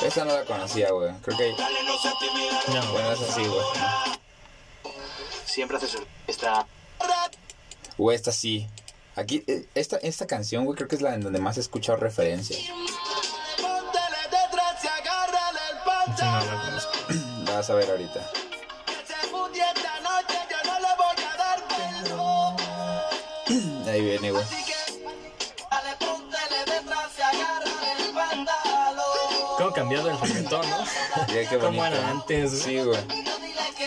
Esta 0.03 0.25
no 0.25 0.33
la 0.33 0.43
conocía, 0.45 0.91
güey. 0.91 1.13
Creo 1.21 1.37
que... 1.37 1.51
No, 1.51 2.91
Bueno, 2.91 3.11
es 3.13 3.21
así, 3.21 3.45
güey. 3.45 3.65
Siempre 5.45 5.77
haces 5.77 5.97
esta. 6.27 6.65
O 7.97 8.11
esta 8.11 8.31
sí. 8.31 8.67
Aquí, 9.15 9.43
eh, 9.47 9.67
esta, 9.75 9.97
esta 9.97 10.25
canción, 10.25 10.65
güey, 10.65 10.75
creo 10.75 10.87
que 10.87 10.95
es 10.95 11.01
la 11.01 11.13
en 11.13 11.21
donde 11.21 11.39
más 11.39 11.57
he 11.57 11.61
escuchado 11.61 11.97
referencias. 11.99 12.59
Póntele 13.57 14.23
detrás 14.23 14.83
y 14.83 14.87
agárrale 14.87 15.59
el 15.71 15.77
esta 16.11 16.25
no 16.25 17.53
la 17.53 17.53
vas 17.57 17.69
a 17.69 17.75
ver 17.75 17.89
ahorita. 17.91 18.31
Que 18.85 19.13
se 19.13 19.27
pudie 19.29 19.63
cambiado 29.73 30.09
el 30.11 30.19
reggaetón, 30.19 30.69
no? 30.69 30.77
Mira 31.27 31.49
qué 31.49 31.57
¿Cómo 31.57 31.77
bonito. 31.77 31.85
era 31.85 32.09
antes, 32.09 32.51
güey? 32.51 32.63
Sí, 32.63 32.83
güey. 32.83 32.99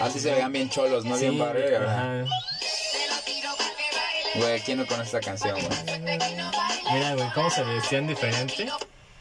Antes 0.01 0.23
se 0.23 0.31
veían 0.33 0.53
bien 0.53 0.69
cholos, 0.71 1.05
no 1.05 1.17
bien 1.17 1.39
barrio. 1.39 1.71
y 1.71 1.75
ahora- 1.75 1.93
ajá. 1.93 2.25
Güey, 4.35 4.61
¿quién 4.61 4.79
no 4.79 4.87
conoce 4.87 5.17
esta 5.17 5.21
canción, 5.21 5.55
güey? 5.55 6.01
Mira, 6.93 7.15
güey, 7.15 7.31
cómo 7.35 7.51
se 7.51 7.63
vestían 7.65 8.07
diferente. 8.07 8.71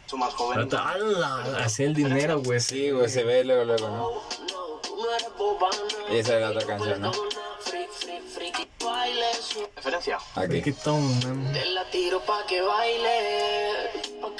Su 0.07 0.17
más 0.17 0.33
joven. 0.33 0.69
¡Hala! 0.75 1.63
Hacía 1.63 1.85
el 1.87 1.93
dinero, 1.95 2.41
güey. 2.41 2.59
Sí, 2.59 2.91
güey, 2.91 3.09
se 3.09 3.23
ve 3.23 3.43
luego, 3.45 3.63
luego, 3.63 3.87
¿no? 3.87 4.21
Y 6.13 6.17
esa 6.17 6.35
es 6.35 6.41
la 6.41 6.49
otra 6.49 6.65
canción, 6.67 7.01
¿no? 7.01 7.11
Free, 7.61 7.87
free, 7.99 8.19
free. 8.33 8.51
Baile 8.83 9.33
su- 9.33 9.67
Referencia. 9.75 10.19
Aquí. 10.35 10.61
Te 10.61 11.65
la 11.71 11.83
tiro 11.89 12.19
pa' 12.21 12.45
que 12.47 12.61
baile, 12.61 13.09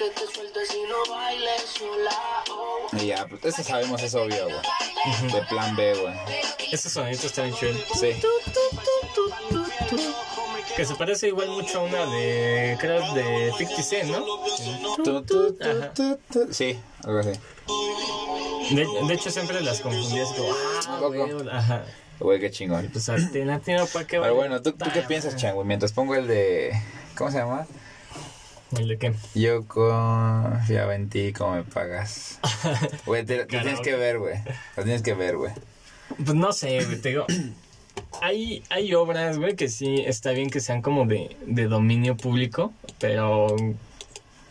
que 0.05 0.19
te 0.19 0.33
sueltes 0.33 0.69
y 0.75 0.83
no 0.89 1.15
bailes 1.15 1.61
sola. 1.77 2.43
Oh. 2.51 2.87
Y 2.97 3.07
ya, 3.07 3.25
pues 3.27 3.43
este 3.45 3.63
sabemos, 3.63 4.01
es 4.01 4.13
obvio, 4.13 4.45
güey. 4.45 5.31
De 5.31 5.41
plan 5.47 5.75
B, 5.75 5.95
güey. 5.95 6.13
Ese 6.71 6.89
sonito 6.89 7.27
está 7.27 7.43
bien 7.43 7.55
chido. 7.55 7.73
Sí. 7.99 8.09
Que 10.75 10.85
se 10.85 10.95
parece 10.95 11.27
igual 11.27 11.49
mucho 11.49 11.79
a 11.79 11.83
una 11.83 12.05
de, 12.05 12.77
creo, 12.79 13.13
de 13.13 13.51
50 13.57 13.83
Cent, 13.83 14.11
¿no? 14.11 14.25
Tu, 14.97 15.23
tu, 15.23 15.53
tu, 15.53 15.63
Ajá. 15.63 15.93
tu, 15.93 16.17
tu. 16.31 16.53
Sí, 16.53 16.79
algo 17.03 17.19
así. 17.19 17.39
De, 18.75 18.87
de 19.07 19.13
hecho, 19.13 19.31
siempre 19.31 19.61
las 19.61 19.79
confundía 19.81 20.23
así 20.23 20.33
como, 20.35 20.53
ah, 20.53 20.99
güey, 21.07 21.49
ajá. 21.49 21.85
Güey, 22.19 22.39
qué 22.39 22.51
chingón. 22.51 22.89
Pues 22.91 23.05
para 23.07 24.07
que 24.07 24.19
Pero 24.19 24.35
bueno, 24.35 24.61
¿tú, 24.61 24.71
¿tú 24.73 24.85
qué 24.93 25.01
piensas, 25.01 25.35
Chan, 25.35 25.55
güey? 25.55 25.67
Mientras 25.67 25.91
pongo 25.91 26.15
el 26.15 26.27
de... 26.27 26.71
¿Cómo 27.15 27.31
se 27.31 27.37
llama? 27.37 27.67
¿El 28.77 28.87
de 28.87 28.97
qué? 28.97 29.13
Yo 29.33 29.65
confiaba 29.65 30.95
en 30.95 31.09
ti, 31.09 31.33
¿cómo 31.33 31.55
me 31.55 31.63
pagas? 31.63 32.39
Güey, 33.05 33.25
te, 33.25 33.45
te 33.45 33.45
tienes 33.45 33.79
que 33.79 33.95
ver, 33.95 34.19
güey. 34.19 34.35
Lo 34.75 34.83
tienes 34.83 35.01
que 35.01 35.13
ver, 35.13 35.37
güey. 35.37 35.53
Pues 36.17 36.35
no 36.35 36.51
sé, 36.53 36.83
güey, 36.83 37.01
te 37.01 37.09
digo. 37.09 37.25
Hay, 38.21 38.63
hay 38.69 38.93
obras, 38.93 39.37
güey, 39.37 39.55
que 39.55 39.69
sí 39.69 40.03
está 40.05 40.31
bien 40.31 40.49
que 40.49 40.59
sean 40.59 40.81
como 40.81 41.05
de, 41.05 41.35
de 41.45 41.67
dominio 41.67 42.17
público, 42.17 42.73
pero 42.99 43.55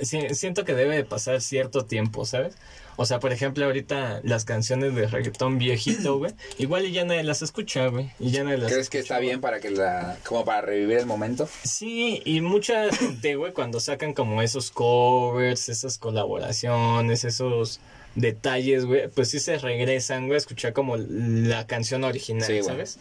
siento 0.00 0.64
que 0.64 0.74
debe 0.74 0.96
de 0.96 1.04
pasar 1.04 1.40
cierto 1.40 1.84
tiempo, 1.84 2.24
¿sabes? 2.24 2.56
O 2.96 3.06
sea, 3.06 3.18
por 3.18 3.32
ejemplo, 3.32 3.64
ahorita 3.64 4.20
las 4.22 4.44
canciones 4.44 4.94
de 4.94 5.06
reggaetón 5.08 5.58
viejito, 5.58 6.18
güey, 6.18 6.32
igual 6.58 6.84
y 6.86 6.92
ya 6.92 7.04
nadie 7.04 7.24
las 7.24 7.42
escucha, 7.42 7.88
güey. 7.88 8.10
Y 8.20 8.30
ya 8.30 8.44
nadie 8.44 8.58
las 8.58 8.70
¿Crees 8.72 8.88
que 8.90 8.98
está 9.00 9.18
bien 9.18 9.40
para 9.40 9.58
que 9.60 9.70
la... 9.70 10.16
como 10.24 10.44
para 10.44 10.60
revivir 10.60 10.98
el 10.98 11.06
momento? 11.06 11.48
Sí, 11.64 12.22
y 12.24 12.40
mucha 12.40 12.92
gente, 12.92 13.34
güey, 13.36 13.52
cuando 13.52 13.80
sacan 13.80 14.12
como 14.14 14.42
esos 14.42 14.70
covers, 14.70 15.68
esas 15.68 15.98
colaboraciones, 15.98 17.24
esos 17.24 17.80
detalles, 18.14 18.84
güey, 18.84 19.08
pues 19.08 19.30
sí 19.30 19.40
se 19.40 19.58
regresan, 19.58 20.26
güey, 20.26 20.34
a 20.36 20.38
escuchar 20.38 20.72
como 20.72 20.96
la 20.96 21.66
canción 21.66 22.04
original, 22.04 22.46
Sí. 22.46 22.62
¿sabes? 22.62 22.98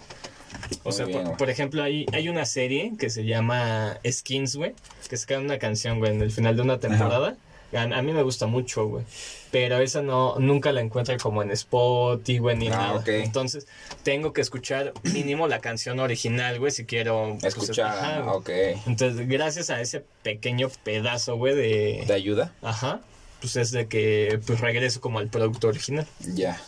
O 0.84 0.89
Muy 0.89 0.93
sea, 0.93 1.06
bien, 1.06 1.17
por, 1.19 1.25
güey. 1.27 1.38
por 1.38 1.49
ejemplo, 1.49 1.84
hay, 1.84 2.06
hay 2.13 2.29
una 2.29 2.45
serie 2.45 2.93
que 2.97 3.10
se 3.10 3.25
llama 3.25 3.99
Skins, 4.10 4.56
güey, 4.56 4.73
que 5.10 5.17
sacan 5.17 5.43
una 5.45 5.60
canción, 5.60 5.99
güey, 5.99 6.12
en 6.13 6.21
el 6.21 6.32
final 6.32 6.56
de 6.56 6.62
una 6.63 6.79
temporada. 6.79 7.36
A, 7.76 7.82
a 7.84 8.02
mí 8.02 8.12
me 8.14 8.24
gusta 8.24 8.46
mucho, 8.48 8.86
güey. 8.88 9.06
Pero 9.52 9.78
esa 9.80 10.02
no, 10.02 10.36
nunca 10.40 10.72
la 10.72 10.82
encuentro 10.82 11.16
como 11.22 11.44
en 11.44 11.52
Spotify, 11.52 12.40
güey, 12.40 12.58
ni 12.58 12.68
Ah, 12.70 12.72
nada. 12.98 13.04
Entonces, 13.06 13.68
tengo 14.04 14.34
que 14.34 14.42
escuchar 14.42 14.94
mínimo 15.04 15.48
la 15.48 15.60
canción 15.60 16.00
original, 16.00 16.58
güey, 16.60 16.72
si 16.72 16.86
quiero... 16.86 17.38
pues, 17.40 17.56
Escuchar, 17.56 17.98
ajá, 17.98 18.34
ok. 18.34 18.50
Entonces, 18.88 19.28
gracias 19.28 19.70
a 19.70 19.80
ese 19.80 20.04
pequeño 20.24 20.70
pedazo, 20.84 21.36
güey, 21.36 21.56
de... 21.56 22.04
¿Te 22.08 22.14
ayuda? 22.14 22.52
Ajá. 22.64 23.02
Pues 23.42 23.56
es 23.58 23.72
de 23.72 23.88
que 23.88 24.40
pues 24.48 24.60
regreso 24.62 25.02
como 25.02 25.20
al 25.20 25.28
producto 25.28 25.68
original. 25.68 26.08
Ya. 26.22 26.60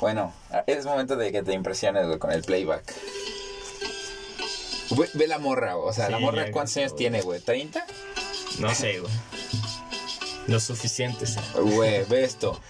Bueno, 0.00 0.32
es 0.66 0.84
momento 0.86 1.16
de 1.16 1.32
que 1.32 1.42
te 1.42 1.52
impresiones 1.52 2.06
güey, 2.06 2.18
con 2.18 2.30
el 2.32 2.42
playback. 2.42 2.84
Ve, 4.90 5.08
ve 5.14 5.26
la 5.26 5.38
morra, 5.38 5.76
o 5.76 5.92
sea, 5.92 6.08
la 6.10 6.18
morra 6.18 6.50
¿cuántos 6.52 6.74
güey. 6.74 6.84
años 6.84 6.96
tiene, 6.96 7.20
güey? 7.22 7.40
¿30? 7.40 7.82
No 8.60 8.72
sé, 8.74 9.00
güey. 9.00 9.12
Lo 10.46 10.60
suficiente. 10.60 11.24
Güey, 11.54 12.04
ve 12.04 12.24
esto. 12.24 12.60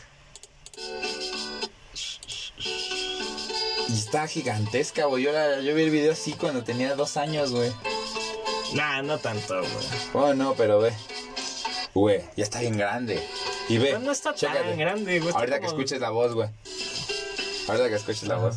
Y 3.89 3.93
está 3.93 4.27
gigantesca, 4.27 5.07
güey. 5.07 5.25
Yo, 5.25 5.33
la- 5.33 5.61
yo 5.61 5.75
vi 5.75 5.83
el 5.83 5.91
video 5.91 6.13
así 6.13 6.33
cuando 6.33 6.65
tenía 6.65 6.95
dos 6.95 7.17
años, 7.17 7.51
güey. 7.53 7.73
Nah, 8.75 9.03
no 9.03 9.19
tanto, 9.19 9.61
güey. 9.61 9.73
Oh, 10.15 10.35
no, 10.35 10.55
pero 10.55 10.81
ve. 10.81 10.93
Güey, 11.95 12.23
ya 12.37 12.45
está 12.45 12.61
bien 12.61 12.77
grande. 12.77 13.23
Y 13.69 13.79
ve. 13.79 13.87
Pero 13.87 13.99
no 14.01 14.13
está 14.13 14.35
chécate. 14.35 14.61
tan 14.71 14.79
grande, 14.79 15.21
güey. 15.21 15.35
Ahorita 15.35 15.61
que 15.61 15.67
escuches 15.67 16.01
la 16.01 16.11
voz, 16.11 16.33
güey. 16.35 16.49
Ahorita 17.69 17.89
que 17.89 17.95
escuches 17.97 18.25
la 18.25 18.37
voz. 18.37 18.57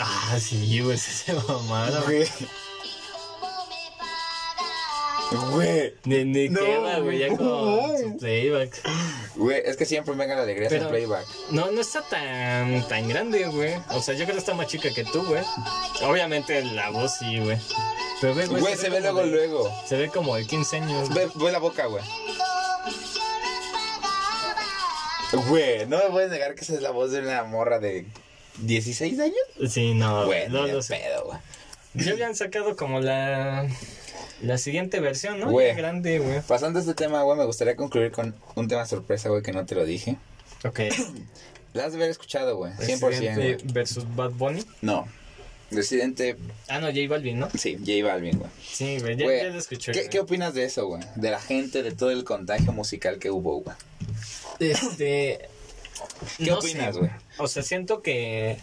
Ah, 0.00 0.38
sí, 0.40 0.80
güey, 0.80 0.98
se 0.98 1.32
mamada, 1.34 2.00
güey. 2.02 2.28
Güey. 5.50 5.94
Ni, 6.04 6.24
ni 6.24 6.48
No, 6.48 6.60
queda, 6.60 6.98
güey, 7.00 7.18
ya 7.18 7.28
con 7.28 7.38
su 7.98 8.16
playback. 8.18 8.80
Güey, 9.36 9.62
es 9.64 9.76
que 9.76 9.84
siempre 9.86 10.14
venga 10.14 10.36
la 10.36 10.42
alegría 10.42 10.68
Pero- 10.68 10.88
playback. 10.88 11.26
No, 11.50 11.70
no 11.70 11.80
está 11.80 12.02
tan, 12.02 12.86
tan 12.88 13.08
grande, 13.08 13.46
güey. 13.46 13.74
O 13.90 14.00
sea, 14.00 14.14
yo 14.14 14.24
creo 14.24 14.34
que 14.36 14.40
está 14.40 14.54
más 14.54 14.66
chica 14.68 14.90
que 14.94 15.04
tú, 15.04 15.24
güey. 15.24 15.42
Obviamente 16.02 16.62
la 16.64 16.90
voz 16.90 17.14
sí, 17.18 17.38
güey. 17.40 17.58
Pero 18.20 18.34
ve, 18.34 18.46
güey. 18.46 18.60
Güey, 18.60 18.76
se 18.76 18.88
ve 18.90 19.00
como 19.02 19.22
luego, 19.22 19.22
de- 19.22 19.26
luego. 19.32 19.82
Se 19.86 19.96
ve 19.96 20.08
como 20.08 20.36
de 20.36 20.46
15 20.46 20.76
años. 20.76 21.12
Ve, 21.14 21.28
ve 21.34 21.52
la 21.52 21.58
boca, 21.58 21.86
güey. 21.86 22.04
Güey, 25.48 25.86
no 25.86 25.98
me 25.98 26.04
puedes 26.10 26.30
negar 26.30 26.54
que 26.54 26.60
esa 26.62 26.74
es 26.74 26.82
la 26.82 26.90
voz 26.90 27.10
de 27.10 27.20
una 27.20 27.42
morra 27.44 27.80
de 27.80 28.06
16 28.58 29.18
años. 29.18 29.36
Sí, 29.72 29.94
no, 29.94 30.26
Güey, 30.26 30.48
no 30.48 30.66
no 30.66 30.74
lo 30.74 30.82
sé. 30.82 30.96
pedo, 30.96 31.24
güey. 31.24 31.38
Ya 31.94 32.12
habían 32.12 32.34
sacado 32.36 32.76
como 32.76 33.00
la 33.00 33.66
la 34.42 34.58
siguiente 34.58 35.00
versión, 35.00 35.40
¿no? 35.40 35.50
Güey. 35.50 35.74
Grande, 35.74 36.18
güey. 36.18 36.40
Pasando 36.42 36.78
a 36.78 36.82
este 36.82 36.94
tema, 36.94 37.22
güey, 37.22 37.38
me 37.38 37.44
gustaría 37.44 37.76
concluir 37.76 38.10
con 38.10 38.34
un 38.54 38.68
tema 38.68 38.84
sorpresa, 38.86 39.28
güey, 39.28 39.42
que 39.42 39.52
no 39.52 39.64
te 39.66 39.74
lo 39.74 39.84
dije. 39.84 40.16
Ok. 40.64 40.80
La 41.72 41.86
has 41.86 41.92
de 41.92 41.98
haber 41.98 42.10
escuchado, 42.10 42.56
güey. 42.56 42.72
100%. 42.74 43.00
güey. 43.00 43.12
Residente 43.12 43.64
versus 43.72 44.16
Bad 44.16 44.30
Bunny. 44.32 44.64
No. 44.80 45.06
Residente, 45.70 46.36
Ah, 46.68 46.78
no, 46.78 46.86
J 46.86 47.00
Balvin, 47.08 47.40
¿no? 47.40 47.48
sí, 47.58 47.76
J 47.78 48.06
Balvin, 48.06 48.38
güey. 48.38 48.50
Sí, 48.62 48.98
güey, 49.00 49.16
ya, 49.16 49.24
Güey, 49.24 49.42
ya 49.42 49.48
lo 49.48 49.58
escuché. 49.58 49.90
¿qué, 49.92 50.00
güey. 50.00 50.10
¿Qué 50.10 50.20
opinas 50.20 50.54
de 50.54 50.64
eso, 50.64 50.86
güey? 50.86 51.02
De 51.16 51.30
la 51.30 51.40
gente, 51.40 51.82
de 51.82 51.90
todo 51.90 52.10
el 52.10 52.22
contagio 52.22 52.72
musical 52.72 53.18
que 53.18 53.30
hubo, 53.30 53.60
güey. 53.60 53.76
Este. 54.60 55.48
¿Qué 56.38 56.44
no 56.50 56.58
opinas, 56.58 56.96
güey? 56.96 57.10
O 57.38 57.48
sea, 57.48 57.62
siento 57.62 58.02
que. 58.02 58.58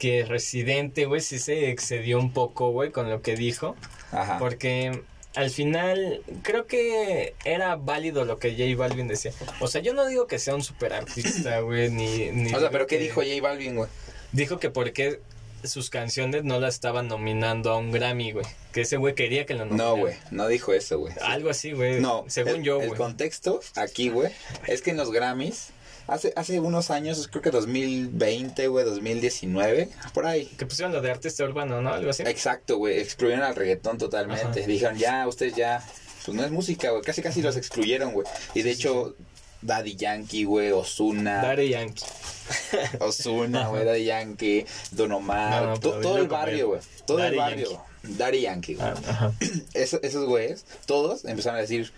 Que 0.00 0.24
Residente, 0.24 1.04
güey, 1.04 1.20
sí 1.20 1.38
se 1.38 1.70
excedió 1.70 2.18
un 2.18 2.32
poco, 2.32 2.72
güey, 2.72 2.90
con 2.90 3.08
lo 3.08 3.22
que 3.22 3.36
dijo. 3.36 3.76
Ajá. 4.12 4.38
Porque 4.38 5.02
al 5.34 5.50
final 5.50 6.22
creo 6.42 6.66
que 6.66 7.34
era 7.44 7.76
válido 7.76 8.24
lo 8.24 8.38
que 8.38 8.52
J 8.52 8.76
Balvin 8.76 9.08
decía. 9.08 9.32
O 9.60 9.68
sea, 9.68 9.82
yo 9.82 9.92
no 9.94 10.06
digo 10.06 10.26
que 10.26 10.38
sea 10.38 10.54
un 10.54 10.62
super 10.62 10.92
artista, 10.92 11.60
güey, 11.60 11.90
ni, 11.90 12.30
ni 12.30 12.54
O 12.54 12.60
sea, 12.60 12.70
pero 12.70 12.86
¿qué 12.86 12.98
dijo 12.98 13.20
J 13.22 13.40
Balvin, 13.42 13.76
güey? 13.76 13.90
Dijo 14.32 14.58
que 14.58 14.70
porque 14.70 15.20
sus 15.64 15.90
canciones 15.90 16.44
no 16.44 16.60
la 16.60 16.68
estaban 16.68 17.08
nominando 17.08 17.70
a 17.70 17.76
un 17.78 17.92
Grammy, 17.92 18.32
güey. 18.32 18.46
Que 18.72 18.82
ese 18.82 18.96
güey 18.96 19.14
quería 19.14 19.46
que 19.46 19.54
lo 19.54 19.64
nominaran. 19.64 19.94
No, 19.94 19.96
güey, 19.98 20.14
no 20.30 20.48
dijo 20.48 20.72
eso, 20.72 20.98
güey. 20.98 21.12
Algo 21.22 21.50
así, 21.50 21.72
güey. 21.72 22.00
No, 22.00 22.24
Según 22.28 22.56
el, 22.56 22.62
yo, 22.62 22.80
El 22.80 22.88
güey. 22.88 22.98
contexto 22.98 23.60
aquí, 23.74 24.08
güey, 24.10 24.32
es 24.66 24.82
que 24.82 24.90
en 24.90 24.96
los 24.96 25.10
Grammys, 25.12 25.70
hace, 26.06 26.32
hace 26.36 26.60
unos 26.60 26.90
años, 26.90 27.28
creo 27.28 27.42
que 27.42 27.50
2020, 27.50 28.68
güey, 28.68 28.84
2019, 28.84 29.88
por 30.14 30.26
ahí. 30.26 30.46
Que 30.58 30.66
pusieron 30.66 30.92
lo 30.92 31.00
de 31.00 31.10
artista 31.10 31.44
urbano, 31.44 31.80
¿no? 31.82 31.92
Algo 31.92 32.10
así. 32.10 32.22
Exacto, 32.24 32.76
güey, 32.78 32.98
excluyeron 33.00 33.42
al 33.44 33.54
reggaetón 33.56 33.98
totalmente. 33.98 34.60
Ajá. 34.60 34.66
Dijeron, 34.68 34.96
ya, 34.98 35.26
ustedes 35.26 35.54
ya, 35.54 35.84
pues 36.24 36.36
no 36.36 36.44
es 36.44 36.50
música, 36.50 36.90
güey, 36.90 37.02
casi 37.02 37.22
casi 37.22 37.42
los 37.42 37.56
excluyeron, 37.56 38.12
güey. 38.12 38.26
Y 38.54 38.62
de 38.62 38.70
hecho, 38.70 39.14
Daddy 39.62 39.96
Yankee, 39.96 40.44
güey, 40.44 40.70
Ozuna, 40.72 41.42
Daddy 41.42 41.70
Yankee. 41.70 42.04
Ozuna, 43.00 43.68
güey, 43.68 43.84
Daddy 43.84 44.04
Yankee, 44.04 44.66
Don 44.92 45.12
Omar, 45.12 45.62
No, 45.62 45.68
no, 45.70 45.80
to- 45.80 45.90
pero 45.90 46.02
todo 46.02 46.18
el 46.18 46.28
barrio, 46.28 46.68
güey, 46.68 46.80
todo 47.06 47.18
el 47.18 47.24
Daddy 47.24 47.36
barrio. 47.36 47.70
Yankee. 47.70 47.82
Daddy 48.18 48.40
Yankee, 48.42 48.74
güey. 48.74 48.86
Ah, 48.88 48.94
ajá. 49.08 49.32
Eso- 49.74 50.00
esos 50.02 50.26
güeyes, 50.26 50.64
todos 50.86 51.24
empezaron 51.24 51.58
a 51.58 51.62
decir, 51.62 51.92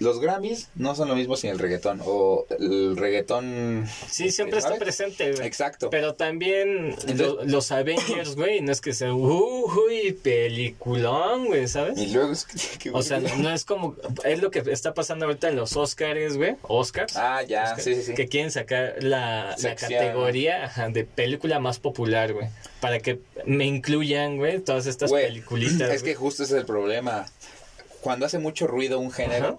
los 0.00 0.18
Grammys 0.20 0.68
no 0.74 0.94
son 0.96 1.08
lo 1.08 1.14
mismo 1.14 1.36
sin 1.36 1.50
el 1.50 1.58
reggaetón, 1.58 2.00
o 2.04 2.46
el 2.58 2.96
reggaetón... 2.96 3.86
Sí, 4.08 4.30
siempre 4.32 4.58
está 4.58 4.76
presente, 4.76 5.32
güey. 5.32 5.46
Exacto. 5.46 5.90
Pero 5.90 6.14
también 6.14 6.88
Entonces- 7.06 7.18
lo- 7.18 7.44
los 7.44 7.70
Avengers, 7.70 8.34
güey, 8.34 8.60
no 8.62 8.72
es 8.72 8.80
que 8.80 8.92
sea, 8.94 9.12
uy, 9.14 10.12
peliculón, 10.22 11.46
güey, 11.46 11.68
¿sabes? 11.68 11.98
Y 11.98 12.06
luego 12.08 12.32
es 12.32 12.46
que... 12.78 12.90
O 12.90 13.02
sea, 13.02 13.20
no, 13.20 13.34
no 13.36 13.50
es 13.52 13.64
como, 13.64 13.94
es 14.24 14.40
lo 14.40 14.50
que 14.50 14.62
está 14.72 14.94
pasando 14.94 15.26
ahorita 15.26 15.48
en 15.48 15.56
los 15.56 15.76
Oscars, 15.76 16.36
güey, 16.36 16.56
Oscars. 16.62 17.16
Ah, 17.16 17.42
ya, 17.42 17.64
Oscars, 17.64 17.84
sí, 17.84 17.94
sí, 17.96 18.02
sí. 18.02 18.14
Que 18.14 18.26
quieren 18.28 18.50
sacar 18.50 18.96
la, 19.02 19.54
la 19.62 19.74
categoría 19.76 20.64
ajá, 20.64 20.88
de 20.88 21.04
película 21.04 21.58
más 21.60 21.78
popular, 21.78 22.32
güey. 22.32 22.48
Para 22.80 23.00
que 23.00 23.20
me 23.44 23.66
incluyan, 23.66 24.38
güey, 24.38 24.60
todas 24.60 24.86
estas 24.86 25.10
Güey, 25.10 25.26
peliculitas. 25.26 25.90
Es 25.90 26.02
que 26.02 26.14
justo 26.14 26.42
ese 26.42 26.54
es 26.54 26.60
el 26.60 26.66
problema. 26.66 27.26
Cuando 28.00 28.24
hace 28.24 28.38
mucho 28.38 28.66
ruido 28.66 28.98
un 28.98 29.10
género, 29.12 29.46
Ajá. 29.46 29.58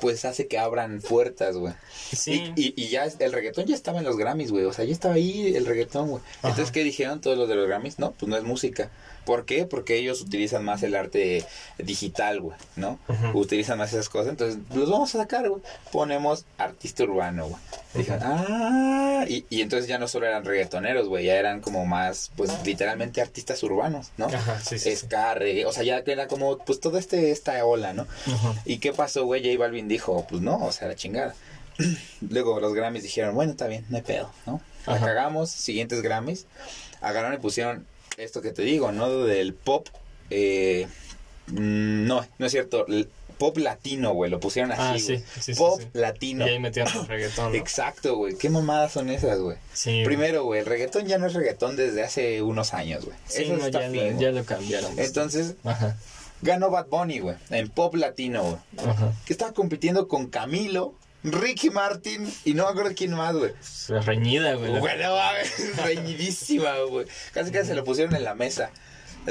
Pues 0.00 0.24
hace 0.24 0.46
que 0.46 0.58
abran 0.58 1.00
puertas, 1.00 1.56
güey. 1.56 1.74
Sí. 2.12 2.52
Y, 2.56 2.66
y, 2.66 2.74
y 2.76 2.88
ya 2.88 3.04
el 3.04 3.32
reggaetón 3.32 3.66
ya 3.66 3.74
estaba 3.74 3.98
en 3.98 4.04
los 4.04 4.16
Grammys, 4.16 4.50
güey. 4.50 4.64
O 4.64 4.72
sea, 4.72 4.84
ya 4.84 4.92
estaba 4.92 5.14
ahí 5.14 5.54
el 5.54 5.66
reggaetón, 5.66 6.08
güey. 6.08 6.22
Entonces. 6.42 6.70
¿qué 6.70 6.84
dijeron 6.84 7.20
todos 7.20 7.38
los 7.38 7.48
de 7.48 7.54
los 7.54 7.66
Grammys? 7.66 7.98
No, 7.98 8.12
pues 8.12 8.28
no 8.28 8.36
es 8.36 8.42
música. 8.42 8.90
¿Por 9.24 9.44
qué? 9.44 9.66
Porque 9.66 9.96
ellos 9.96 10.20
utilizan 10.20 10.64
más 10.64 10.82
el 10.82 10.94
arte 10.94 11.44
digital, 11.78 12.40
güey, 12.40 12.56
¿no? 12.76 12.98
Utilizan 13.32 13.78
más 13.78 13.92
esas 13.92 14.08
cosas. 14.08 14.28
Entonces, 14.28 14.58
los 14.74 14.90
vamos 14.90 15.14
a 15.14 15.18
sacar, 15.18 15.48
güey. 15.48 15.62
Ponemos 15.92 16.44
artista 16.58 17.04
urbano, 17.04 17.48
güey. 17.48 17.60
Dijeron, 17.94 18.20
ah, 18.24 19.24
y, 19.28 19.46
y 19.50 19.62
entonces 19.62 19.88
ya 19.88 19.98
no 19.98 20.08
solo 20.08 20.26
eran 20.26 20.44
reggaetoneros, 20.44 21.08
güey, 21.08 21.26
ya 21.26 21.36
eran 21.36 21.60
como 21.60 21.86
más, 21.86 22.32
pues 22.36 22.50
literalmente 22.64 23.20
artistas 23.20 23.62
urbanos, 23.62 24.10
¿no? 24.16 24.26
Ajá, 24.26 24.60
sí, 24.60 24.78
sí. 24.78 24.94
Ska, 24.96 25.34
reggae, 25.34 25.64
o 25.64 25.72
sea, 25.72 25.84
ya 25.84 26.02
era 26.04 26.26
como, 26.26 26.58
pues 26.58 26.80
toda 26.80 26.98
este, 26.98 27.30
esta 27.30 27.64
ola, 27.64 27.92
¿no? 27.92 28.06
Ajá. 28.26 28.54
¿Y 28.64 28.78
qué 28.78 28.92
pasó, 28.92 29.24
güey? 29.24 29.44
J 29.44 29.58
Balvin 29.58 29.86
dijo, 29.86 30.26
pues 30.28 30.42
no, 30.42 30.56
o 30.56 30.72
sea, 30.72 30.88
la 30.88 30.96
chingada. 30.96 31.34
Luego 32.28 32.60
los 32.60 32.74
Grammys 32.74 33.02
dijeron, 33.02 33.34
bueno, 33.34 33.52
está 33.52 33.66
bien, 33.66 33.84
no 33.88 33.96
hay 33.96 34.02
pedo, 34.02 34.30
¿no? 34.46 34.60
La 34.86 35.00
cagamos, 35.00 35.50
siguientes 35.50 36.02
Grammys. 36.02 36.46
Agarraron 37.00 37.34
y 37.34 37.38
pusieron 37.38 37.86
esto 38.16 38.40
que 38.42 38.52
te 38.52 38.62
digo, 38.62 38.92
¿no? 38.92 39.24
Del 39.24 39.54
pop, 39.54 39.88
eh, 40.30 40.86
mm, 41.48 42.06
no, 42.06 42.26
no 42.38 42.46
es 42.46 42.52
cierto, 42.52 42.86
el 42.86 43.08
pop 43.38 43.58
latino, 43.58 44.12
güey, 44.14 44.30
lo 44.30 44.38
pusieron 44.40 44.72
así, 44.72 44.80
Ah, 44.82 44.94
sí, 44.98 45.24
sí, 45.40 45.52
sí, 45.52 45.54
pop 45.54 45.80
latino. 45.92 46.46
Y 46.46 46.50
ahí 46.50 46.58
metieron 46.58 46.92
el 46.96 47.06
reggaetón, 47.06 47.52
¿no? 47.52 47.58
Exacto, 47.58 48.16
güey. 48.16 48.36
¿Qué 48.36 48.48
mamadas 48.48 48.92
son 48.92 49.08
esas, 49.10 49.38
güey? 49.40 49.56
Primero, 50.04 50.44
güey, 50.44 50.60
el 50.60 50.66
reggaetón 50.66 51.06
ya 51.06 51.18
no 51.18 51.26
es 51.26 51.34
reggaetón 51.34 51.76
desde 51.76 52.02
hace 52.02 52.42
unos 52.42 52.74
años, 52.74 53.04
güey. 53.04 53.16
Eso 53.28 53.56
no, 53.56 53.66
está 53.66 53.82
ya, 53.82 53.90
fin, 53.90 54.14
lo, 54.14 54.20
ya 54.20 54.30
lo 54.30 54.44
cambiaron. 54.44 54.98
Entonces, 54.98 55.56
Ajá, 55.64 55.96
ganó 56.42 56.70
Bad 56.70 56.86
Bunny, 56.86 57.18
güey, 57.18 57.36
en 57.50 57.68
pop 57.70 57.94
latino, 57.96 58.42
güey. 58.42 58.88
ajá. 58.88 59.12
Que 59.26 59.32
estaba 59.32 59.52
compitiendo 59.52 60.06
con 60.08 60.28
Camilo, 60.28 60.94
Ricky 61.24 61.70
Martin 61.70 62.32
y 62.44 62.54
no 62.54 62.64
me 62.66 62.70
acuerdo 62.70 62.92
quién 62.94 63.12
más, 63.14 63.34
güey. 63.34 63.52
Se 63.60 63.98
reñida, 64.00 64.54
güey. 64.54 64.72
la- 64.72 64.78
Bueno, 64.80 65.16
mames, 65.16 65.76
reñidísima, 65.84 66.78
güey. 66.88 67.06
Casi 67.32 67.50
casi 67.50 67.68
se 67.68 67.74
lo 67.74 67.82
pusieron 67.84 68.14
en 68.14 68.24
la 68.24 68.34
mesa. 68.34 68.70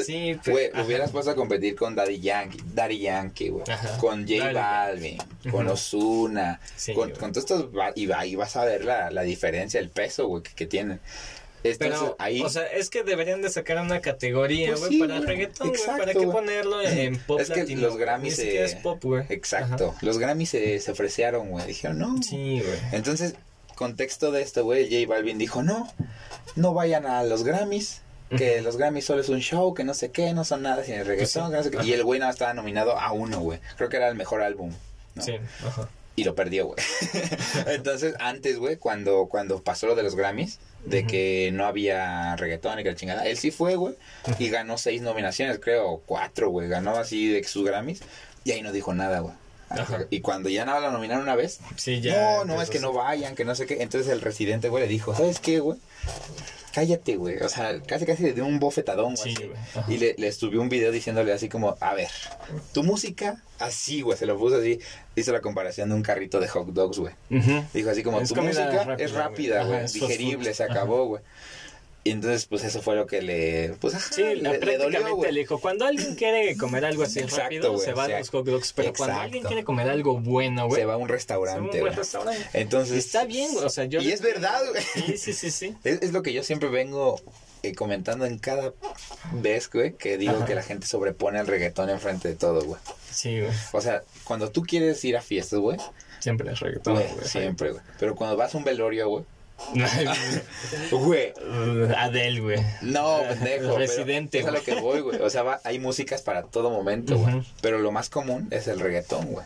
Sí, 0.04 0.40
pero- 0.44 0.54
Güey, 0.72 0.86
hubieras 0.86 1.12
puesto 1.12 1.30
a 1.30 1.36
competir 1.36 1.76
con 1.76 1.94
Daddy 1.96 2.20
Yankee, 2.20 2.60
Daddy 2.74 2.98
Yankee, 3.00 3.50
güey. 3.50 3.64
Con 4.00 4.28
J 4.28 4.52
Balvin, 4.52 5.18
con 5.52 5.66
Ujú. 5.68 5.74
Ozuna, 5.74 6.60
Sí, 6.76 6.94
con, 6.96 7.10
güey. 7.10 7.20
con 7.20 7.32
todos 7.32 7.44
estos, 7.44 7.66
va- 7.78 7.92
y, 7.94 8.08
va- 8.08 8.26
y 8.26 8.36
vas 8.36 8.56
a 8.56 8.66
ver 8.66 8.84
la, 8.86 9.12
la 9.12 9.22
diferencia, 9.22 9.80
el 9.80 9.90
peso, 9.92 10.26
güey, 10.28 10.42
que, 10.42 10.52
que 10.56 10.66
tienen. 10.66 11.00
Entonces, 11.64 11.78
Pero, 12.00 12.16
ahí... 12.20 12.42
o 12.42 12.50
sea, 12.50 12.66
es 12.68 12.90
que 12.90 13.04
deberían 13.04 13.42
de 13.42 13.50
sacar 13.50 13.78
una 13.80 14.02
categoría, 14.02 14.70
Pues 14.70 14.80
güey, 14.82 14.92
sí, 14.92 15.00
para 15.00 15.16
güey. 15.16 15.28
reggaetón, 15.28 15.70
güey. 15.70 15.82
¿Para 15.86 16.14
qué 16.14 16.28
ponerlo 16.28 16.82
en 16.82 17.18
pop 17.20 17.40
es 17.40 17.50
que 17.50 17.62
latino? 17.62 17.82
los 17.82 17.98
Grammys 17.98 18.36
se... 18.36 18.64
es 18.64 18.76
pop, 18.76 19.02
güey. 19.04 19.26
Exacto. 19.30 19.96
Los 20.02 20.18
Grammys 20.20 20.50
se, 20.50 20.80
se 20.80 20.92
ofrecieron, 20.92 21.50
güey. 21.50 21.66
Dijeron, 21.66 22.00
no. 22.00 22.22
Sí, 22.22 22.62
güey. 22.62 22.80
Entonces, 22.92 23.36
contexto 23.76 24.32
de 24.32 24.42
esto, 24.42 24.64
güey, 24.64 24.86
J 24.90 25.08
Balvin 25.12 25.38
dijo, 25.38 25.64
no, 25.64 25.92
no 26.56 26.74
vayan 26.74 27.06
a 27.06 27.24
los 27.24 27.44
Grammys, 27.44 28.02
que 28.38 28.62
los 28.62 28.78
Grammys 28.78 29.06
solo 29.06 29.22
es 29.22 29.30
un 29.30 29.40
show, 29.40 29.74
que 29.74 29.84
no 29.84 29.94
sé 29.94 30.12
qué, 30.12 30.34
no 30.34 30.44
son 30.44 30.64
nada 30.64 30.84
sin 30.84 30.96
el 30.96 31.06
reggaetón, 31.06 31.52
sí. 31.64 31.70
que 31.70 31.78
no 31.78 31.84
sé. 31.84 31.90
Y 31.90 31.94
el 31.94 32.04
güey 32.04 32.20
nada 32.20 32.30
más 32.30 32.36
estaba 32.36 32.54
nominado 32.54 32.98
a 33.00 33.12
uno, 33.12 33.40
güey. 33.40 33.60
Creo 33.78 33.90
que 33.90 33.98
era 33.98 34.10
el 34.10 34.16
mejor 34.16 34.42
álbum. 34.42 34.72
¿no? 35.16 35.22
Sí, 35.22 35.34
ajá. 35.66 35.88
Y 36.16 36.24
lo 36.24 36.36
perdió, 36.36 36.68
güey. 36.68 36.78
Entonces, 37.68 38.16
antes, 38.20 38.60
güey, 38.60 38.78
cuando, 38.78 39.28
cuando 39.28 39.64
pasó 39.64 39.88
lo 39.88 39.96
de 39.96 40.04
los 40.04 40.16
Grammys, 40.16 40.60
de 40.86 41.06
que 41.08 41.50
no 41.54 41.66
había 41.66 42.36
reggaetón 42.36 42.80
y 42.80 42.84
que 42.84 42.90
la 42.90 42.96
chingada, 42.96 43.26
él 43.26 43.38
sí 43.38 43.52
fue, 43.52 43.76
güey, 43.76 43.96
y 44.40 44.50
ganó 44.50 44.78
seis 44.78 45.02
nominaciones, 45.02 45.60
creo, 45.60 46.02
cuatro, 46.06 46.50
güey. 46.50 46.68
Ganó 46.68 46.96
así 46.96 47.28
de 47.30 47.44
sus 47.44 47.66
Grammys, 47.66 48.02
y 48.44 48.52
ahí 48.52 48.62
no 48.62 48.72
dijo 48.72 48.94
nada, 48.94 49.20
güey. 49.20 49.34
Ajá. 49.70 50.06
Y 50.12 50.20
cuando 50.22 50.50
ya 50.50 50.66
nada 50.66 50.80
lo 50.82 50.92
nominaron 50.92 51.24
una 51.24 51.36
vez, 51.36 51.60
Sí, 51.78 52.00
ya. 52.02 52.14
no, 52.38 52.46
no, 52.46 52.62
es 52.62 52.70
que 52.70 52.80
no 52.80 52.94
vayan, 52.94 53.34
que 53.36 53.44
no 53.46 53.56
sé 53.56 53.66
qué. 53.66 53.82
Entonces 53.82 54.12
el 54.12 54.22
residente, 54.22 54.70
güey, 54.70 54.84
le 54.84 54.90
dijo, 54.90 55.16
¿sabes 55.16 55.40
qué, 55.40 55.60
güey? 55.62 55.80
Cállate, 56.74 57.18
güey. 57.18 57.38
O 57.38 57.50
sea, 57.50 57.80
casi 57.84 58.06
casi 58.06 58.24
le 58.24 58.34
dio 58.34 58.46
un 58.46 58.60
bofetadón, 58.60 59.14
güey. 59.16 59.36
Sí. 59.36 59.52
Y 59.88 59.98
le, 59.98 60.16
le 60.18 60.32
subió 60.32 60.60
un 60.60 60.70
video 60.70 60.92
diciéndole 60.92 61.32
así 61.32 61.48
como, 61.48 61.78
a 61.80 61.94
ver, 61.94 62.10
tu 62.74 62.84
música, 62.84 63.42
así, 63.60 64.02
güey, 64.02 64.18
se 64.18 64.26
lo 64.26 64.38
puso 64.38 64.58
así. 64.58 64.80
Hizo 65.16 65.32
la 65.32 65.42
comparación 65.42 65.90
de 65.90 65.96
un 65.96 66.02
carrito 66.02 66.40
de 66.40 66.48
hot 66.48 66.68
dogs, 66.70 66.98
güey. 66.98 67.14
Dijo 67.74 67.90
así 67.92 68.02
como, 68.02 68.20
Es 68.20 68.30
tu 68.30 68.42
música 68.42 68.84
rápida, 68.86 69.06
es 69.06 69.12
rápida, 69.12 69.64
güey, 69.66 69.86
digerible, 69.88 70.54
se 70.54 70.64
acabó, 70.64 71.06
güey. 71.06 71.22
Y 72.06 72.12
entonces, 72.12 72.46
pues 72.48 72.64
eso 72.66 72.82
fue 72.82 72.96
lo 72.96 73.08
que 73.08 73.22
le, 73.22 73.76
pues, 73.80 73.96
ajá, 73.96 74.14
Sí, 74.14 74.22
le, 74.22 74.60
le 74.60 74.78
dolió, 74.78 75.24
le 75.24 75.40
dijo, 75.40 75.60
cuando 75.60 75.86
alguien 75.86 76.16
quiere 76.16 76.58
comer 76.58 76.84
algo 76.84 77.04
así 77.04 77.20
Exacto, 77.20 77.44
rápido, 77.44 77.72
güey, 77.72 77.86
se 77.86 77.94
va 77.94 78.04
o 78.04 78.08
sea, 78.08 78.16
a 78.18 78.20
los 78.20 78.30
hot 78.30 78.46
dogs, 78.46 78.74
pero 78.74 78.94
cuando 78.94 79.20
alguien 79.20 79.44
quiere 79.44 79.64
comer 79.64 79.90
algo 79.90 80.20
bueno, 80.20 80.68
güey, 80.68 80.82
Se 80.82 80.86
va 80.86 80.96
a 80.96 80.98
un 80.98 81.08
se 81.08 81.36
va 81.36 81.54
a 81.54 81.58
un 81.58 81.70
restaurante, 81.72 81.82
restaurante. 81.82 82.46
Entonces, 82.54 83.06
Está 83.06 83.24
bien, 83.24 83.54
güey, 83.54 83.66
o 83.66 83.70
sea, 83.70 83.86
yo... 83.86 84.02
Y 84.02 84.12
es 84.12 84.22
verdad, 84.22 84.62
güey. 84.70 84.84
Sí, 84.84 85.18
sí, 85.18 85.34
sí, 85.34 85.52
sí. 85.52 85.76
Es, 85.86 86.02
es 86.02 86.12
lo 86.12 86.24
que 86.24 86.34
yo 86.34 86.44
siempre 86.44 86.68
vengo 86.68 87.22
eh, 87.64 87.74
comentando 87.74 88.26
en 88.26 88.38
cada 88.38 88.74
vez, 89.32 89.70
güey, 89.72 89.94
que 89.94 90.18
digo 90.18 90.36
Ajá. 90.36 90.46
que 90.46 90.56
la 90.56 90.64
gente 90.64 90.86
sobrepone 90.86 91.40
el 91.40 91.48
reggaetón 91.48 91.90
enfrente 91.90 92.28
de 92.28 92.36
todo, 92.36 92.62
güey. 92.66 92.82
Sí, 93.10 93.40
güey. 93.40 93.54
O 93.72 93.80
sea, 93.80 94.04
cuando 94.26 94.52
tú 94.52 94.64
quieres 94.64 95.04
ir 95.06 95.16
a 95.16 95.22
fiestas, 95.22 95.60
güey, 95.60 95.78
Siempre 96.20 96.52
es 96.52 96.60
reggaetón, 96.60 96.96
güey, 96.96 97.08
siempre, 97.24 97.72
güey. 97.72 97.84
Pero 98.00 98.16
cuando 98.16 98.38
vas 98.38 98.54
a 98.54 98.58
un 98.58 98.64
velorio, 98.64 99.10
güey, 99.10 99.26
güey, 100.92 101.34
güey. 101.34 101.34
Adele, 101.98 102.40
güey. 102.42 102.60
no, 102.82 103.20
pendejo. 103.28 103.78
Residente, 103.78 104.40
Es 104.40 104.46
a 104.46 104.52
lo 104.52 104.62
güey. 104.62 104.64
que 104.66 104.76
voy, 104.82 105.00
güey. 105.02 105.22
O 105.22 105.30
sea, 105.30 105.44
va- 105.44 105.62
hay 105.64 105.80
músicas 105.80 106.22
para 106.22 106.44
todo 106.44 106.70
momento, 106.70 107.18
güey. 107.18 107.42
Pero 107.62 107.80
lo 107.80 107.92
más 107.92 108.10
común 108.10 108.48
es 108.52 108.68
el 108.68 108.80
reggaetón, 108.80 109.26
güey. 109.28 109.46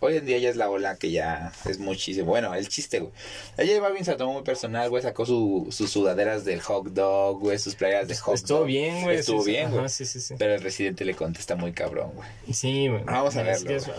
Hoy 0.00 0.16
en 0.16 0.24
día 0.26 0.38
ya 0.38 0.48
es 0.48 0.56
la 0.56 0.70
ola 0.70 0.96
que 0.96 1.10
ya 1.10 1.52
es 1.68 1.78
muchísimo. 1.78 2.26
Bueno, 2.26 2.54
el 2.54 2.68
chiste, 2.68 3.00
güey. 3.00 3.12
Ella 3.58 3.80
Balvin 3.80 4.04
se 4.04 4.12
lo 4.12 4.16
tomó 4.16 4.32
muy 4.32 4.42
personal, 4.42 4.88
güey. 4.88 5.02
Sacó 5.02 5.26
su, 5.26 5.66
sus 5.70 5.90
sudaderas 5.90 6.44
del 6.44 6.60
hot 6.62 6.86
dog, 6.88 7.38
güey. 7.40 7.58
Sus 7.58 7.74
playeras 7.74 8.08
de 8.08 8.16
hot 8.16 8.34
Estuvo 8.34 8.58
dog. 8.60 8.66
bien, 8.66 9.02
güey. 9.02 9.18
Estuvo 9.18 9.42
sí, 9.44 9.50
bien, 9.50 9.70
güey. 9.70 9.88
sí, 9.90 10.06
sí, 10.06 10.20
sí. 10.20 10.34
Pero 10.38 10.54
el 10.54 10.62
residente 10.62 11.04
le 11.04 11.14
contesta 11.14 11.54
muy 11.54 11.72
cabrón, 11.72 12.12
güey. 12.14 12.28
Sí, 12.52 12.88
güey. 12.88 13.04
Vamos 13.04 13.36
a 13.36 13.42
verlo, 13.42 13.70
es- 13.76 13.90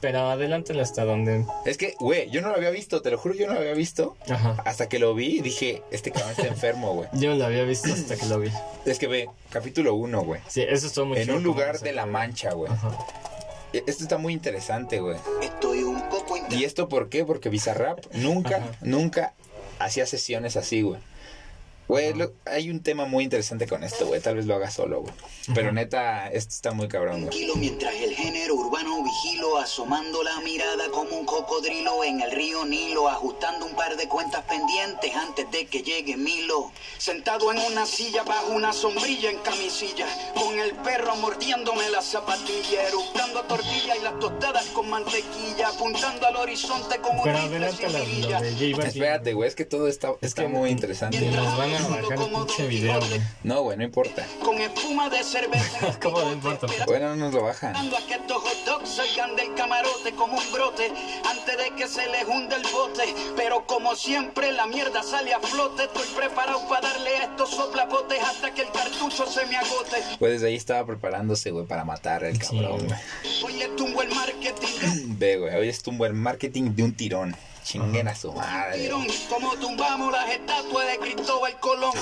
Pero 0.00 0.30
adelántale 0.30 0.80
hasta 0.80 1.04
donde... 1.04 1.44
Es 1.66 1.76
que, 1.76 1.94
güey, 1.98 2.30
yo 2.30 2.40
no 2.40 2.48
lo 2.48 2.56
había 2.56 2.70
visto, 2.70 3.02
te 3.02 3.10
lo 3.10 3.18
juro, 3.18 3.34
yo 3.34 3.46
no 3.46 3.54
lo 3.54 3.60
había 3.60 3.74
visto. 3.74 4.16
Ajá. 4.28 4.56
Hasta 4.64 4.88
que 4.88 4.98
lo 4.98 5.14
vi 5.14 5.38
y 5.38 5.40
dije, 5.42 5.82
este 5.90 6.10
cabrón 6.12 6.30
está 6.32 6.46
enfermo, 6.46 6.94
güey. 6.94 7.08
Yo 7.20 7.34
lo 7.34 7.44
había 7.44 7.64
visto 7.64 7.92
hasta 7.92 8.16
que 8.16 8.26
lo 8.26 8.38
vi. 8.38 8.50
Es 8.86 8.98
que 8.98 9.06
ve, 9.06 9.28
capítulo 9.50 9.94
1, 9.94 10.22
güey. 10.22 10.40
Sí, 10.48 10.62
eso 10.66 10.86
estuvo 10.86 11.06
muy 11.06 11.18
En 11.18 11.30
un 11.30 11.42
lugar 11.42 11.78
se 11.78 11.84
de 11.84 11.92
la 11.92 12.06
mancha, 12.06 12.52
güey. 12.52 12.72
Ajá. 12.72 12.96
E- 13.72 13.84
Esto 13.86 14.02
está 14.04 14.18
muy 14.18 14.32
interesante, 14.32 15.00
güey. 15.00 15.16
Estoy 15.42 15.82
un 15.82 16.00
poco 16.08 16.36
¿Y 16.50 16.64
esto 16.64 16.88
por 16.88 17.08
qué? 17.08 17.24
Porque 17.24 17.48
Bizarrap 17.48 18.00
nunca, 18.14 18.56
Ajá. 18.56 18.70
nunca 18.82 19.34
hacía 19.78 20.06
sesiones 20.06 20.56
así, 20.56 20.82
güey. 20.82 21.00
Güey, 21.88 22.14
lo- 22.14 22.32
hay 22.46 22.70
un 22.70 22.82
tema 22.82 23.04
muy 23.06 23.24
interesante 23.24 23.66
con 23.66 23.84
esto, 23.84 24.06
güey. 24.06 24.20
Tal 24.20 24.36
vez 24.36 24.46
lo 24.46 24.54
haga 24.54 24.70
solo, 24.70 25.00
güey. 25.02 25.12
Pero 25.54 25.72
neta, 25.72 26.28
esto 26.30 26.50
está 26.54 26.70
muy 26.72 26.86
cabrón, 26.88 27.22
güey. 27.22 27.28
Tranquilo 27.30 27.54
mientras 27.56 27.94
el 27.96 28.14
género 28.14 28.54
urbano 28.54 29.02
vigilo, 29.02 29.58
asomando 29.58 30.22
la 30.22 30.40
mirada 30.40 30.88
como 30.90 31.16
un 31.18 31.26
cocodrilo 31.26 32.04
en 32.04 32.20
el 32.20 32.30
río 32.30 32.64
Nilo, 32.64 33.08
ajustando 33.08 33.66
un 33.66 33.74
par 33.74 33.96
de 33.96 34.06
cuentas 34.08 34.42
pendientes 34.44 35.14
antes 35.16 35.50
de 35.50 35.66
que 35.66 35.82
llegue 35.82 36.16
Milo. 36.16 36.70
Sentado 36.96 37.52
en 37.52 37.58
una 37.58 37.84
silla 37.86 38.22
bajo 38.22 38.52
una 38.52 38.72
sombrilla 38.72 39.30
en 39.30 39.38
camisilla, 39.38 40.06
con 40.34 40.58
el 40.60 40.72
perro 40.76 41.16
mordiéndome 41.16 41.90
la 41.90 42.00
zapatilla, 42.00 42.86
eructando 42.88 43.42
tortilla 43.42 43.96
y 43.96 44.02
las 44.02 44.18
tostadas 44.20 44.66
con 44.66 44.88
mantequilla, 44.88 45.68
apuntando 45.68 46.26
al 46.26 46.36
horizonte 46.36 46.98
con 46.98 47.16
un 47.18 47.24
Pero 47.24 47.38
sin 47.38 47.60
la, 47.60 47.66
lo 47.88 48.04
de. 48.04 48.70
Espérate, 48.86 49.32
güey, 49.34 49.48
es 49.48 49.56
que 49.56 49.64
todo 49.64 49.88
está, 49.88 50.10
Es 50.20 50.28
está 50.28 50.42
que 50.42 50.48
muy 50.48 50.70
interesante. 50.70 51.18
Nos 51.20 51.56
van 51.72 51.82
van 51.82 51.92
a 51.92 52.02
bajar 52.02 52.18
el 52.18 52.30
pinche 52.32 52.66
video, 52.66 52.98
güey. 52.98 53.20
No, 53.44 53.62
güey, 53.62 53.76
no 53.76 53.84
importa. 53.84 54.26
Con 54.44 54.60
espuma 54.60 55.08
de 55.08 55.22
cerveza. 55.22 55.88
el 55.88 55.98
¿Cómo 56.00 56.20
no 56.20 56.32
importa? 56.32 56.66
Bueno, 56.86 57.08
no 57.10 57.16
nos 57.16 57.34
lo 57.34 57.42
bajan. 57.42 57.74
Esperando 57.74 57.96
a 57.96 58.06
que 58.06 58.14
estos 58.14 58.42
hot 58.42 58.64
dogs 58.64 58.88
salgan 58.90 59.36
del 59.36 59.54
camarote 59.54 60.12
como 60.12 60.38
un 60.38 60.52
brote 60.52 60.92
antes 61.28 61.56
de 61.58 61.70
que 61.76 61.86
se 61.86 62.06
les 62.08 62.24
hunde 62.26 62.56
el 62.56 62.62
bote. 62.72 63.14
Pero 63.36 63.66
como 63.66 63.94
siempre 63.94 64.52
la 64.52 64.66
mierda 64.66 65.02
sale 65.02 65.32
a 65.32 65.40
flote. 65.40 65.84
Estoy 65.84 66.06
preparado 66.16 66.66
para 66.68 66.88
darle 66.88 67.16
a 67.16 67.24
estos 67.24 67.50
soplapotes 67.50 68.20
hasta 68.22 68.52
que 68.52 68.62
el 68.62 68.72
cartucho 68.72 69.26
se 69.26 69.46
me 69.46 69.56
agote. 69.56 69.96
Pues 70.18 70.32
desde 70.32 70.48
ahí 70.48 70.56
estaba 70.56 70.86
preparándose, 70.86 71.50
güey, 71.50 71.66
para 71.66 71.84
matar 71.84 72.24
al 72.24 72.38
cabrón, 72.38 72.86
güey. 72.86 73.00
Hoy 73.44 73.52
le 73.54 73.68
tumbo 73.68 74.02
el 74.02 74.08
marketing. 74.08 75.16
Ve, 75.18 75.36
güey, 75.36 75.54
hoy 75.54 75.68
es 75.68 75.82
buen 75.96 76.14
marketing 76.14 76.74
de 76.74 76.82
un 76.82 76.94
tirón. 76.94 77.36
Chinguen 77.62 78.08
a 78.08 78.14
su 78.14 78.32
madre. 78.32 78.78
Tirón, 78.78 79.06
como 79.28 79.54
tumbamos 79.56 80.12
las 80.12 80.30
estatuas 80.30 80.86
de 80.86 80.98
Cristóbal 80.98 81.58
Colón. 81.60 81.92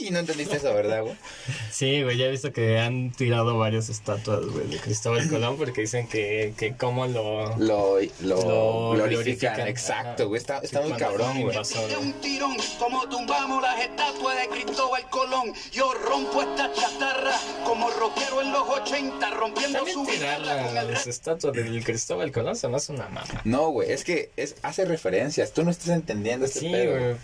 Uy, 0.00 0.10
no 0.10 0.18
entendiste 0.20 0.56
eso, 0.56 0.72
¿verdad, 0.74 1.02
güey? 1.02 1.14
Sí, 1.70 2.02
güey, 2.02 2.16
ya 2.18 2.26
he 2.26 2.30
visto 2.30 2.52
que 2.52 2.78
han 2.78 3.10
tirado 3.12 3.56
varias 3.58 3.88
estatuas, 3.88 4.44
güey, 4.44 4.66
de 4.68 4.78
Cristóbal 4.78 5.28
Colón 5.28 5.56
porque 5.56 5.82
dicen 5.82 6.08
que, 6.08 6.52
que 6.58 6.74
cómo 6.76 7.06
lo... 7.06 7.56
Lo, 7.58 7.98
lo, 8.20 8.36
Lo 8.36 8.90
glorifican. 8.92 9.08
glorifican, 9.08 9.68
Exacto, 9.68 10.28
güey. 10.28 10.38
Está, 10.40 10.58
está 10.58 10.82
Sí, 10.82 10.88
muy 10.88 10.98
cabrón, 10.98 11.40
güey. 11.42 11.56
un 12.00 12.12
tirón, 12.20 12.56
como 12.78 13.08
tumbamos 13.08 13.62
las 13.62 13.80
estatuas 13.80 14.36
de 14.36 14.48
Cristóbal 14.48 15.08
Colón. 15.10 15.52
Yo 15.72 15.92
rompo 15.94 16.42
esta 16.42 16.72
chatarra 16.72 17.34
como 17.64 17.88
rockero 17.90 18.42
en 18.42 18.52
los 18.52 18.68
80, 18.68 19.30
rompiendo 19.30 19.78
También 19.78 19.96
su 19.96 20.06
tirar 20.06 20.40
el 20.40 20.90
las 20.92 21.06
estatuas 21.06 21.54
del 21.54 21.84
Cristóbal 21.84 22.32
Colón 22.32 22.56
se 22.56 22.68
me 22.68 22.76
hace 22.76 22.92
una 22.92 23.08
mama. 23.08 23.40
No, 23.44 23.70
güey, 23.70 23.90
es 23.92 24.04
que 24.04 24.30
es, 24.36 24.56
hace 24.62 24.84
referencias. 24.84 25.52
Tú 25.52 25.62
no 25.64 25.70
estás 25.70 25.88
entendiendo 25.88 26.46
este 26.46 26.60
Sí, 26.60 26.68
pedo. 26.70 26.98
güey. 26.98 27.16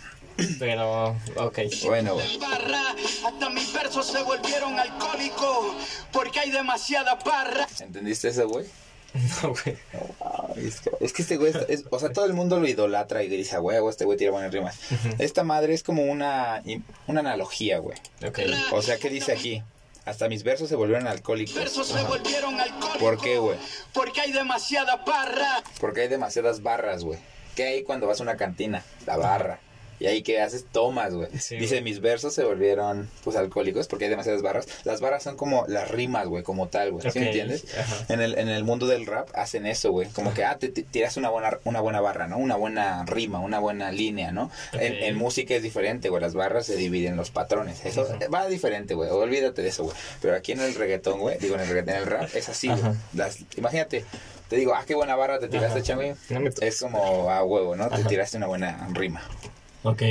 Pero, 0.59 1.15
ok. 1.35 1.59
Bueno, 1.85 2.13
güey. 2.15 2.37
barra. 2.37 2.95
Hasta 3.25 3.49
mis 3.49 3.71
versos 3.73 4.07
se 4.07 4.21
volvieron 4.23 4.77
alcohólicos 4.79 5.75
porque 6.11 6.39
hay 6.39 6.51
demasiada 6.51 7.15
barra. 7.15 7.67
¿Entendiste 7.79 8.29
eso, 8.29 8.47
güey? 8.47 8.65
No, 9.41 9.49
güey. 9.49 9.75
Es, 10.67 10.81
que, 10.81 10.91
es 10.99 11.13
que 11.13 11.21
este 11.23 11.37
güey, 11.37 11.53
es- 11.69 11.85
o 11.89 11.97
sea, 11.99 12.11
todo 12.11 12.25
el 12.25 12.33
mundo 12.33 12.59
lo 12.59 12.67
idolatra 12.67 13.23
y 13.23 13.29
dice, 13.29 13.55
"A 13.55 13.61
huevo, 13.61 13.89
este 13.89 14.05
güey 14.05 14.17
tira 14.17 14.31
buenas 14.31 14.51
rimas. 14.51 14.77
Esta 15.17 15.43
madre 15.43 15.73
es 15.73 15.81
como 15.81 16.03
una, 16.03 16.61
una 17.07 17.19
analogía, 17.21 17.79
güey. 17.79 17.97
Ok. 18.27 18.39
O 18.73 18.81
sea, 18.81 18.97
¿qué 18.97 19.09
dice 19.09 19.31
aquí? 19.31 19.63
Hasta 20.05 20.29
mis 20.29 20.43
versos 20.43 20.69
se 20.69 20.75
volvieron 20.75 21.07
alcohólicos. 21.07 21.55
Versos 21.55 21.87
se 21.87 22.03
volvieron 22.03 22.59
alcohólicos. 22.59 22.97
¿Por 23.01 23.19
qué, 23.19 23.39
güey? 23.39 23.57
Porque 23.93 24.21
hay 24.21 24.31
demasiada 24.33 24.97
barra. 24.97 25.63
Porque 25.79 26.01
hay 26.01 26.07
demasiadas 26.09 26.61
barras, 26.61 27.03
güey. 27.03 27.17
¿Qué 27.55 27.63
hay 27.63 27.83
cuando 27.83 28.05
vas 28.07 28.19
a 28.19 28.23
una 28.23 28.37
cantina? 28.37 28.83
La 29.07 29.17
barra. 29.17 29.59
Y 29.99 30.05
ahí 30.05 30.21
que 30.21 30.41
haces 30.41 30.65
tomas, 30.71 31.13
güey. 31.13 31.27
Sí, 31.39 31.57
Dice, 31.57 31.75
güey. 31.75 31.83
mis 31.83 32.01
versos 32.01 32.33
se 32.33 32.43
volvieron, 32.43 33.09
pues, 33.23 33.35
alcohólicos 33.35 33.87
porque 33.87 34.05
hay 34.05 34.09
demasiadas 34.11 34.41
barras. 34.41 34.67
Las 34.83 35.01
barras 35.01 35.23
son 35.23 35.35
como 35.37 35.65
las 35.67 35.89
rimas, 35.89 36.27
güey, 36.27 36.43
como 36.43 36.67
tal, 36.67 36.91
güey. 36.91 37.09
¿Sí 37.11 37.19
me 37.19 37.27
entiendes? 37.27 37.65
ajá. 37.77 38.05
En 38.13 38.21
el, 38.21 38.37
en 38.37 38.49
el 38.49 38.63
mundo 38.63 38.85
del 38.87 39.05
rap 39.05 39.29
hacen 39.33 39.65
eso, 39.65 39.91
güey. 39.91 40.07
Como 40.09 40.33
que, 40.33 40.43
ah, 40.45 40.57
te, 40.57 40.69
te 40.69 40.83
tiras 40.83 41.17
una 41.17 41.29
buena, 41.29 41.57
una 41.63 41.81
buena 41.81 41.99
barra, 42.01 42.27
¿no? 42.27 42.37
Una 42.37 42.55
buena 42.55 43.05
rima, 43.05 43.39
una 43.39 43.59
buena 43.59 43.91
línea, 43.91 44.31
¿no? 44.31 44.51
En, 44.73 45.15
música 45.15 45.55
es 45.55 45.63
diferente, 45.63 46.09
güey. 46.09 46.21
Las 46.21 46.33
barras 46.35 46.65
se 46.67 46.75
dividen 46.75 47.11
en 47.13 47.17
los 47.17 47.31
patrones. 47.31 47.83
Eso 47.85 48.07
va 48.33 48.47
diferente, 48.47 48.93
güey. 48.93 49.09
Olvídate 49.09 49.61
de 49.63 49.69
eso, 49.69 49.83
güey. 49.85 49.95
Pero 50.21 50.35
aquí 50.35 50.51
en 50.51 50.59
el 50.61 50.75
reggaetón, 50.75 51.19
güey, 51.19 51.37
digo, 51.39 51.55
en 51.55 51.61
el 51.61 51.67
reggaetón, 51.69 51.95
en 51.95 52.01
el 52.01 52.05
rap, 52.07 52.29
es 52.35 52.49
así, 52.49 52.67
güey. 52.67 52.81
Las- 53.13 53.39
Imagínate, 53.55 54.05
te 54.49 54.55
digo, 54.57 54.73
ah, 54.75 54.83
qué 54.85 54.93
buena 54.95 55.15
barra 55.15 55.39
te 55.39 55.47
tiraste, 55.47 55.81
toques. 55.81 56.17
Es 56.61 56.79
como 56.81 57.29
a 57.31 57.43
huevo, 57.43 57.75
¿no? 57.75 57.89
Te 57.89 58.03
tiraste 58.03 58.37
una 58.37 58.47
buena 58.47 58.87
rima. 58.93 59.21
Ok. 59.83 60.01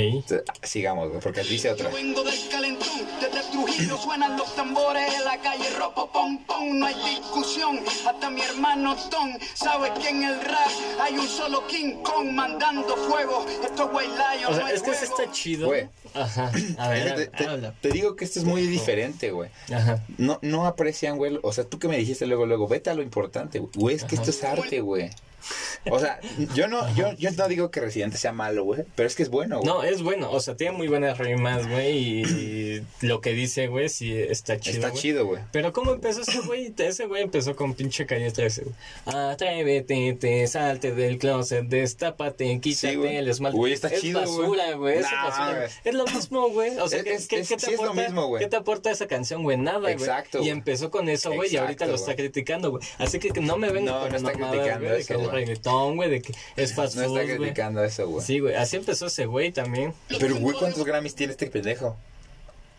Sigamos, 0.63 1.09
güey, 1.09 1.19
porque 1.21 1.43
dice 1.43 1.69
otra. 1.69 1.89
Yo 1.89 1.95
vengo 1.95 2.23
del 2.23 2.49
calentón, 2.49 2.89
desde 3.21 3.51
Trujillo 3.51 3.97
suenan 3.97 4.37
los 4.37 4.55
tambores 4.55 5.13
en 5.13 5.23
la 5.25 5.37
calle, 5.39 5.69
ropo 5.77 6.09
pom 6.11 6.43
pom, 6.45 6.79
no 6.79 6.85
hay 6.87 6.95
discusión. 7.15 7.79
Hasta 8.07 8.29
mi 8.29 8.41
hermano 8.41 8.95
Tom 9.11 9.37
sabe 9.53 9.91
que 10.01 10.09
en 10.09 10.23
el 10.23 10.39
rap 10.41 10.69
hay 11.01 11.17
un 11.17 11.27
solo 11.27 11.67
King 11.67 12.01
Kong 12.01 12.29
mandando 12.31 12.95
fuego. 12.95 13.45
Esto 13.63 13.83
es 13.83 13.89
White 13.93 14.11
Lion, 14.13 14.51
O 14.51 14.55
sea, 14.55 14.59
no 14.61 14.65
hay 14.67 14.75
es 14.75 14.81
que 14.81 14.93
sí 14.95 15.05
juego. 15.05 15.21
está 15.21 15.31
chido. 15.31 15.67
Güey. 15.67 15.89
Ajá. 16.13 16.51
A 16.79 16.89
ver, 16.89 17.15
te, 17.15 17.27
te- 17.27 17.45
habla. 17.47 17.73
te 17.79 17.89
digo 17.89 18.15
que 18.15 18.25
esto 18.25 18.39
es 18.39 18.45
muy 18.45 18.63
diferente, 18.65 19.31
güey. 19.31 19.49
Ajá. 19.71 20.03
No, 20.17 20.39
no 20.41 20.65
aprecian, 20.65 21.17
güey. 21.17 21.37
O 21.43 21.51
sea, 21.53 21.65
tú 21.65 21.77
que 21.77 21.87
me 21.87 21.97
dijiste 21.97 22.25
luego, 22.25 22.45
luego, 22.45 22.67
vete 22.67 22.89
a 22.89 22.93
lo 22.95 23.03
importante, 23.03 23.59
güey. 23.59 23.71
Güey, 23.75 23.95
es 23.97 24.05
que 24.05 24.15
esto 24.15 24.31
es 24.31 24.43
arte, 24.43 24.79
güey. 24.81 25.09
O 25.89 25.99
sea, 25.99 26.19
yo 26.53 26.67
no, 26.67 26.93
yo, 26.95 27.13
yo 27.13 27.31
no 27.31 27.47
digo 27.47 27.71
que 27.71 27.79
Residente 27.79 28.17
sea 28.17 28.33
malo, 28.33 28.65
güey. 28.65 28.83
Pero 28.95 29.07
es 29.07 29.15
que 29.15 29.23
es 29.23 29.29
bueno, 29.29 29.59
güey. 29.59 29.67
No, 29.67 29.83
es 29.83 30.01
bueno, 30.01 30.29
o 30.31 30.39
sea, 30.41 30.57
tiene 30.57 30.75
muy 30.75 30.87
buenas 30.89 31.17
rimas, 31.17 31.65
güey, 31.69 31.97
y 32.23 32.83
lo 33.01 33.21
que 33.21 33.31
dice, 33.31 33.67
güey, 33.67 33.87
sí 33.87 34.13
está 34.13 34.59
chido. 34.59 34.75
Está 34.85 34.91
chido, 34.91 35.25
güey. 35.25 35.41
Pero 35.53 35.71
¿cómo 35.71 35.93
empezó 35.93 36.21
ese 36.23 36.41
güey? 36.41 36.73
Ese 36.77 37.05
güey 37.05 37.23
empezó 37.23 37.55
con 37.55 37.73
pinche 37.73 38.05
calle 38.05 38.31
13, 38.31 38.63
güey. 38.63 38.75
Atrévete, 39.31 40.13
te 40.19 40.47
salte 40.47 40.93
del 40.93 41.17
closet, 41.17 41.65
destápate, 41.65 42.59
quítate 42.59 43.17
el 43.19 43.29
esmalte. 43.29 43.57
Güey, 43.57 43.73
está 43.73 43.87
es 43.87 44.01
chido, 44.01 44.19
güey. 44.25 44.31
basura, 44.49 44.73
güey. 44.75 44.97
es 44.97 45.01
Nah, 45.03 45.23
basura. 45.29 45.55
güey. 45.57 45.69
Es 45.85 45.93
lo 45.95 46.05
mismo, 46.05 46.49
güey. 46.49 46.77
O 46.79 46.87
sea, 46.87 46.99
Es- 46.99 47.05
¿qué, 47.05 47.13
es- 47.13 47.27
qué- 47.27 47.37
te 47.37 47.65
sí 47.65 47.71
es 47.71 47.77
lo 47.77 47.83
aporta? 47.85 48.01
mismo, 48.03 48.27
güey. 48.27 48.43
¿Qué 48.43 48.49
te 48.49 48.55
aporta 48.57 48.91
esa 48.91 49.07
canción, 49.07 49.43
güey? 49.43 49.57
Nada, 49.57 49.79
güey. 49.79 49.93
Exacto, 49.93 50.41
Y 50.41 50.49
empezó 50.49 50.91
con 50.91 51.07
eso, 51.09 51.31
güey, 51.31 51.53
y 51.53 51.57
ahorita 51.57 51.85
lo 51.85 51.95
está 51.95 52.15
criticando, 52.15 52.71
güey. 52.71 52.83
Así 52.97 53.19
que, 53.19 53.29
no 53.39 53.57
me 53.57 53.69
vengan 53.71 53.95
No, 53.95 54.01
con 54.01 54.11
no 54.11 54.17
está 54.17 54.31
criticando 54.33 54.89
de 54.89 54.99
eso, 54.99 55.26
es 55.27 55.31
güey. 55.31 55.45
reggaetón, 55.45 55.95
güey, 55.95 56.09
de 56.09 56.21
que 56.21 56.33
es 56.55 56.73
fast 56.73 56.95
No 56.95 57.03
food, 57.03 57.17
está 57.19 57.25
güey. 57.25 57.37
criticando 57.37 57.83
eso, 57.83 58.07
güey. 58.07 58.25
Sí, 58.25 58.39
güey, 58.39 58.55
así 58.55 58.75
empezó 58.77 59.07
ese 59.07 59.25
güey 59.25 59.51
también. 59.51 59.93
Pero, 60.19 60.35
güey, 60.37 60.55
¿cuántos 60.57 60.83
Grammys 60.85 61.15
tiene 61.15 61.31
este 61.31 61.47
pendejo? 61.47 61.95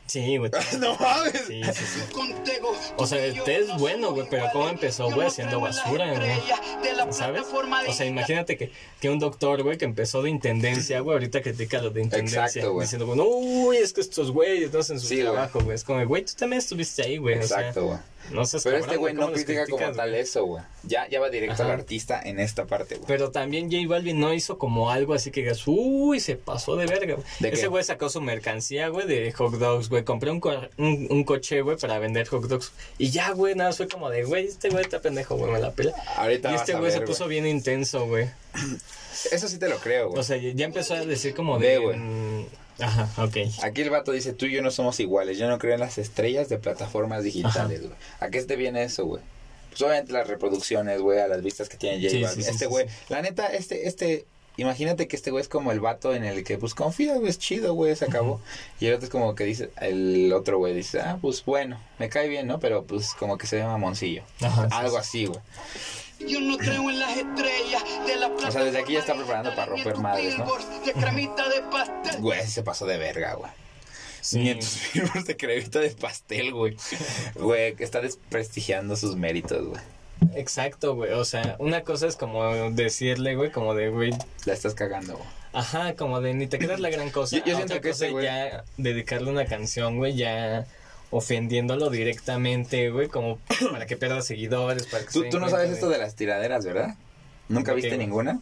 Sí, 0.06 0.38
güey. 0.38 0.50
no 0.80 0.96
mames. 0.96 1.32
Sí, 1.46 1.60
sí, 1.64 1.84
sí. 1.84 2.12
Contigo, 2.14 2.74
O 2.96 3.06
sea, 3.06 3.18
tú 3.28 3.34
y 3.34 3.36
yo 3.36 3.44
te 3.44 3.56
es 3.58 3.66
no 3.68 3.78
bueno, 3.78 4.12
güey, 4.12 4.26
pero 4.30 4.46
¿cómo 4.54 4.70
empezó, 4.70 5.04
güey, 5.04 5.18
no 5.18 5.26
haciendo 5.26 5.60
basura, 5.60 6.14
güey? 6.14 7.12
¿Sabes? 7.12 7.42
O 7.86 7.92
sea, 7.92 8.06
imagínate 8.06 8.56
que, 8.56 8.72
que 9.00 9.10
un 9.10 9.18
doctor, 9.18 9.62
güey, 9.62 9.76
que 9.76 9.84
empezó 9.84 10.22
de 10.22 10.30
intendencia, 10.30 11.00
güey, 11.00 11.12
ahorita 11.14 11.42
critica 11.42 11.82
lo 11.82 11.90
de 11.90 12.00
intendencia. 12.02 12.46
Exacto, 12.46 12.72
güey. 12.72 12.86
Diciendo, 12.86 13.04
bueno, 13.04 13.24
uy, 13.26 13.76
es 13.76 13.92
que 13.92 14.00
estos 14.00 14.30
güeyes 14.30 14.72
no 14.72 14.78
hacen 14.80 14.98
su 14.98 15.08
Sí, 15.08 15.16
güey. 15.16 15.26
trabajo, 15.30 15.60
güey. 15.60 15.74
Es 15.74 15.84
como, 15.84 16.02
güey, 16.06 16.24
tú 16.24 16.32
también 16.38 16.60
estuviste 16.60 17.02
ahí, 17.02 17.18
güey. 17.18 17.34
Exacto, 17.36 17.80
o 17.80 17.86
güey. 17.88 17.98
sea, 17.98 18.06
no 18.30 18.44
seas 18.46 18.62
Pero 18.64 18.76
cabrón, 18.76 18.90
este 18.90 18.96
güey 18.98 19.14
no 19.14 19.20
¿cómo 19.22 19.30
los 19.32 19.44
critica 19.44 19.66
como 19.66 19.92
tal 19.92 20.14
eso, 20.14 20.44
güey. 20.44 20.62
Ya, 20.84 21.08
ya 21.08 21.20
va 21.20 21.28
directo 21.30 21.62
al 21.62 21.70
artista 21.70 22.20
en 22.22 22.38
esta 22.40 22.66
parte, 22.66 22.96
güey. 22.96 23.06
Pero 23.06 23.30
también 23.30 23.70
J 23.70 23.86
Balvin 23.88 24.18
no 24.20 24.32
hizo 24.34 24.58
como 24.58 24.90
algo 24.90 25.14
así 25.14 25.30
que 25.30 25.40
digas, 25.40 25.62
uy, 25.66 26.20
se 26.20 26.36
pasó 26.36 26.76
de 26.76 26.86
verga. 26.86 27.14
güey". 27.14 27.26
¿De 27.40 27.48
Ese 27.48 27.66
güey 27.68 27.84
sacó 27.84 28.08
su 28.10 28.20
mercancía, 28.20 28.88
güey, 28.88 29.06
de 29.06 29.32
hot 29.32 29.54
dogs, 29.54 29.88
güey. 29.88 30.04
Compré 30.04 30.30
un, 30.30 30.40
co- 30.40 30.60
un, 30.76 31.06
un 31.10 31.24
coche, 31.24 31.60
güey, 31.62 31.76
para 31.76 31.98
vender 31.98 32.26
hot 32.28 32.44
dogs. 32.44 32.72
Y 32.98 33.10
ya, 33.10 33.30
güey, 33.32 33.54
nada, 33.54 33.72
fue 33.72 33.88
como 33.88 34.10
de, 34.10 34.24
güey, 34.24 34.46
este 34.46 34.68
güey 34.70 34.82
está 34.84 35.00
pendejo, 35.00 35.36
güey, 35.36 35.50
me 35.52 35.58
la 35.58 35.72
pela. 35.72 35.92
Ahorita 36.16 36.52
y 36.52 36.54
este 36.54 36.74
güey 36.74 36.92
se 36.92 37.00
puso 37.02 37.26
bien 37.28 37.46
intenso, 37.46 38.06
güey. 38.06 38.28
Eso 39.32 39.48
sí 39.48 39.58
te 39.58 39.68
lo 39.68 39.76
creo, 39.78 40.08
güey. 40.08 40.20
O 40.20 40.22
sea, 40.22 40.36
ya 40.36 40.64
empezó 40.64 40.94
a 40.94 41.04
decir 41.04 41.34
como 41.34 41.58
de... 41.58 42.46
Ajá, 42.80 43.08
ok. 43.22 43.36
Aquí 43.62 43.82
el 43.82 43.90
vato 43.90 44.12
dice, 44.12 44.32
tú 44.32 44.46
y 44.46 44.52
yo 44.52 44.62
no 44.62 44.70
somos 44.70 45.00
iguales, 45.00 45.36
yo 45.38 45.48
no 45.48 45.58
creo 45.58 45.74
en 45.74 45.80
las 45.80 45.98
estrellas 45.98 46.48
de 46.48 46.58
plataformas 46.58 47.24
digitales, 47.24 47.80
güey. 47.82 47.94
¿A 48.20 48.28
qué 48.30 48.42
te 48.42 48.56
viene 48.56 48.82
eso, 48.84 49.04
güey? 49.06 49.22
Pues 49.70 49.82
obviamente 49.82 50.12
las 50.12 50.26
reproducciones, 50.28 51.00
güey, 51.00 51.18
a 51.20 51.28
las 51.28 51.42
vistas 51.42 51.68
que 51.68 51.76
tiene 51.76 51.98
J 51.98 52.10
Sí, 52.10 52.22
Balvin. 52.22 52.36
sí, 52.36 52.42
sí, 52.44 52.50
este 52.50 52.66
güey, 52.66 52.86
la 53.08 53.20
neta, 53.22 53.46
este, 53.48 53.86
este, 53.86 54.26
imagínate 54.56 55.06
que 55.08 55.14
este 55.16 55.30
güey 55.30 55.42
es 55.42 55.48
como 55.48 55.72
el 55.72 55.80
vato 55.80 56.14
en 56.14 56.24
el 56.24 56.42
que, 56.44 56.56
pues 56.58 56.74
confía, 56.74 57.14
güey, 57.16 57.28
es 57.28 57.38
chido, 57.38 57.74
güey, 57.74 57.94
se 57.94 58.04
acabó. 58.06 58.40
Y 58.80 58.86
el 58.86 58.94
otro 58.94 59.04
es 59.06 59.10
como 59.10 59.34
que 59.34 59.44
dice, 59.44 59.70
el 59.80 60.32
otro 60.32 60.58
güey 60.58 60.74
dice, 60.74 61.00
ah, 61.00 61.18
pues 61.20 61.44
bueno, 61.44 61.80
me 61.98 62.08
cae 62.08 62.28
bien, 62.28 62.46
¿no? 62.46 62.58
Pero 62.60 62.84
pues 62.84 63.12
como 63.14 63.38
que 63.38 63.46
se 63.46 63.56
ve 63.56 63.64
mamoncillo. 63.64 64.22
Ajá, 64.40 64.68
Algo 64.72 64.92
sí. 64.92 64.96
así, 65.00 65.26
güey. 65.26 65.40
Yo 66.26 66.40
no 66.40 66.56
creo 66.58 66.90
en 66.90 66.98
las 66.98 67.16
estrellas 67.16 67.82
de 68.06 68.16
la 68.16 68.26
O 68.28 68.50
sea, 68.50 68.64
desde 68.64 68.78
aquí 68.78 68.94
ya 68.94 69.00
está 69.00 69.14
preparando 69.14 69.54
para 69.54 69.66
romper 69.66 69.96
madres, 69.98 70.36
¿no? 70.38 70.46
De 70.84 70.92
cremita 70.92 71.48
de 71.48 71.62
pastel. 71.70 72.20
Güey, 72.20 72.46
se 72.46 72.62
pasó 72.62 72.86
de 72.86 72.98
verga, 72.98 73.34
güey. 73.34 73.50
Sí. 74.20 74.40
Ni 74.40 74.50
en 74.50 74.58
tus 74.60 74.68
firmas 74.70 75.24
de 75.26 75.36
cremita 75.36 75.78
de 75.78 75.90
pastel, 75.90 76.52
güey. 76.52 76.76
Güey, 77.36 77.74
que 77.76 77.84
está 77.84 78.00
desprestigiando 78.00 78.96
sus 78.96 79.16
méritos, 79.16 79.66
güey. 79.68 79.80
Exacto, 80.34 80.94
güey. 80.96 81.12
O 81.12 81.24
sea, 81.24 81.54
una 81.60 81.82
cosa 81.82 82.06
es 82.08 82.16
como 82.16 82.70
decirle, 82.72 83.36
güey, 83.36 83.52
como 83.52 83.74
de, 83.74 83.88
güey, 83.90 84.10
La 84.44 84.54
estás 84.54 84.74
cagando, 84.74 85.14
güey. 85.16 85.28
Ajá, 85.52 85.94
como 85.94 86.20
de 86.20 86.34
ni 86.34 86.46
te 86.46 86.58
creas 86.58 86.80
la 86.80 86.90
gran 86.90 87.10
cosa. 87.10 87.36
Yo- 87.38 87.44
yo 87.44 87.52
A 87.54 87.56
siento 87.56 87.74
otra 87.74 87.80
que 87.82 87.88
cosa 87.90 88.06
ese 88.06 88.14
güey- 88.14 88.24
ya 88.24 88.64
dedicarle 88.76 89.30
una 89.30 89.46
canción, 89.46 89.96
güey, 89.96 90.14
ya 90.16 90.66
ofendiéndolo 91.10 91.90
directamente, 91.90 92.90
güey, 92.90 93.08
como 93.08 93.38
para 93.72 93.86
que 93.86 93.96
pierda 93.96 94.22
seguidores, 94.22 94.86
para 94.86 95.04
que 95.04 95.10
Tú, 95.10 95.24
tú 95.30 95.40
no 95.40 95.48
sabes 95.48 95.70
esto 95.70 95.88
de 95.88 95.98
las 95.98 96.14
tiraderas, 96.14 96.64
¿verdad? 96.64 96.96
¿Nunca 97.48 97.72
¿De 97.72 97.76
viste 97.76 97.96
ninguna? 97.96 98.40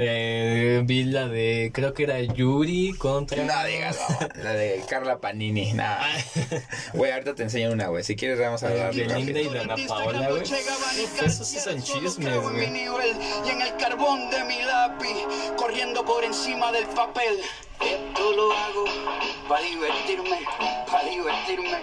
Eh, 0.00 0.82
vi 0.84 1.02
la 1.04 1.26
de, 1.26 1.72
creo 1.74 1.92
que 1.92 2.04
era 2.04 2.20
Yuri 2.20 2.94
contra... 2.96 3.42
No 3.42 3.64
digas. 3.66 3.98
La 4.36 4.52
de 4.52 4.84
Carla 4.88 5.18
Panini. 5.20 5.72
Nah. 5.72 5.98
Güey, 6.94 7.10
ahorita 7.10 7.34
te 7.34 7.42
enseño 7.42 7.72
una, 7.72 7.88
güey. 7.88 8.04
Si 8.04 8.14
quieres, 8.14 8.38
vamos 8.38 8.62
a 8.62 8.68
hablar 8.68 8.94
Belinda 8.94 9.14
rápido. 9.18 9.40
y 9.40 9.48
Dana 9.54 9.76
Paola, 9.88 10.30
güey. 10.30 10.42
Esos 10.42 11.46
sí 11.46 11.58
son 11.58 11.82
chismes, 11.82 12.40
güey. 12.40 12.64
Y 12.64 13.50
en 13.50 13.60
el 13.60 13.76
carbón 13.76 14.30
de 14.30 14.44
mi 14.44 14.62
lápiz, 14.62 15.54
corriendo 15.56 16.04
por 16.04 16.22
encima 16.24 16.70
del 16.70 16.86
papel. 16.86 17.40
Esto 17.80 18.32
lo 18.32 18.52
hago 18.52 18.84
para 19.48 19.62
divertirme, 19.62 20.38
para 20.90 21.08
divertirme, 21.08 21.78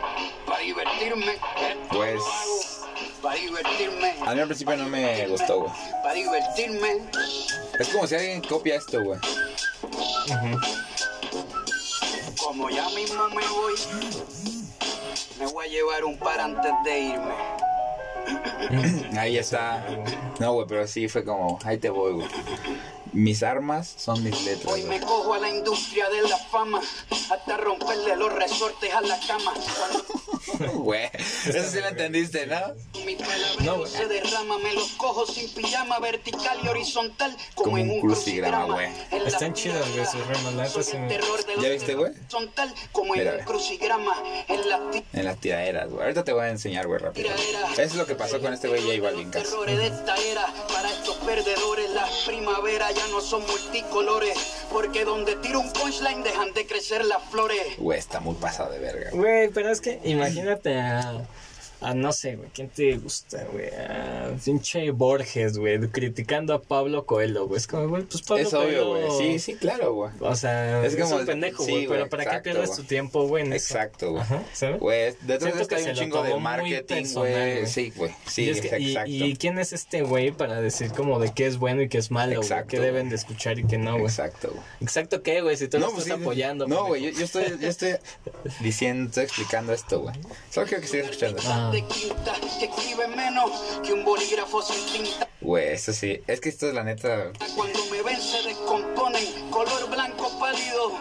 para 0.45 0.59
divertirme. 0.59 1.31
Esto 1.33 1.87
Pues- 1.89 2.15
lo 2.15 2.25
hago 2.25 2.84
para 3.25 3.39
divertirme. 3.39 4.13
A 4.23 4.35
mí 4.35 4.39
al 4.39 4.45
principio 4.45 4.77
no 4.77 4.87
me 4.87 5.27
gustó, 5.27 5.61
güey. 5.61 5.71
Para 6.03 6.13
divertirme. 6.13 7.01
Es 7.79 7.89
como 7.89 8.05
si 8.05 8.13
alguien 8.13 8.41
copia 8.41 8.75
esto, 8.75 9.03
güey. 9.03 9.19
Como 12.39 12.69
ya 12.69 12.87
mismo 12.89 13.27
me 13.29 13.47
voy, 13.47 13.73
me 15.39 15.47
voy 15.47 15.65
a 15.65 15.69
llevar 15.69 16.05
un 16.05 16.19
par 16.19 16.39
antes 16.39 16.71
de 16.83 16.99
irme. 16.99 17.33
Ahí 19.19 19.39
está. 19.39 19.83
No, 20.39 20.53
güey, 20.53 20.67
pero 20.67 20.85
sí 20.85 21.07
fue 21.07 21.25
como, 21.25 21.57
ahí 21.63 21.79
te 21.79 21.89
voy, 21.89 22.13
güey. 22.13 22.27
Mis 23.15 23.43
armas 23.43 23.95
son 23.97 24.21
mis 24.25 24.43
letras, 24.43 24.73
Hoy 24.73 24.83
me 24.83 24.99
cojo 24.99 25.33
a 25.33 25.39
la 25.39 25.49
industria 25.49 26.09
de 26.09 26.21
la 26.23 26.37
fama 26.37 26.81
hasta 27.31 27.55
romperle 27.55 28.13
los 28.17 28.31
resortes 28.33 28.93
a 28.93 28.99
la 28.99 29.17
cama. 29.25 29.53
Güey, 30.73 31.09
eso 31.47 31.69
sí 31.71 31.79
lo 31.79 31.87
entendiste, 31.87 32.45
¿no? 32.45 32.57
Mi 33.05 33.17
No, 33.65 33.79
güey. 33.79 33.91
se 33.91 34.05
derrama, 34.05 34.57
me 34.59 34.73
los 34.73 34.89
cojo 34.91 35.25
sin 35.25 35.49
pijama, 35.49 35.99
vertical 35.99 36.59
y 36.63 36.67
horizontal, 36.67 37.35
como, 37.55 37.63
Como 37.71 37.77
en 37.79 37.89
un 37.89 37.99
crucigrama, 38.01 38.65
güey. 38.65 38.89
Están 39.25 39.53
chidas, 39.53 39.83
güey, 39.91 40.05
sus 40.05 40.25
rimas, 40.27 40.75
¿Ya 41.61 41.69
viste, 41.69 41.95
güey? 41.95 42.11
Horizontal, 42.11 42.73
como 42.91 43.15
en 43.15 43.19
Mira, 43.21 43.31
un 43.31 43.37
ve. 43.39 43.43
crucigrama, 43.45 44.15
en 44.47 44.69
la 44.69 44.79
En 45.13 45.25
las 45.25 45.37
tiraderas, 45.39 45.89
güey. 45.89 46.03
Ahorita 46.03 46.23
te 46.23 46.31
voy 46.31 46.43
a 46.45 46.49
enseñar, 46.49 46.87
güey, 46.87 46.99
rápido. 46.99 47.29
Eso 47.73 47.81
es 47.81 47.95
lo 47.95 48.05
que 48.05 48.15
pasó 48.15 48.39
con 48.39 48.53
este 48.53 48.67
güey 48.67 48.81
J 48.83 49.01
Balvin, 49.01 49.31
terrores 49.31 49.77
de 49.77 49.87
esta 49.87 50.15
era, 50.15 50.45
para 50.71 50.89
estos 50.91 51.15
perdedores, 51.17 51.89
las 51.89 52.11
primaveras 52.25 52.93
ya 52.93 53.04
no 53.11 53.21
son 53.21 53.41
multicolores, 53.45 54.37
porque 54.71 55.05
donde 55.05 55.35
tiro 55.37 55.59
un 55.59 55.71
punchline 55.71 56.23
dejan 56.23 56.53
de 56.53 56.65
crecer 56.65 57.05
las 57.05 57.23
flores. 57.29 57.77
Güey, 57.77 57.99
está 57.99 58.19
muy 58.19 58.35
pasado 58.35 58.71
de 58.71 58.79
verga. 58.79 59.09
güey. 59.11 59.21
Güey, 59.21 59.49
pero 59.49 59.69
es 59.71 59.81
que 59.81 59.99
imagínate 60.03 60.79
a, 60.79 61.25
a 61.85 61.93
no 61.93 62.11
sé, 62.11 62.35
güey, 62.35 62.49
¿quién 62.53 62.69
te 62.69 62.95
gusta, 62.97 63.43
güey? 63.51 63.67
A 63.69 64.31
pinche 64.43 64.91
Borges, 64.91 65.57
güey, 65.57 65.79
criticando 65.89 66.53
a 66.53 66.61
Pablo 66.61 67.05
Coelho, 67.05 67.47
güey. 67.47 67.57
Es 67.57 67.67
como, 67.67 67.87
güey, 67.87 68.03
pues 68.03 68.23
Pablo 68.23 68.43
Es 68.47 68.53
obvio, 68.53 68.87
Coelho- 68.89 69.07
güey. 69.17 69.33
Sí, 69.33 69.39
sí, 69.39 69.55
claro, 69.55 69.93
güey. 69.93 70.11
O 70.19 70.35
sea, 70.35 70.85
Es 70.85 70.93
es, 70.93 71.03
como- 71.03 71.17
un 71.17 71.25
pendejo, 71.25 71.63
sí, 71.63 71.71
güey, 71.71 71.87
pero 71.87 72.09
¿para 72.09 72.23
exacto, 72.23 72.43
qué 72.43 72.49
pierdes 72.51 72.69
güey. 72.69 72.81
tu 72.81 72.83
tiempo, 72.85 73.27
güey, 73.27 73.45
en 73.45 73.53
eso? 73.53 73.73
Exacto, 73.75 74.11
güey. 74.11 74.21
Ajá, 74.23 74.43
¿sabes? 74.53 74.79
Güey, 74.79 75.13
detrás 75.21 75.55
de 75.55 75.61
esto 75.61 75.75
hay 75.75 75.83
un 75.83 75.89
lo 75.89 75.95
chingo 75.95 76.23
de 76.23 76.35
marketing, 76.39 76.81
personal, 77.03 77.13
güey. 77.31 77.53
güey. 77.53 77.65
Sí, 77.67 77.93
güey. 77.95 78.11
Sí, 78.27 78.43
y, 78.45 78.49
es 78.49 78.61
que- 78.61 78.75
exacto. 78.75 79.09
y 79.11 79.35
quién 79.37 79.59
es 79.59 79.73
este 79.73 80.01
güey 80.01 80.31
para 80.31 80.61
decir 80.61 80.91
como 80.91 81.19
de 81.19 81.33
qué 81.33 81.45
es 81.45 81.57
bueno 81.57 81.81
y 81.81 81.89
qué 81.89 81.97
es 81.97 82.11
malo, 82.11 82.35
güey? 82.35 82.41
Exacto, 82.47 82.67
¿Qué 82.69 82.77
güey. 82.77 82.91
deben 82.91 83.09
de 83.09 83.15
escuchar 83.15 83.59
y 83.59 83.65
qué 83.65 83.77
no, 83.77 83.91
güey? 83.93 84.05
Exacto, 84.05 84.49
güey. 84.51 84.61
Exacto, 84.81 85.21
¿qué, 85.23 85.41
güey? 85.41 85.55
Si 85.57 85.67
tú 85.67 85.77
lo 85.79 85.91
pues 85.91 86.03
estás 86.03 86.17
sí, 86.17 86.23
apoyando. 86.23 86.67
No, 86.67 86.87
güey, 86.87 87.03
yo, 87.03 87.09
yo 87.11 87.25
estoy, 87.25 87.43
yo 87.59 87.67
estoy 87.69 87.95
diciendo, 88.61 89.09
estoy 89.09 89.23
explicando 89.25 89.73
esto, 89.73 90.01
güey. 90.01 90.15
Solo 90.49 90.67
quiero 90.67 90.81
que 90.81 90.87
sigas 90.87 91.09
escuchando. 91.09 91.41
Ah. 91.45 91.71
De 91.75 91.83
quinta, 91.87 92.33
que 92.57 92.67
escribe 92.67 93.05
menos 93.09 93.51
que 93.83 93.91
un 93.91 94.05
bolígrafo 94.05 94.61
sin 94.61 95.03
tinta. 95.03 95.27
Güey, 95.41 95.73
eso 95.73 95.91
sí. 95.91 96.21
Es 96.25 96.39
que 96.39 96.47
esto 96.47 96.69
es 96.69 96.73
la 96.73 96.85
neta. 96.85 97.33
Cuando 97.53 97.85
me 97.91 98.01
ven 98.01 98.21
se 98.21 98.41
descomponen, 98.43 99.51
color 99.51 99.89
blanco 99.89 100.31
pálido, 100.39 100.93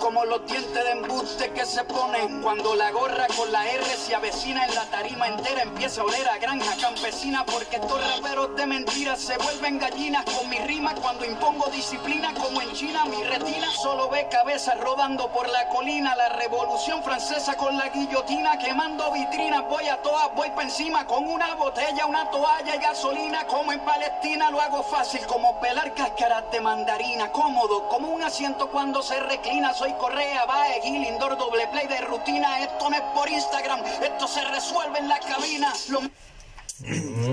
como 0.00 0.24
los 0.24 0.46
dientes 0.46 0.72
de 0.72 0.90
embuste 0.90 1.50
que 1.50 1.66
se 1.66 1.84
ponen. 1.84 2.40
Cuando 2.40 2.74
la 2.74 2.90
gorra 2.92 3.26
con 3.36 3.52
la 3.52 3.70
R 3.70 3.84
se 3.84 4.14
avecina 4.14 4.64
en 4.64 4.74
la 4.74 4.86
tarima 4.86 5.28
entera, 5.28 5.62
empieza 5.64 6.00
a 6.00 6.04
oler 6.04 6.26
a 6.26 6.38
granja 6.38 6.76
campesina, 6.80 7.44
porque 7.44 7.76
estos 7.76 8.00
raperos 8.16 8.56
de 8.56 8.66
mentiras 8.66 9.20
se 9.20 9.36
vuelven 9.36 9.78
gallinas 9.78 10.24
con 10.24 10.48
mi 10.48 10.58
rima. 10.60 10.94
Cuando 10.94 11.26
impongo 11.26 11.66
disciplina, 11.70 12.32
como 12.32 12.62
en 12.62 12.72
China, 12.72 13.04
mi 13.04 13.22
retina 13.22 13.70
solo 13.82 14.08
ve 14.08 14.26
cabezas 14.30 14.80
rodando 14.80 15.30
por 15.30 15.46
la 15.50 15.68
colina. 15.68 16.16
La 16.16 16.30
revolución 16.30 17.04
francesa 17.04 17.54
con 17.56 17.76
la 17.76 17.90
guillotina, 17.90 18.58
quemando 18.58 19.12
vitrinas, 19.12 19.68
voy 19.68 19.86
a 19.88 20.00
todas, 20.22 20.36
voy 20.36 20.50
pa' 20.54 20.62
encima 20.62 21.06
con 21.06 21.24
una 21.26 21.54
botella, 21.54 22.06
una 22.06 22.30
toalla 22.30 22.76
y 22.76 22.78
gasolina, 22.78 23.46
como 23.46 23.72
en 23.72 23.80
Palestina 23.80 24.50
lo 24.50 24.60
hago 24.60 24.82
fácil, 24.82 25.20
como 25.26 25.60
pelar 25.60 25.94
cáscaras 25.94 26.44
de 26.50 26.60
mandarina, 26.60 27.30
cómodo, 27.32 27.88
como 27.88 28.08
un 28.08 28.22
asiento 28.22 28.70
cuando 28.70 29.02
se 29.02 29.18
reclina, 29.20 29.72
soy 29.74 29.92
Correa, 29.94 30.44
Bae, 30.46 30.80
Lindor, 30.84 31.36
doble 31.38 31.66
play 31.68 31.86
de 31.86 32.00
rutina, 32.02 32.60
esto 32.60 32.90
no 32.90 32.96
es 32.96 33.02
por 33.14 33.28
Instagram, 33.28 33.80
esto 34.02 34.28
se 34.28 34.44
resuelve 34.44 34.98
en 34.98 35.08
la 35.08 35.18
cabina, 35.20 35.72
Lo- 35.88 36.00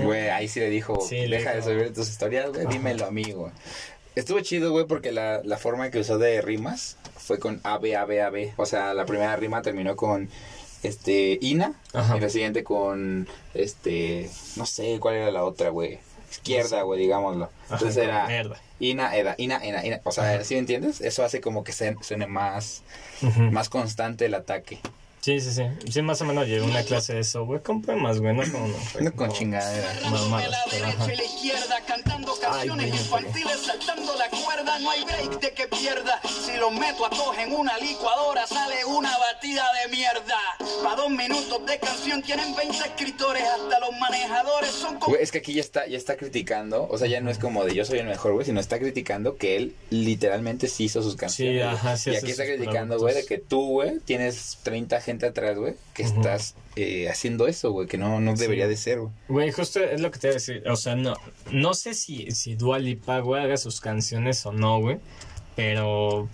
Güey, 0.04 0.28
ahí 0.28 0.46
sí 0.48 0.60
le 0.60 0.70
dijo, 0.70 1.00
Sí, 1.00 1.26
le 1.26 1.38
deja 1.38 1.54
de 1.54 1.62
subir 1.62 1.92
tus 1.92 2.08
historias, 2.08 2.50
güey, 2.52 2.66
dímelo 2.66 3.06
a 3.06 3.10
mí, 3.10 3.32
güey. 3.32 3.50
Estuvo 4.14 4.40
chido, 4.40 4.70
güey, 4.70 4.86
porque 4.86 5.10
la, 5.12 5.40
la 5.44 5.56
forma 5.56 5.90
que 5.90 5.98
usó 6.00 6.18
de 6.18 6.40
rimas 6.40 6.96
fue 7.16 7.38
con 7.40 7.60
A, 7.64 7.78
B, 7.78 7.96
A, 7.96 8.04
B, 8.04 8.22
A, 8.22 8.30
B. 8.30 8.52
O 8.56 8.66
sea, 8.66 8.92
la 8.94 9.06
primera 9.06 9.34
rima 9.36 9.62
terminó 9.62 9.96
con, 9.96 10.28
este, 10.82 11.38
Ina, 11.42 11.74
Ajá. 11.92 12.16
y 12.16 12.20
la 12.20 12.28
siguiente 12.30 12.64
con, 12.64 13.28
este, 13.54 14.30
no 14.56 14.66
sé 14.66 14.98
cuál 15.00 15.16
era 15.16 15.30
la 15.30 15.44
otra, 15.44 15.70
güey. 15.70 15.98
Izquierda, 16.30 16.82
güey, 16.82 17.00
digámoslo. 17.00 17.50
Entonces 17.70 17.96
Ajá, 17.98 18.04
era 18.04 18.26
mierda. 18.28 18.56
Ina, 18.78 19.16
Eda, 19.16 19.34
Ina, 19.36 19.64
Ina, 19.66 19.84
Ina. 19.84 20.00
O 20.04 20.12
sea, 20.12 20.42
¿sí 20.44 20.54
me 20.54 20.60
entiendes? 20.60 21.00
Eso 21.00 21.24
hace 21.24 21.40
como 21.40 21.64
que 21.64 21.72
se- 21.72 21.96
suene 22.02 22.26
más, 22.26 22.82
Ujú. 23.20 23.42
más 23.50 23.68
constante 23.68 24.26
el 24.26 24.34
ataque. 24.34 24.78
Sí, 25.20 25.38
sí, 25.38 25.52
sí. 25.52 25.62
Sí, 25.90 26.00
más 26.00 26.22
o 26.22 26.24
menos 26.24 26.46
llevé 26.46 26.62
una 26.62 26.82
clase 26.82 27.12
de 27.12 27.20
eso, 27.20 27.44
güey, 27.44 27.60
con 27.60 27.82
poemas, 27.82 28.20
güey, 28.20 28.34
no 28.34 28.42
con... 28.50 29.04
No 29.04 29.12
con 29.12 29.30
chingadera. 29.32 29.90
Agarrándome 29.90 30.48
la 30.48 30.58
pero 30.70 30.86
derecha 30.86 31.02
ajá. 31.02 31.12
y 31.12 31.16
la 31.16 31.24
izquierda, 31.24 31.80
cantando 31.86 32.34
canciones 32.40 32.88
güey, 32.88 33.00
infantiles, 33.00 33.60
saltando 33.60 34.16
la 34.16 34.30
cuerda, 34.30 34.78
no 34.78 34.90
hay 34.90 35.04
break 35.04 35.40
de 35.40 35.52
que 35.52 35.68
pierda. 35.68 36.22
Si 36.24 36.56
los 36.56 36.72
meto 36.72 37.04
a 37.04 37.10
todos 37.10 37.36
en 37.36 37.52
una 37.52 37.76
licuadora, 37.78 38.46
sale 38.46 38.82
una 38.86 39.10
batida 39.18 39.64
de 39.82 39.94
mierda. 39.94 40.38
Pa' 40.82 40.96
dos 40.96 41.10
minutos 41.10 41.66
de 41.66 41.78
canción 41.78 42.22
tienen 42.22 42.56
20 42.56 42.78
escritores, 42.78 43.42
hasta 43.42 43.78
los 43.78 43.92
manejadores 44.00 44.70
son 44.70 44.98
como... 44.98 45.12
Güey, 45.12 45.22
es 45.22 45.30
que 45.30 45.38
aquí 45.38 45.52
ya 45.52 45.60
está, 45.60 45.86
ya 45.86 45.98
está 45.98 46.16
criticando, 46.16 46.88
o 46.90 46.96
sea, 46.96 47.08
ya 47.08 47.20
no 47.20 47.30
es 47.30 47.36
como 47.36 47.64
de 47.66 47.74
yo 47.74 47.84
soy 47.84 47.98
el 47.98 48.06
mejor, 48.06 48.32
güey, 48.32 48.46
sino 48.46 48.58
está 48.58 48.78
criticando 48.78 49.36
que 49.36 49.56
él 49.56 49.74
literalmente 49.90 50.66
sí 50.66 50.84
hizo 50.84 51.02
sus 51.02 51.16
canciones. 51.16 51.56
Sí, 51.56 51.60
ajá, 51.60 51.96
sí 51.98 52.10
y 52.10 52.16
aquí 52.16 52.30
está 52.30 52.46
criticando, 52.46 52.98
güey, 52.98 53.14
de 53.14 53.26
que 53.26 53.36
tú, 53.36 53.68
güey, 53.68 53.98
tienes 54.00 54.56
30 54.62 54.98
gente 55.02 55.09
atrás, 55.10 55.58
güey, 55.58 55.74
que 55.94 56.02
estás 56.02 56.54
eh, 56.76 57.08
haciendo 57.08 57.46
eso, 57.46 57.72
güey, 57.72 57.86
que 57.86 57.98
no, 57.98 58.20
no 58.20 58.34
debería 58.34 58.68
de 58.68 58.76
ser, 58.76 59.00
güey. 59.00 59.12
Güey, 59.28 59.52
justo 59.52 59.80
es 59.80 60.00
lo 60.00 60.10
que 60.10 60.18
te 60.18 60.28
iba 60.28 60.32
a 60.32 60.34
decir. 60.34 60.62
O 60.68 60.76
sea, 60.76 60.96
no, 60.96 61.14
no 61.50 61.74
sé 61.74 61.94
si, 61.94 62.30
si 62.30 62.54
Dua 62.54 62.78
Lipa, 62.78 63.20
güey, 63.20 63.42
haga 63.42 63.56
sus 63.56 63.80
canciones 63.80 64.44
o 64.46 64.52
no, 64.52 64.80
güey. 64.80 64.98
Pero, 65.56 66.28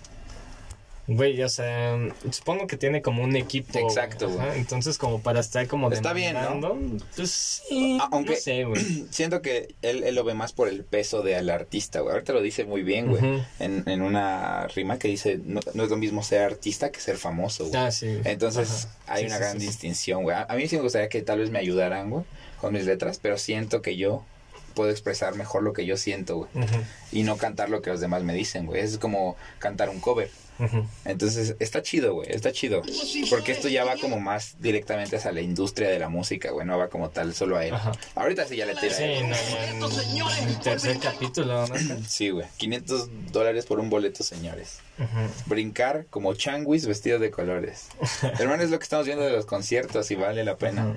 güey, 1.07 1.41
o 1.41 1.49
sea, 1.49 1.97
supongo 2.31 2.67
que 2.67 2.77
tiene 2.77 3.01
como 3.01 3.23
un 3.23 3.35
equipo. 3.35 3.79
Exacto, 3.79 4.29
güey. 4.29 4.57
Entonces, 4.59 4.97
como 4.97 5.21
para 5.21 5.39
estar 5.39 5.65
como 5.67 5.89
Está 5.91 6.13
bien, 6.13 6.35
¿no? 6.59 6.77
Pues 7.15 7.31
sí, 7.67 7.97
aunque- 8.11 8.33
no 8.33 8.39
sé, 8.39 8.63
güey. 8.65 8.81
Siento 9.09 9.41
que 9.41 9.73
él, 9.81 10.03
él 10.03 10.15
lo 10.15 10.23
ve 10.23 10.33
más 10.33 10.53
por 10.53 10.67
el 10.67 10.83
peso 10.83 11.21
del 11.21 11.49
artista, 11.49 12.01
güey. 12.01 12.13
Ahorita 12.13 12.33
lo 12.33 12.41
dice 12.41 12.65
muy 12.65 12.83
bien, 12.83 13.07
güey. 13.07 13.23
En, 13.59 13.83
en 13.87 14.01
una 14.01 14.67
rima 14.67 14.99
que 14.99 15.07
dice, 15.07 15.39
no, 15.43 15.59
no 15.73 15.83
es 15.83 15.89
lo 15.89 15.97
mismo 15.97 16.23
ser 16.23 16.41
artista 16.43 16.91
que 16.91 16.99
ser 16.99 17.17
famoso, 17.17 17.65
güey. 17.67 17.75
Ah, 17.81 17.91
sí. 17.91 18.19
Entonces 18.25 18.87
Ajá. 19.05 19.13
hay 19.13 19.21
Sí, 19.21 19.25
una 19.27 19.35
sí, 19.37 19.41
gran 19.41 19.59
distinción, 19.59 20.23
güey. 20.23 20.35
A, 20.35 20.43
a 20.43 20.55
mí 20.55 20.67
sí 20.67 20.75
me 20.75 20.81
gustaría 20.83 21.09
que 21.09 21.21
tal 21.21 21.39
vez 21.39 21.49
me 21.51 21.59
ayudaran, 21.59 22.09
güey, 22.09 22.23
con 22.59 22.73
mis 22.73 22.85
letras, 22.85 23.19
pero 23.21 23.37
siento 23.37 23.81
que 23.81 23.95
yo 23.97 24.23
puedo 24.77 24.91
expresar 24.91 25.33
mejor 25.33 25.63
lo 25.63 25.73
que 25.73 25.87
yo 25.87 25.97
siento, 25.97 26.37
güey. 26.37 26.49
Y 27.11 27.23
no 27.23 27.37
cantar 27.37 27.69
lo 27.71 27.81
que 27.81 27.89
los 27.89 27.99
demás 27.99 28.21
me 28.21 28.35
dicen, 28.35 28.67
güey. 28.67 28.81
Es 28.81 28.99
como 28.99 29.35
cantar 29.57 29.89
un 29.89 29.99
cover. 29.99 30.29
Entonces 31.03 31.55
está 31.59 31.81
chido, 31.81 32.13
güey. 32.13 32.31
Está 32.31 32.51
chido. 32.51 32.83
Porque 33.31 33.53
esto 33.53 33.69
ya 33.69 33.83
va 33.83 33.97
como 33.97 34.19
más 34.19 34.55
directamente 34.59 35.15
hacia 35.15 35.31
la 35.31 35.41
industria 35.41 35.89
de 35.89 35.97
la 35.97 36.09
música, 36.09 36.51
güey. 36.51 36.65
No 36.67 36.77
va 36.77 36.89
como 36.89 37.09
tal 37.09 37.33
solo 37.33 37.57
a 37.57 37.65
él. 37.65 37.73
Ajá. 37.73 37.91
Ahorita 38.13 38.45
sí 38.45 38.55
ya 38.55 38.67
le 38.67 38.75
tira. 38.75 38.93
Sí, 38.93 39.03
no, 39.79 40.31
en 40.37 40.47
el 40.47 40.59
tercer 40.59 40.99
capítulo, 40.99 41.65
¿no? 41.67 41.75
Sí, 42.07 42.29
güey. 42.29 42.45
500 42.57 43.09
dólares 43.31 43.65
por 43.65 43.79
un 43.79 43.89
boleto, 43.89 44.23
señores. 44.23 44.79
Brincar 45.47 46.05
como 46.11 46.35
changuis 46.35 46.85
vestido 46.85 47.17
de 47.17 47.31
colores. 47.31 47.87
Hermano, 48.39 48.61
es 48.61 48.69
lo 48.69 48.77
que 48.77 48.83
estamos 48.83 49.07
viendo 49.07 49.25
de 49.25 49.31
los 49.31 49.45
conciertos 49.45 50.11
y 50.11 50.15
vale 50.15 50.43
la 50.43 50.57
pena. 50.57 50.95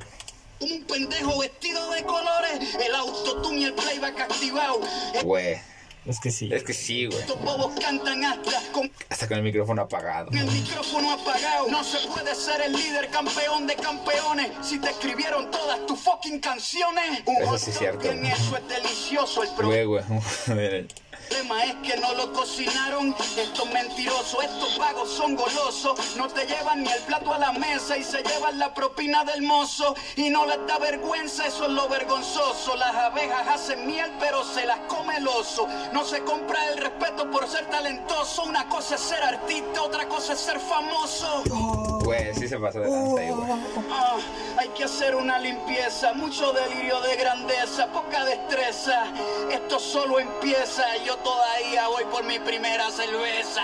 Un 0.61 0.85
pendejo 0.85 1.39
vestido 1.39 1.91
de 1.91 2.03
colores, 2.05 2.75
el 2.85 2.95
autotune 2.95 3.61
y 3.61 3.65
el 3.65 3.75
playback 3.75 4.21
activado. 4.21 4.81
Güey. 5.23 5.59
Es 6.07 6.19
que 6.19 6.31
sí. 6.31 6.49
Es 6.51 6.65
que 6.65 6.73
sí, 6.73 7.05
güey. 7.07 7.19
Estos 7.21 7.39
bobos 7.43 7.79
cantan 7.79 8.25
hasta 8.25 8.73
con 8.73 8.91
Hasta 9.11 9.29
con 9.29 9.37
el 9.37 9.43
micrófono 9.43 9.83
apagado. 9.83 10.31
el 10.33 10.47
micrófono 10.51 11.13
apagado. 11.13 11.69
No 11.69 11.85
se 11.85 11.99
puede 12.09 12.35
ser 12.35 12.63
el 12.63 12.73
líder 12.73 13.11
campeón 13.11 13.67
de 13.67 13.77
campeones 13.77 14.51
si 14.63 14.79
te 14.79 14.89
escribieron 14.91 15.51
todas 15.51 15.85
tus 15.87 15.99
fucking 16.01 16.41
canciones. 16.41 17.21
Un 17.27 17.37
Eso 17.37 17.59
sí 17.59 17.71
es 17.71 17.79
cierto. 17.79 18.01
bien 18.01 18.25
eso 18.25 18.57
es 18.57 18.67
delicioso. 18.69 19.43
El 19.43 19.51
pro 19.51 19.67
Güey, 19.69 19.85
güey. 19.85 20.03
problema 21.31 21.65
es 21.65 21.75
que 21.77 21.97
no 22.01 22.13
lo 22.15 22.33
cocinaron. 22.33 23.15
Estos 23.37 23.71
mentirosos, 23.71 24.45
estos 24.45 24.79
vagos 24.79 25.11
son 25.11 25.37
golosos. 25.37 26.17
No 26.17 26.29
te 26.29 26.47
llevan 26.47 26.83
ni 26.83 26.91
el 26.91 27.03
plato 27.03 27.33
a 27.33 27.39
la 27.39 27.53
mesa 27.53 27.97
y 27.97 28.05
se 28.05 28.23
llevan 28.23 28.59
la 28.59 28.75
propina 28.75 29.25
del 29.25 29.43
mozo. 29.43 29.95
Y 30.17 30.31
no 30.31 30.45
les 30.47 30.67
da 30.67 30.79
vergüenza, 30.79 31.47
eso 31.47 31.65
es 31.67 31.71
lo 31.71 31.89
vergonzoso. 31.89 32.77
Las 32.77 32.95
abejas 32.95 33.47
hacen 33.49 33.87
miel, 33.87 34.11
pero 34.19 34.45
se 34.45 34.67
las 34.67 34.81
come 34.89 35.17
el 35.17 35.29
oso. 35.29 35.67
No 35.93 36.05
se 36.05 36.23
compra 36.25 36.69
el 36.69 36.79
respeto 36.79 37.31
por 37.31 37.49
ser 37.49 37.67
talentoso. 37.67 38.43
Una 38.43 38.69
cosa 38.69 38.97
es 38.97 39.01
ser 39.01 39.23
artista, 39.23 39.83
otra 39.83 40.07
cosa 40.09 40.33
es 40.33 40.41
ser 40.41 40.59
famoso. 40.59 42.00
Güey, 42.05 42.35
sí 42.35 42.49
se 42.49 42.59
pasó 42.59 42.81
de 42.81 42.91
lanza 42.91 43.21
ahí, 43.21 43.31
güey. 43.31 43.51
Ah, 43.91 44.17
hay 44.59 44.69
que 44.69 44.85
hacer 44.85 45.15
una 45.15 45.39
limpieza, 45.39 46.13
mucho 46.15 46.53
delirio 46.53 47.01
de 47.03 47.17
grandeza, 47.17 47.87
poca 47.89 48.25
destreza. 48.25 49.05
Esto 49.51 49.79
solo 49.79 50.19
empieza, 50.19 50.83
yo 51.05 51.17
todavía 51.19 51.89
voy 51.89 52.05
por 52.05 52.25
mi 52.25 52.39
primera 52.39 52.91
cerveza. 52.91 53.63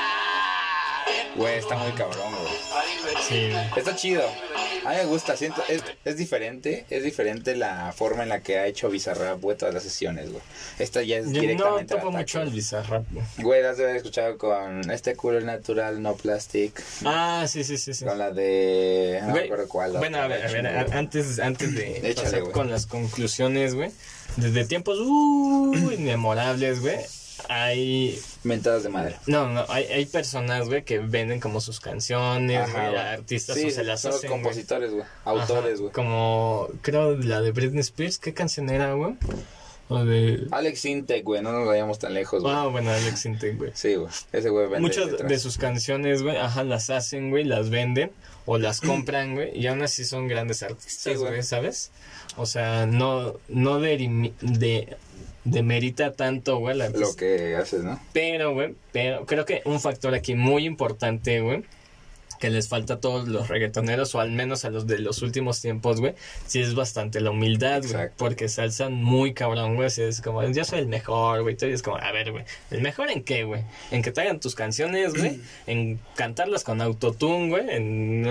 Güey, 1.37 1.59
está 1.59 1.77
muy 1.77 1.93
cabrón, 1.93 2.33
güey. 2.33 3.17
Sí. 3.29 3.51
Está 3.77 3.95
chido. 3.95 4.23
A 4.85 4.91
mí 4.91 4.97
me 4.97 5.05
gusta, 5.07 5.37
siento, 5.37 5.63
es, 5.69 5.83
es 6.05 6.17
diferente, 6.17 6.87
es 6.91 7.03
diferente 7.03 7.57
la 7.57 7.93
forma 7.93 8.23
en 8.23 8.29
la 8.29 8.41
que 8.41 8.59
ha 8.59 8.67
hecho 8.67 8.89
Bizarrap, 8.89 9.41
güey, 9.41 9.57
todas 9.57 9.75
las 9.75 9.83
sesiones, 9.83 10.31
güey. 10.31 10.43
Esta 10.79 11.03
ya 11.03 11.17
es 11.19 11.27
Yo 11.27 11.33
no 11.35 11.41
directamente 11.41 11.95
topo 11.95 12.09
al 12.09 12.15
ataque, 12.15 12.23
mucho 12.23 12.41
al. 12.41 12.51
Bizarrap. 12.51 13.05
güey. 13.11 13.25
Güey, 13.39 13.63
las 13.63 13.77
de 13.79 13.85
haber 13.85 13.97
escuchado 13.97 14.39
con 14.39 14.89
este 14.91 15.17
culo 15.17 15.41
natural, 15.41 16.01
no 16.01 16.15
plastic. 16.15 16.83
Ah, 17.05 17.45
sí, 17.49 17.65
sí, 17.65 17.79
sí, 17.79 17.95
sí. 17.95 18.05
Con 18.05 18.19
la 18.19 18.31
de. 18.31 19.21
No 19.27 19.35
acuerdo 19.35 19.69
cuál. 19.69 19.93
bueno, 19.99 20.19
a 20.19 20.29
ver, 20.29 20.47
a 20.47 20.51
ver, 20.53 20.67
a- 20.67 20.99
antes, 20.99 21.39
antes 21.41 21.75
de 21.75 21.99
Échale, 22.11 22.39
pasar 22.39 22.51
con 22.53 22.71
las 22.71 22.87
conclusiones, 22.87 23.75
güey. 23.75 23.91
Desde 24.37 24.65
tiempos 24.67 24.99
uh, 25.01 25.75
inmemorables, 25.93 26.81
güey. 26.81 26.97
Hay. 27.49 28.19
Mentadas 28.45 28.83
de 28.83 28.89
madre. 28.89 29.17
No, 29.27 29.49
no, 29.49 29.65
hay, 29.69 29.85
hay 29.85 30.07
personas, 30.07 30.67
güey, 30.69 30.83
que 30.85 30.99
venden 30.99 31.41
como 31.41 31.61
sus 31.61 31.81
canciones, 31.81 32.61
Ajá, 32.69 32.89
güey, 32.91 32.97
artistas 33.01 33.57
Sí, 33.57 33.67
o 33.67 33.71
se 33.71 33.85
las 33.85 34.01
son 34.01 34.13
hacen. 34.13 34.31
compositores, 34.31 34.91
güey. 34.93 35.05
Autores, 35.25 35.81
güey. 35.81 35.93
Como, 35.93 36.69
creo, 36.83 37.17
la 37.17 37.41
de 37.41 37.53
Britney 37.53 37.81
Spears, 37.81 38.19
¿qué 38.19 38.35
canción 38.35 38.69
era, 38.71 38.93
güey? 38.95 39.15
O 39.89 40.05
de. 40.05 40.49
Alex 40.51 40.85
Intec, 40.85 41.23
güey, 41.25 41.43
no 41.43 41.53
nos 41.53 41.67
vayamos 41.67 41.99
tan 42.01 42.13
lejos, 42.13 42.43
güey. 42.43 42.53
Ah, 42.55 42.67
bueno, 42.67 42.91
Alex 42.91 43.25
Intec, 43.27 43.57
güey. 43.57 43.71
Sí, 43.75 43.95
güey. 43.95 44.11
Ese 44.33 44.49
güey 44.51 44.65
vende 44.67 44.81
Muchas 44.81 45.07
letras. 45.11 45.29
de 45.29 45.39
sus 45.39 45.59
canciones, 45.59 46.23
güey, 46.23 46.37
ajá, 46.37 46.65
las 46.65 46.91
hacen, 46.91 47.31
güey, 47.31 47.45
las 47.45 47.71
venden 47.71 48.11
o 48.47 48.59
las 48.59 48.81
compran, 48.81 49.35
güey, 49.37 49.57
y 49.57 49.67
aún 49.69 49.83
así 49.83 50.05
son 50.05 50.27
grandes 50.27 50.63
artistas, 50.65 51.13
Sí, 51.13 51.15
güey. 51.15 51.43
¿sabes? 51.45 51.93
O 52.37 52.47
sea, 52.47 52.87
no, 52.87 53.35
no 53.49 53.79
de, 53.79 54.97
demerita 55.47 56.13
tanto, 56.13 56.59
güey, 56.59 56.77
la 56.77 56.89
Lo 56.91 57.15
que 57.17 57.57
haces, 57.57 57.83
¿no? 57.83 58.01
Pero, 58.13 58.53
güey, 58.53 58.75
pero 58.93 59.25
creo 59.27 59.45
que 59.45 59.63
un 59.65 59.81
factor 59.81 60.15
aquí 60.15 60.35
muy 60.35 60.67
importante, 60.67 61.41
güey, 61.41 61.65
que 62.39 62.51
les 62.51 62.69
falta 62.69 62.95
a 62.95 63.01
todos 63.01 63.29
los 63.29 63.49
reggaetoneros, 63.49 64.15
o 64.15 64.21
al 64.21 64.31
menos 64.31 64.65
a 64.65 64.71
los 64.71 64.87
de 64.87 64.99
los 64.99 65.23
últimos 65.23 65.61
tiempos, 65.61 66.01
güey, 66.01 66.15
sí 66.47 66.61
es 66.61 66.75
bastante 66.75 67.21
la 67.21 67.31
humildad, 67.31 67.83
güey. 67.83 68.09
Porque 68.17 68.49
se 68.49 68.63
alzan 68.63 68.95
muy 68.95 69.35
cabrón, 69.35 69.75
güey. 69.75 69.87
así 69.87 70.03
Es 70.03 70.21
como, 70.21 70.43
yo 70.45 70.65
soy 70.65 70.81
el 70.81 70.89
mejor, 70.89 71.43
güey. 71.43 71.57
Y 71.61 71.65
es 71.67 71.83
como, 71.83 71.97
a 71.97 72.13
ver, 72.13 72.33
güey, 72.33 72.45
¿el 72.71 72.83
mejor 72.83 73.11
en 73.11 73.23
qué, 73.23 73.45
güey? 73.45 73.63
En 73.91 74.03
que 74.03 74.13
te 74.13 74.21
hagan 74.21 74.41
tus 74.41 74.55
canciones, 74.55 75.15
güey. 75.15 75.41
en 75.67 75.99
cantarlas 76.15 76.65
con 76.65 76.81
autotune, 76.81 77.49
güey. 77.49 77.65
En... 77.71 78.27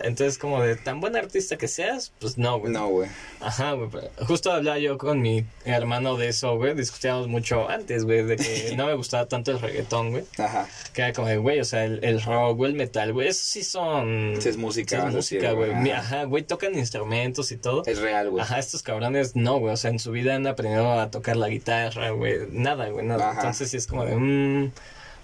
Entonces, 0.00 0.38
como 0.38 0.62
de 0.62 0.76
tan 0.76 1.00
buen 1.00 1.16
artista 1.16 1.56
que 1.56 1.68
seas, 1.68 2.12
pues 2.18 2.38
no, 2.38 2.58
güey. 2.58 2.72
No, 2.72 2.88
güey. 2.88 3.08
Ajá, 3.40 3.72
güey. 3.72 3.90
Justo 4.26 4.52
hablaba 4.52 4.78
yo 4.78 4.98
con 4.98 5.20
mi 5.20 5.44
hermano 5.64 6.16
de 6.16 6.28
eso, 6.28 6.56
güey. 6.56 6.74
Discutíamos 6.74 7.28
mucho 7.28 7.68
antes, 7.68 8.04
güey, 8.04 8.24
de 8.24 8.36
que 8.36 8.74
no 8.76 8.86
me 8.86 8.94
gustaba 8.94 9.26
tanto 9.26 9.50
el 9.50 9.60
reggaetón, 9.60 10.10
güey. 10.10 10.24
Ajá. 10.38 10.68
Que 10.92 11.02
era 11.02 11.12
como 11.12 11.32
güey, 11.40 11.60
o 11.60 11.64
sea, 11.64 11.84
el, 11.84 12.02
el 12.04 12.22
rock, 12.22 12.56
güey, 12.56 12.72
el 12.72 12.76
metal, 12.76 13.01
güey, 13.10 13.26
eso 13.26 13.42
sí 13.44 13.64
son... 13.64 14.36
Sí 14.38 14.48
es 14.48 14.56
música, 14.56 15.00
sí 15.00 15.06
es 15.08 15.12
música, 15.12 15.50
güey. 15.50 15.90
Ajá. 15.90 16.22
Güey, 16.24 16.44
tocan 16.44 16.78
instrumentos 16.78 17.50
y 17.50 17.56
todo. 17.56 17.82
Es 17.86 17.98
real, 17.98 18.30
güey. 18.30 18.40
Ajá, 18.40 18.60
estos 18.60 18.84
cabrones 18.84 19.34
no, 19.34 19.58
güey. 19.58 19.74
O 19.74 19.76
sea, 19.76 19.90
en 19.90 19.98
su 19.98 20.12
vida 20.12 20.36
han 20.36 20.46
aprendido 20.46 21.00
a 21.00 21.10
tocar 21.10 21.36
la 21.36 21.48
guitarra, 21.48 22.10
güey. 22.10 22.46
Nada, 22.52 22.88
güey, 22.90 23.04
nada. 23.04 23.30
Ajá. 23.30 23.40
Entonces 23.40 23.70
sí 23.70 23.78
es 23.78 23.88
como 23.88 24.04
de, 24.04 24.14
mmm... 24.14 24.70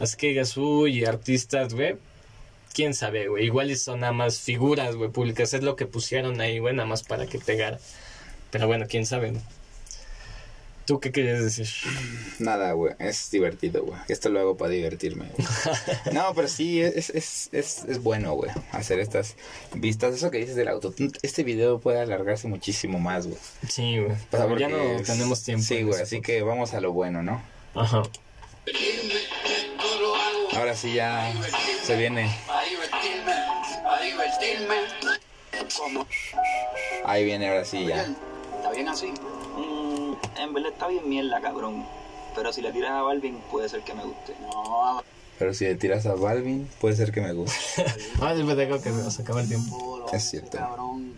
Así 0.00 0.16
que 0.16 0.28
digas, 0.28 0.56
uy, 0.56 1.04
artistas, 1.04 1.74
güey. 1.74 1.96
Quién 2.72 2.94
sabe, 2.94 3.28
güey. 3.28 3.44
Igual 3.44 3.76
son 3.76 4.00
nada 4.00 4.12
más 4.12 4.40
figuras, 4.40 4.96
güey, 4.96 5.10
públicas. 5.10 5.54
Es 5.54 5.62
lo 5.62 5.76
que 5.76 5.86
pusieron 5.86 6.40
ahí, 6.40 6.58
güey, 6.58 6.74
nada 6.74 6.88
más 6.88 7.02
para 7.02 7.26
que 7.26 7.38
pegara. 7.38 7.78
Pero 8.50 8.66
bueno, 8.66 8.86
quién 8.88 9.06
sabe, 9.06 9.32
¿no? 9.32 9.40
¿Tú 10.88 11.00
qué 11.00 11.12
querías 11.12 11.42
decir? 11.44 11.68
Nada, 12.38 12.72
güey. 12.72 12.94
Es 12.98 13.30
divertido, 13.30 13.84
güey. 13.84 14.00
Esto 14.08 14.30
lo 14.30 14.40
hago 14.40 14.56
para 14.56 14.70
divertirme. 14.70 15.26
güey. 15.36 15.46
no, 16.14 16.32
pero 16.34 16.48
sí, 16.48 16.80
es, 16.80 17.10
es, 17.10 17.50
es, 17.52 17.84
es 17.84 18.02
bueno, 18.02 18.32
güey. 18.32 18.50
Hacer 18.72 18.98
estas 18.98 19.36
vistas. 19.74 20.14
Eso 20.14 20.30
que 20.30 20.38
dices 20.38 20.56
del 20.56 20.68
auto. 20.68 20.94
Este 21.20 21.44
video 21.44 21.78
puede 21.78 22.00
alargarse 22.00 22.48
muchísimo 22.48 22.98
más, 22.98 23.26
güey. 23.26 23.38
Sí, 23.68 23.98
güey. 23.98 24.16
Pero 24.30 24.44
ya 24.44 24.48
porque 24.48 24.68
no 24.68 24.82
es- 24.98 25.06
tenemos 25.06 25.44
tiempo. 25.44 25.62
Sí, 25.62 25.82
güey. 25.82 26.00
Así 26.00 26.16
podcast. 26.16 26.24
que 26.38 26.42
vamos 26.42 26.72
a 26.72 26.80
lo 26.80 26.92
bueno, 26.92 27.22
¿no? 27.22 27.42
Ajá. 27.74 28.02
Ahora 30.56 30.74
sí 30.74 30.94
ya 30.94 31.30
se 31.84 31.96
viene. 31.98 32.34
A 32.48 32.62
divertirme, 32.64 33.32
a 33.86 34.02
divertirme. 34.02 34.76
Como 35.76 36.06
Ahí 37.04 37.26
viene, 37.26 37.48
ahora 37.50 37.66
sí 37.66 37.84
ya. 37.84 38.06
¿Está 38.56 38.70
bien 38.72 38.88
así? 38.88 39.12
En 40.38 40.54
verdad 40.54 40.72
está 40.72 40.88
bien 40.88 41.08
mierda, 41.08 41.40
cabrón. 41.40 41.86
Pero 42.34 42.52
si 42.52 42.62
le 42.62 42.72
tiras 42.72 42.92
a 42.92 43.02
Balvin, 43.02 43.38
puede 43.50 43.68
ser 43.68 43.82
que 43.82 43.94
me 43.94 44.04
guste. 44.04 44.34
No, 44.42 45.02
Pero 45.38 45.54
si 45.54 45.64
le 45.64 45.74
tiras 45.74 46.06
a 46.06 46.14
Balvin, 46.14 46.68
puede 46.80 46.94
ser 46.96 47.10
que 47.12 47.20
me 47.20 47.32
guste. 47.32 47.56
Ah, 48.20 48.34
después 48.34 48.56
tengo 48.56 48.80
que 48.80 49.10
se 49.10 49.22
acaba 49.22 49.40
el 49.40 49.48
tiempo. 49.48 50.06
Es 50.12 50.30
cierto. 50.30 50.58
Cabrón. 50.58 51.14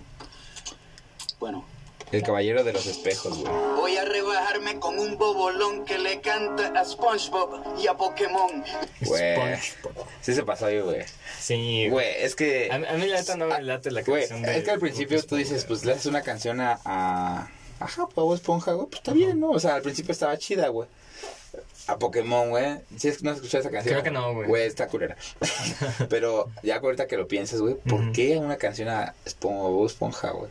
Bueno, 1.38 1.64
El 2.12 2.22
caballero 2.22 2.64
de 2.64 2.72
los 2.72 2.86
espejos, 2.86 3.38
güey. 3.38 3.52
voy 3.76 3.96
a 3.96 4.04
rebajarme 4.04 4.78
con 4.78 4.98
un 4.98 5.16
bobolón 5.16 5.84
que 5.84 5.98
le 5.98 6.20
canta 6.20 6.66
a 6.78 6.84
SpongeBob 6.84 7.78
y 7.78 7.86
a 7.86 7.94
Pokémon. 7.94 8.62
Güey. 9.02 9.34
SpongeBob. 9.36 10.06
Sí 10.20 10.34
se 10.34 10.42
pasó 10.42 10.66
ahí, 10.66 10.80
güey. 10.80 11.02
Sí, 11.38 11.88
güey. 11.88 12.08
Es 12.18 12.34
que... 12.36 12.68
A, 12.70 12.74
a 12.74 12.96
mí 12.96 13.06
la 13.06 13.20
neta 13.20 13.36
no 13.36 13.46
me 13.46 13.62
late 13.62 13.90
la 13.90 14.02
Güey, 14.02 14.22
canción 14.28 14.42
de... 14.42 14.58
es 14.58 14.64
que 14.64 14.70
al 14.70 14.80
principio 14.80 15.22
tú 15.24 15.36
dices, 15.36 15.64
pues 15.64 15.84
le 15.84 15.92
haces 15.92 16.06
una 16.06 16.22
canción 16.22 16.60
a... 16.60 16.78
a... 16.84 17.50
Ajá, 17.80 18.06
Bob 18.14 18.34
Esponja, 18.34 18.72
güey, 18.72 18.86
pues 18.86 19.00
está 19.00 19.12
bien, 19.12 19.40
¿no? 19.40 19.50
O 19.50 19.58
sea, 19.58 19.74
al 19.74 19.82
principio 19.82 20.12
estaba 20.12 20.36
chida, 20.38 20.68
güey. 20.68 20.88
A 21.86 21.98
Pokémon, 21.98 22.50
güey. 22.50 22.78
Si 22.96 23.08
es 23.08 23.18
que 23.18 23.24
no 23.24 23.30
has 23.30 23.36
escuchado 23.38 23.62
esa 23.62 23.70
canción. 23.70 23.94
Creo 23.94 24.04
que 24.04 24.10
no, 24.12 24.32
güey. 24.34 24.46
Güey, 24.46 24.66
está 24.66 24.86
culera. 24.86 25.16
Pero 26.08 26.48
ya 26.62 26.76
ahorita 26.76 27.06
que 27.06 27.16
lo 27.16 27.26
piensas, 27.26 27.60
güey, 27.60 27.74
¿por 27.74 28.12
qué 28.12 28.36
una 28.36 28.56
canción 28.56 28.88
a 28.88 29.14
Bob 29.40 29.86
Esponja, 29.86 30.30
güey? 30.30 30.50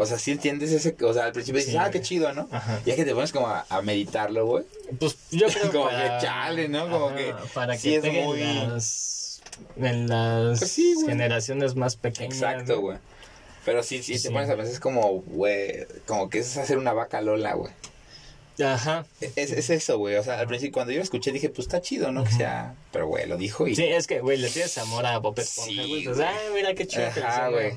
O 0.00 0.06
sea, 0.06 0.16
si 0.16 0.30
entiendes 0.30 0.70
ese... 0.70 0.96
O 1.04 1.12
sea, 1.12 1.24
al 1.24 1.32
principio 1.32 1.58
dices, 1.58 1.72
Sí, 1.72 1.78
ah, 1.78 1.90
qué 1.90 2.00
chido, 2.00 2.32
¿no? 2.32 2.48
Ajá. 2.52 2.80
Ya 2.86 2.94
que 2.94 3.04
te 3.04 3.12
pones 3.14 3.32
como 3.32 3.48
a, 3.48 3.66
a 3.68 3.82
meditarlo, 3.82 4.46
güey. 4.46 4.64
Pues 5.00 5.16
yo 5.32 5.48
creo 5.52 5.72
Como 5.72 5.84
para... 5.86 6.18
que 6.20 6.24
chale, 6.26 6.68
¿no? 6.68 6.88
Como 6.88 7.14
que 7.16 7.34
Para 7.52 7.76
sí 7.76 7.90
que 7.90 7.96
es 7.96 8.02
pegue 8.02 8.24
muy- 8.24 8.40
en 8.42 8.72
las... 8.74 9.40
En 9.76 10.08
las 10.08 10.60
Pues 10.60 10.70
sí, 10.70 10.94
generaciones 11.04 11.74
más 11.74 11.96
pequeñas. 11.96 12.34
Exacto, 12.34 12.80
güey. 12.80 12.98
Pero 13.68 13.82
sí, 13.82 14.02
sí, 14.02 14.18
te 14.18 14.30
pones 14.30 14.48
a 14.48 14.56
pensar, 14.56 14.72
es 14.72 14.80
como, 14.80 15.20
güey, 15.26 15.86
como 16.06 16.30
que 16.30 16.38
es 16.38 16.56
hacer 16.56 16.78
una 16.78 16.94
vaca 16.94 17.20
lola, 17.20 17.52
güey. 17.52 17.70
Ajá. 18.64 19.04
Es, 19.20 19.52
es 19.52 19.68
eso, 19.68 19.98
güey. 19.98 20.16
O 20.16 20.22
sea, 20.24 20.38
al 20.40 20.46
principio, 20.46 20.72
cuando 20.72 20.90
yo 20.92 20.96
lo 21.00 21.04
escuché, 21.04 21.32
dije, 21.32 21.50
pues 21.50 21.66
está 21.66 21.82
chido, 21.82 22.10
¿no? 22.10 22.24
Que 22.24 22.32
sea. 22.32 22.74
Pero, 22.92 23.08
güey, 23.08 23.26
lo 23.26 23.36
dijo 23.36 23.66
y. 23.68 23.76
Sí, 23.76 23.84
es 23.84 24.06
que, 24.06 24.20
güey, 24.20 24.38
le 24.38 24.48
tienes 24.48 24.78
amor 24.78 25.04
a 25.04 25.18
Bob 25.18 25.38
Esponja, 25.38 25.70
Sí, 25.70 26.06
güey. 26.06 26.22
Ay, 26.22 26.34
mira 26.54 26.72
qué 26.74 26.86
chido 26.86 27.08
Ajá, 27.08 27.20
hicieron". 27.28 27.52
güey. 27.52 27.72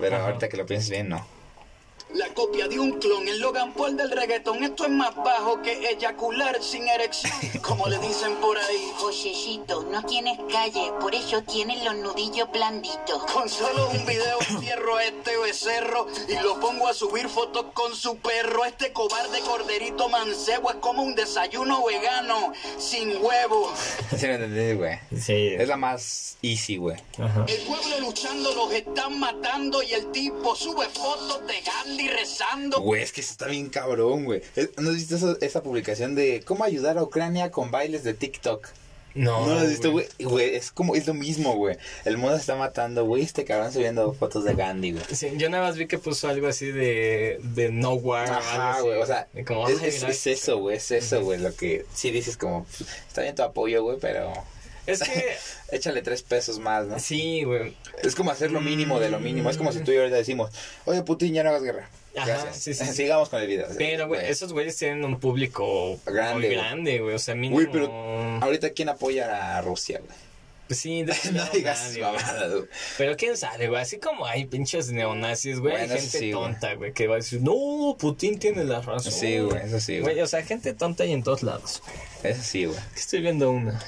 Pero 0.00 0.16
Ajá. 0.16 0.24
ahorita 0.28 0.48
que 0.48 0.56
lo 0.56 0.64
piensas 0.64 0.88
bien, 0.88 1.10
no. 1.10 1.26
La 2.14 2.28
copia 2.34 2.68
de 2.68 2.78
un 2.78 2.98
clon, 2.98 3.26
el 3.26 3.38
Logan 3.38 3.72
Paul 3.72 3.96
del 3.96 4.10
reggaetón. 4.10 4.62
Esto 4.62 4.84
es 4.84 4.90
más 4.90 5.14
bajo 5.16 5.62
que 5.62 5.88
eyacular 5.88 6.62
sin 6.62 6.86
erección, 6.86 7.32
como 7.62 7.88
le 7.88 7.98
dicen 8.00 8.34
por 8.36 8.58
ahí. 8.58 8.92
Joshecito, 8.98 9.84
no 9.84 10.02
tienes 10.04 10.38
calle, 10.50 10.92
por 11.00 11.14
eso 11.14 11.42
tienes 11.42 11.82
los 11.84 11.94
nudillos 11.96 12.50
blanditos. 12.52 13.24
Con 13.32 13.48
solo 13.48 13.88
un 13.88 14.04
video 14.04 14.38
cierro 14.60 14.96
a 14.96 15.04
este 15.04 15.38
becerro 15.38 16.06
y 16.28 16.34
lo 16.42 16.60
pongo 16.60 16.86
a 16.88 16.92
subir 16.92 17.30
fotos 17.30 17.66
con 17.72 17.94
su 17.94 18.18
perro. 18.18 18.66
Este 18.66 18.92
cobarde 18.92 19.40
corderito 19.40 20.10
mancebo 20.10 20.70
es 20.70 20.76
como 20.76 21.02
un 21.02 21.14
desayuno 21.14 21.82
vegano 21.84 22.52
sin 22.76 23.24
huevo. 23.24 23.72
¿Sí 24.16 24.26
me 24.26 24.34
entendés, 24.34 24.76
güey? 24.76 24.98
Sí. 25.18 25.54
Es 25.58 25.66
la 25.66 25.78
más 25.78 26.36
easy, 26.42 26.76
güey. 26.76 26.98
El 27.46 27.62
pueblo 27.62 28.00
luchando 28.00 28.52
los 28.54 28.70
están 28.72 29.18
matando 29.18 29.82
y 29.82 29.92
el 29.92 30.12
tipo 30.12 30.54
sube 30.54 30.86
fotos 30.90 31.46
de 31.46 31.60
Gandhi 31.60 32.01
rezando. 32.08 32.80
Güey, 32.80 33.02
es 33.02 33.12
que 33.12 33.20
eso 33.20 33.32
está 33.32 33.46
bien 33.46 33.68
cabrón, 33.68 34.24
güey. 34.24 34.42
¿No 34.78 34.90
has 34.90 34.96
visto 34.96 35.16
eso- 35.16 35.38
esa 35.40 35.62
publicación 35.62 36.14
de 36.14 36.42
cómo 36.44 36.64
ayudar 36.64 36.98
a 36.98 37.02
Ucrania 37.02 37.50
con 37.50 37.70
bailes 37.70 38.04
de 38.04 38.14
TikTok? 38.14 38.68
No, 39.14 39.46
¿No 39.46 39.52
lo 39.54 39.60
has 39.60 39.68
visto, 39.68 39.92
güey. 39.92 40.06
es 40.56 40.70
como, 40.72 40.94
es 40.94 41.06
lo 41.06 41.12
mismo, 41.12 41.54
güey. 41.54 41.76
El 42.06 42.16
mundo 42.16 42.34
se 42.36 42.40
está 42.40 42.56
matando, 42.56 43.04
güey. 43.04 43.22
Este 43.22 43.44
cabrón 43.44 43.70
subiendo 43.70 44.14
fotos 44.14 44.44
de 44.44 44.54
Gandhi, 44.54 44.92
güey. 44.92 45.04
Sí, 45.12 45.28
yo 45.36 45.50
nada 45.50 45.64
más 45.68 45.76
vi 45.76 45.86
que 45.86 45.98
puso 45.98 46.28
algo 46.28 46.46
así 46.48 46.70
de, 46.70 47.38
de 47.42 47.70
Nowhere. 47.70 48.30
Ajá, 48.30 48.80
güey, 48.80 48.98
o 48.98 49.04
sea, 49.04 49.28
como, 49.46 49.68
es, 49.68 49.82
es- 49.82 50.26
eso, 50.26 50.58
güey, 50.60 50.78
es 50.78 50.90
eso, 50.92 51.22
güey, 51.22 51.38
lo 51.40 51.54
que 51.54 51.84
sí 51.94 52.10
dices 52.10 52.38
como, 52.38 52.64
"Pff, 52.64 52.80
está 53.06 53.20
bien 53.20 53.34
tu 53.34 53.42
apoyo, 53.42 53.82
güey, 53.82 53.98
pero 54.00 54.32
Es 54.86 55.00
que, 55.02 55.36
échale 55.70 56.02
tres 56.02 56.22
pesos 56.22 56.58
más, 56.58 56.86
¿no? 56.86 56.98
sí, 56.98 57.44
güey. 57.44 57.76
Es 58.02 58.14
como 58.14 58.30
hacer 58.30 58.50
lo 58.50 58.60
mínimo 58.60 58.98
de 59.00 59.10
lo 59.10 59.20
mínimo, 59.20 59.48
es 59.50 59.56
como 59.56 59.72
si 59.72 59.80
tú 59.80 59.92
y 59.92 59.94
yo 59.94 60.00
ahorita 60.00 60.16
decimos, 60.16 60.50
oye, 60.84 61.02
Putin, 61.02 61.34
ya 61.34 61.42
no 61.44 61.50
hagas 61.50 61.62
guerra. 61.62 61.88
Ajá, 62.16 62.26
Gracias. 62.26 62.56
sí, 62.56 62.74
sí, 62.74 62.84
sí. 62.84 62.92
Sigamos 62.92 63.28
con 63.30 63.40
el 63.40 63.46
video. 63.46 63.68
Pero, 63.78 64.06
güey, 64.06 64.26
esos 64.30 64.52
güeyes 64.52 64.76
tienen 64.76 65.02
un 65.04 65.18
público 65.18 65.98
Grande, 66.04 66.34
muy 66.34 66.44
güey. 66.46 66.56
grande, 66.56 66.98
güey. 67.00 67.14
O 67.14 67.18
sea, 67.18 67.34
mínimo... 67.34 67.54
Güey, 67.56 67.68
pero 67.72 67.90
ahorita, 68.42 68.70
¿quién 68.70 68.90
apoya 68.90 69.56
a 69.56 69.62
Rusia, 69.62 70.00
güey? 70.04 70.18
Pues 70.68 70.78
sí, 70.80 71.02
de 71.04 71.14
No 71.32 71.44
digas 71.46 71.82
nadie, 71.82 72.00
güey. 72.00 72.12
mamadas, 72.12 72.50
güey. 72.52 72.64
Pero 72.98 73.16
quién 73.16 73.36
sabe, 73.38 73.68
güey. 73.68 73.80
Así 73.80 73.98
como 73.98 74.26
hay 74.26 74.44
pinches 74.44 74.90
neonazis, 74.92 75.58
güey. 75.58 75.72
Bueno, 75.72 75.94
hay 75.94 76.00
gente 76.00 76.18
sí, 76.18 76.32
güey. 76.32 76.44
tonta, 76.44 76.74
güey. 76.74 76.92
Que 76.92 77.06
va 77.06 77.14
a 77.14 77.16
decir, 77.18 77.40
no, 77.40 77.96
Putin 77.98 78.38
tiene 78.38 78.64
la 78.64 78.82
razón. 78.82 79.10
Sí, 79.12 79.38
güey, 79.38 79.62
eso 79.64 79.80
sí, 79.80 80.00
Güey, 80.00 80.14
güey. 80.16 80.20
o 80.22 80.26
sea, 80.26 80.42
gente 80.42 80.74
tonta 80.74 81.06
y 81.06 81.12
en 81.12 81.22
todos 81.22 81.42
lados. 81.42 81.82
Eso 82.22 82.42
sí, 82.42 82.64
güey. 82.66 82.78
Estoy 82.94 83.20
viendo 83.20 83.50
una. 83.50 83.78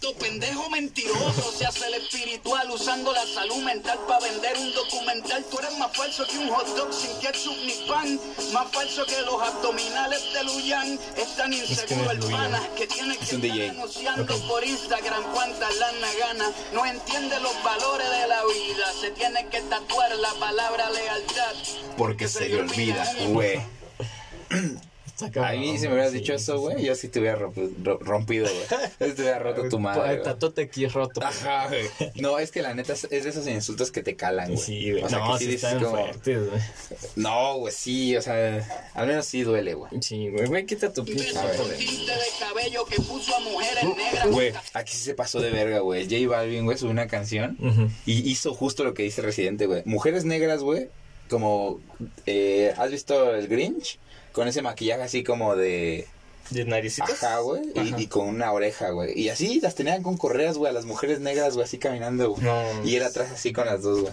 Tu 0.00 0.14
pendejo 0.14 0.70
mentiroso 0.70 1.52
se 1.58 1.66
hace 1.66 1.86
el 1.88 1.94
espiritual 1.94 2.70
usando 2.70 3.12
la 3.12 3.26
salud 3.26 3.56
mental 3.64 3.98
para 4.06 4.20
vender 4.26 4.56
un 4.58 4.72
documental. 4.74 5.44
Tú 5.50 5.58
eres 5.58 5.76
más 5.76 5.96
falso 5.96 6.24
que 6.26 6.38
un 6.38 6.50
hot 6.50 6.68
dog 6.76 6.92
sin 6.94 7.10
ketchup 7.18 7.56
ni 7.64 7.72
pan. 7.88 8.20
Más 8.52 8.70
falso 8.70 9.04
que 9.06 9.20
los 9.22 9.42
abdominales 9.42 10.22
de 10.32 10.44
Luyan. 10.44 10.98
Es 11.16 11.36
tan 11.36 11.52
inseguro 11.52 12.12
el 12.12 12.20
pana 12.20 12.62
que 12.76 12.86
tiene 12.86 13.16
que 13.16 13.24
Es 13.24 13.32
un 13.32 13.44
estar 13.44 13.56
DJ. 13.56 13.68
anunciando 13.70 14.38
por 14.46 14.64
Instagram 14.64 15.22
cuántas 15.32 15.76
lana 15.76 16.08
gana. 16.20 16.50
No 16.72 16.86
entiende 16.86 17.40
los 17.40 17.60
valores 17.64 18.08
de 18.08 18.28
la 18.28 18.40
vida. 18.44 18.92
Se 19.00 19.10
tiene 19.10 19.48
que 19.48 19.60
tatuar 19.62 20.14
la 20.16 20.32
palabra 20.34 20.90
lealtad. 20.90 21.54
Porque 21.96 22.28
se 22.28 22.48
le 22.48 22.60
olvida, 22.60 23.04
güey. 23.26 23.60
Está 25.26 25.40
A 25.40 25.44
cabrón, 25.44 25.60
mí 25.60 25.78
si 25.78 25.86
me 25.88 25.94
hubieras 25.94 26.12
sí, 26.12 26.18
dicho 26.18 26.34
eso, 26.34 26.58
güey, 26.58 26.78
sí. 26.78 26.84
yo 26.86 26.94
sí 26.94 27.08
te 27.08 27.20
hubiera 27.20 27.38
romp- 27.38 27.74
ro- 27.84 27.98
rompido, 28.00 28.46
güey. 28.46 28.80
Yo 29.00 29.06
sí 29.06 29.12
te 29.14 29.22
hubiera 29.22 29.38
roto 29.38 29.68
tu 29.68 29.78
madre, 29.78 30.02
güey. 30.14 30.22
Tatote 30.22 30.62
aquí 30.62 30.86
roto. 30.86 31.22
Ajá, 31.24 31.68
güey. 31.68 31.82
No, 32.16 32.38
es 32.38 32.50
que 32.50 32.62
la 32.62 32.74
neta 32.74 32.92
es 32.94 33.04
es 33.10 33.24
de 33.24 33.30
esos 33.30 33.46
insultos 33.46 33.90
que 33.90 34.02
te 34.02 34.16
calan, 34.16 34.48
güey. 34.52 34.58
Sí, 34.58 34.90
güey. 34.92 35.02
O 35.04 35.08
sea, 35.08 35.18
no, 35.18 35.32
que 35.32 35.38
sí, 35.38 35.44
sí 35.44 35.50
dices 35.52 35.72
están 35.72 35.82
como, 35.84 36.02
fuertes, 36.04 36.48
güey. 36.48 36.60
no, 37.16 37.56
güey, 37.58 37.72
sí, 37.74 38.16
o 38.16 38.22
sea, 38.22 38.90
al 38.94 39.06
menos 39.06 39.26
sí 39.26 39.42
duele, 39.42 39.74
güey. 39.74 39.90
Sí, 40.02 40.28
güey, 40.30 40.46
güey, 40.46 40.66
quita 40.66 40.92
tu 40.92 41.04
pinche 41.04 41.32
cabello 42.38 42.84
que 42.86 42.96
puso 42.96 43.34
a 43.36 43.40
mujeres 43.40 43.84
negras. 43.96 44.30
Güey, 44.30 44.52
aquí 44.74 44.92
sí 44.92 45.04
se 45.04 45.14
pasó 45.14 45.40
de 45.40 45.50
verga, 45.50 45.80
güey. 45.80 46.04
J 46.04 46.28
Balvin, 46.28 46.64
güey, 46.64 46.76
subió 46.78 46.92
una 46.92 47.06
canción 47.06 47.56
y 48.06 48.30
hizo 48.30 48.54
justo 48.54 48.84
lo 48.84 48.94
que 48.94 49.02
dice 49.02 49.22
Residente, 49.22 49.66
güey. 49.66 49.82
Mujeres 49.84 50.24
negras, 50.24 50.60
güey, 50.62 50.88
como, 51.28 51.80
eh, 52.26 52.72
¿has 52.76 52.90
visto 52.90 53.34
el 53.34 53.48
Grinch? 53.48 53.98
Con 54.32 54.48
ese 54.48 54.62
maquillaje 54.62 55.02
así 55.02 55.24
como 55.24 55.56
de... 55.56 56.06
¿De 56.50 56.64
naricitas? 56.64 57.22
Ajá, 57.22 57.38
güey. 57.38 57.62
Y 57.96 58.08
con 58.08 58.26
una 58.26 58.52
oreja, 58.52 58.90
güey. 58.90 59.16
Y 59.16 59.28
así 59.28 59.60
las 59.60 59.76
tenían 59.76 60.02
con 60.02 60.16
correas, 60.16 60.58
güey, 60.58 60.70
a 60.70 60.72
las 60.72 60.84
mujeres 60.84 61.20
negras, 61.20 61.54
güey, 61.54 61.64
así 61.64 61.78
caminando, 61.78 62.30
güey. 62.30 62.42
No. 62.42 62.84
Y 62.84 62.96
él 62.96 63.04
atrás 63.04 63.30
así 63.30 63.52
con 63.52 63.66
las 63.66 63.82
dos, 63.82 64.00
güey. 64.00 64.12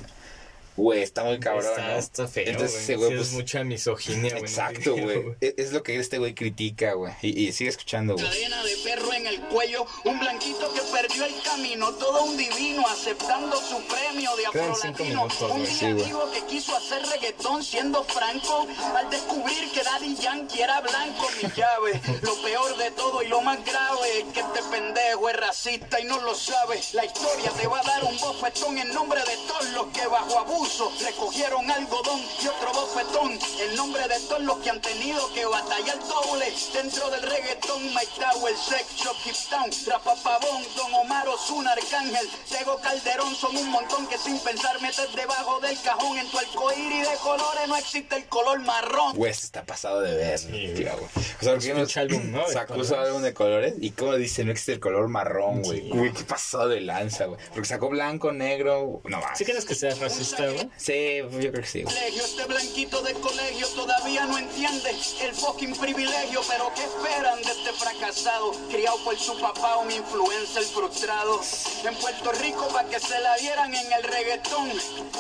Güey, 0.78 1.02
está 1.02 1.24
muy 1.24 1.40
cabrón, 1.40 1.66
está, 1.66 1.88
¿no? 1.88 1.98
está 1.98 2.28
feo, 2.28 2.44
Entonces 2.48 2.82
ese 2.82 2.96
güey, 2.96 3.10
Sí, 3.10 3.16
pues... 3.18 3.28
es 3.30 3.34
mucha 3.34 3.64
misoginia, 3.64 4.30
güey. 4.32 4.44
Exacto, 4.44 4.96
güey. 4.96 5.24
Es, 5.42 5.54
es 5.58 5.72
lo 5.74 5.82
que 5.82 5.98
este 5.98 6.20
güey 6.20 6.36
critica, 6.36 6.94
güey. 6.94 7.14
Y, 7.24 7.48
y 7.48 7.52
sigue 7.52 7.72
escuchando, 7.72 8.14
güey. 8.14 8.26
Cadena 8.26 8.64
de 8.64 8.78
perro 8.84 9.12
en 9.14 9.26
el 9.28 9.40
cuello, 9.42 9.86
un 10.06 10.20
blanquito 10.20 10.72
que 10.74 10.82
perdió 10.82 11.26
el 11.26 11.34
camino, 11.42 11.92
todo 11.94 12.26
un 12.26 12.38
divino 12.38 12.86
aceptando 12.88 13.58
su 13.58 13.82
premio 13.88 14.36
de 14.36 14.44
cinco 14.44 14.60
afrolatino. 14.64 15.10
minutos, 15.26 15.52
Un 15.52 15.64
día 15.64 16.06
Sí, 16.06 16.14
que 16.34 16.46
quiso 16.46 16.76
hacer 16.78 17.02
reggaetón 17.08 17.64
siendo 17.64 18.04
franco, 18.04 18.68
al 18.96 19.10
descubrir 19.10 19.72
que 19.72 19.82
Daddy 19.84 20.16
Yankee 20.16 20.62
era 20.62 20.80
blanco, 20.82 21.28
mi 21.42 21.50
llave. 21.56 22.00
Lo 22.22 22.36
peor 22.44 22.78
de 22.78 22.92
todo 22.92 23.24
y 23.24 23.28
lo 23.28 23.42
más 23.42 23.64
grave 23.66 24.20
es 24.20 24.26
que 24.34 24.42
este 24.42 24.62
pendejo 24.70 25.30
es 25.30 25.38
racista 25.38 26.00
y 26.00 26.04
no 26.04 26.20
lo 26.22 26.36
sabe. 26.36 26.80
La 26.94 27.06
historia 27.06 27.50
te 27.60 27.66
va 27.68 27.80
a 27.80 27.84
dar 27.84 28.04
un 28.04 28.18
bofetón 28.20 28.78
en 28.78 28.94
nombre 28.94 29.20
de 29.22 29.38
todos 29.48 29.66
los 29.72 29.88
que 29.88 30.06
bajo 30.08 30.38
abuso 30.40 30.67
recogieron 31.04 31.70
algodón 31.72 32.22
y 32.42 32.48
otro 32.48 32.72
bofetón. 32.74 33.40
En 33.60 33.76
nombre 33.76 34.08
de 34.08 34.20
todos 34.22 34.42
los 34.42 34.58
que 34.60 34.70
han 34.70 34.82
tenido 34.82 35.32
que 35.34 35.46
batallar 35.46 36.00
doble 36.08 36.54
dentro 36.74 37.10
del 37.10 37.22
reggaetón. 37.22 37.84
Mike 37.94 38.12
Tower, 38.20 38.56
Sex 38.56 38.96
Shop, 38.98 39.16
Hip 39.26 39.36
Town, 39.50 39.70
Rapapabón, 39.88 40.64
Don 40.76 40.94
Omar, 40.94 41.28
Ozuna, 41.28 41.72
Arcángel, 41.72 42.28
Tego 42.50 42.78
Calderón. 42.80 43.36
Son 43.36 43.56
un 43.56 43.70
montón 43.70 44.08
que 44.08 44.18
sin 44.18 44.40
pensar 44.40 44.82
metes 44.82 45.14
debajo 45.16 45.60
del 45.62 45.80
cajón. 45.82 46.18
En 46.18 46.30
tu 46.30 46.38
arcoíris 46.38 47.10
de 47.10 47.18
colores 47.18 47.68
no 47.68 47.76
existe 47.78 48.16
el 48.16 48.26
color 48.26 48.60
marrón. 48.60 49.16
Güey, 49.16 49.32
está 49.32 49.64
pasado 49.64 50.02
de 50.02 50.16
ver, 50.16 50.40
Sí, 50.40 50.74
tío, 50.76 50.92
güey. 50.98 51.10
O 51.16 51.44
sea, 51.44 51.54
porque 51.54 51.74
pinche 51.74 52.00
álbum, 52.00 52.32
¿no? 52.32 52.48
Sacó 52.48 52.84
su 52.84 52.96
álbum 52.96 53.22
de 53.22 53.34
colores 53.34 53.74
y 53.80 53.92
como 53.92 54.16
dice, 54.16 54.44
no 54.44 54.52
existe 54.52 54.74
el 54.74 54.80
color 54.80 55.08
marrón, 55.08 55.62
güey. 55.64 55.82
Sí. 55.82 55.90
Güey, 55.90 56.14
qué 56.14 56.24
pasado 56.24 56.68
de 56.70 56.82
lanza, 56.82 57.26
güey. 57.26 57.40
Porque 57.50 57.68
sacó 57.68 57.90
blanco, 57.90 58.32
negro, 58.32 59.02
no 59.06 59.20
más. 59.20 59.38
¿Sí 59.38 59.46
crees 59.46 59.66
que 59.66 59.76
seas 59.76 60.00
racista, 60.00 60.46
güey? 60.48 60.57
Sí, 60.78 61.18
yo 61.18 61.52
creo 61.52 61.64
que 61.64 61.66
sí, 61.66 61.86
Este 61.88 62.46
blanquito 62.46 63.02
de 63.02 63.14
colegio 63.14 63.68
todavía 63.70 64.26
no 64.26 64.38
entiende 64.38 64.92
el 65.22 65.34
fucking 65.34 65.76
privilegio, 65.76 66.42
pero 66.48 66.72
¿qué 66.76 66.84
esperan 66.84 67.42
de 67.42 67.52
este 67.52 67.74
fracasado? 67.74 68.52
Criado 68.70 68.98
por 69.04 69.18
su 69.18 69.38
papá, 69.40 69.78
un 69.78 69.92
influencer 69.92 70.64
frustrado. 70.64 71.42
En 71.84 71.96
Puerto 71.96 72.32
Rico 72.34 72.68
para 72.70 72.88
que 72.90 73.00
se 73.00 73.20
la 73.20 73.36
dieran 73.38 73.74
en 73.74 73.92
el 73.94 74.04
reggaetón. 74.04 74.72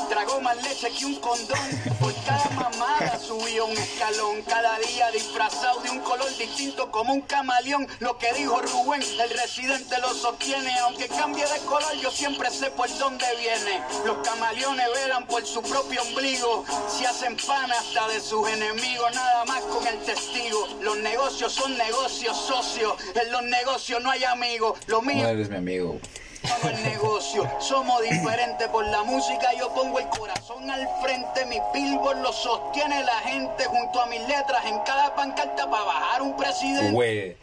Tragó 0.10 0.42
más 0.42 0.62
leche 0.64 0.90
que 0.92 1.06
un 1.06 1.16
condón. 1.16 1.60
Por 2.00 2.14
cada 2.26 2.50
mamada 2.52 3.20
subió 3.20 3.66
un 3.66 3.78
escalón. 3.78 4.42
Cada 4.44 4.78
día 4.80 5.12
disfrazado 5.12 5.82
de 5.82 5.90
un 5.90 6.00
color 6.00 6.30
distinto 6.38 6.92
como 6.92 7.14
un 7.14 7.22
camaleón. 7.22 7.88
Lo 8.00 8.18
que 8.18 8.34
dijo 8.34 8.62
Rubén, 8.62 9.02
el 9.02 9.30
residente 9.30 9.98
lo 10.00 10.14
sostiene. 10.14 10.74
Aunque 10.80 11.08
cambie 11.08 11.46
de 11.46 11.60
color, 11.66 11.94
yo 12.02 12.12
siempre 12.12 12.50
sé 12.52 12.72
por 12.72 12.90
dónde 12.98 13.26
viene. 13.40 13.82
Los 14.06 14.18
camaleones 14.28 14.88
velan 14.94 15.27
por 15.30 15.46
su 15.46 15.62
propio 15.62 16.02
ombligo. 16.04 16.66
Si 16.90 17.06
hacen 17.06 17.38
pan 17.38 17.72
hasta 17.72 18.08
de 18.08 18.20
sus 18.20 18.48
enemigos, 18.50 19.14
nada 19.14 19.46
más 19.46 19.62
con 19.64 19.86
el 19.88 19.98
testigo. 20.00 20.68
Los 20.82 20.98
negocios 20.98 21.54
son 21.54 21.78
negocios 21.78 22.38
socios. 22.38 22.94
En 23.16 23.32
los 23.32 23.44
negocios 23.44 24.02
no 24.02 24.10
hay 24.10 24.24
amigos. 24.24 24.80
Lo 24.88 25.02
mío 25.02 25.24
No 25.24 25.30
eres 25.30 25.50
mi 25.50 25.58
amigo. 25.58 26.00
es 26.44 26.80
negocio. 26.82 27.50
Somos 27.60 28.02
diferentes 28.02 28.68
por 28.70 28.86
la 28.88 29.04
música. 29.04 29.54
Yo 29.58 29.74
pongo 29.74 30.00
el 30.00 30.08
corazón 30.10 30.70
al 30.70 30.88
frente. 31.02 31.46
Mi 31.46 31.60
billboard 31.74 32.22
lo 32.22 32.32
sostiene 32.32 33.04
la 33.04 33.20
gente 33.20 33.66
junto 33.66 34.02
a 34.02 34.06
mis 34.08 34.22
letras 34.22 34.66
en 34.66 34.80
cada 34.80 35.16
pancarta 35.16 35.70
para 35.70 35.84
bajar 35.84 36.22
un 36.22 36.36
presidente. 36.38 36.92
Güey. 36.92 37.38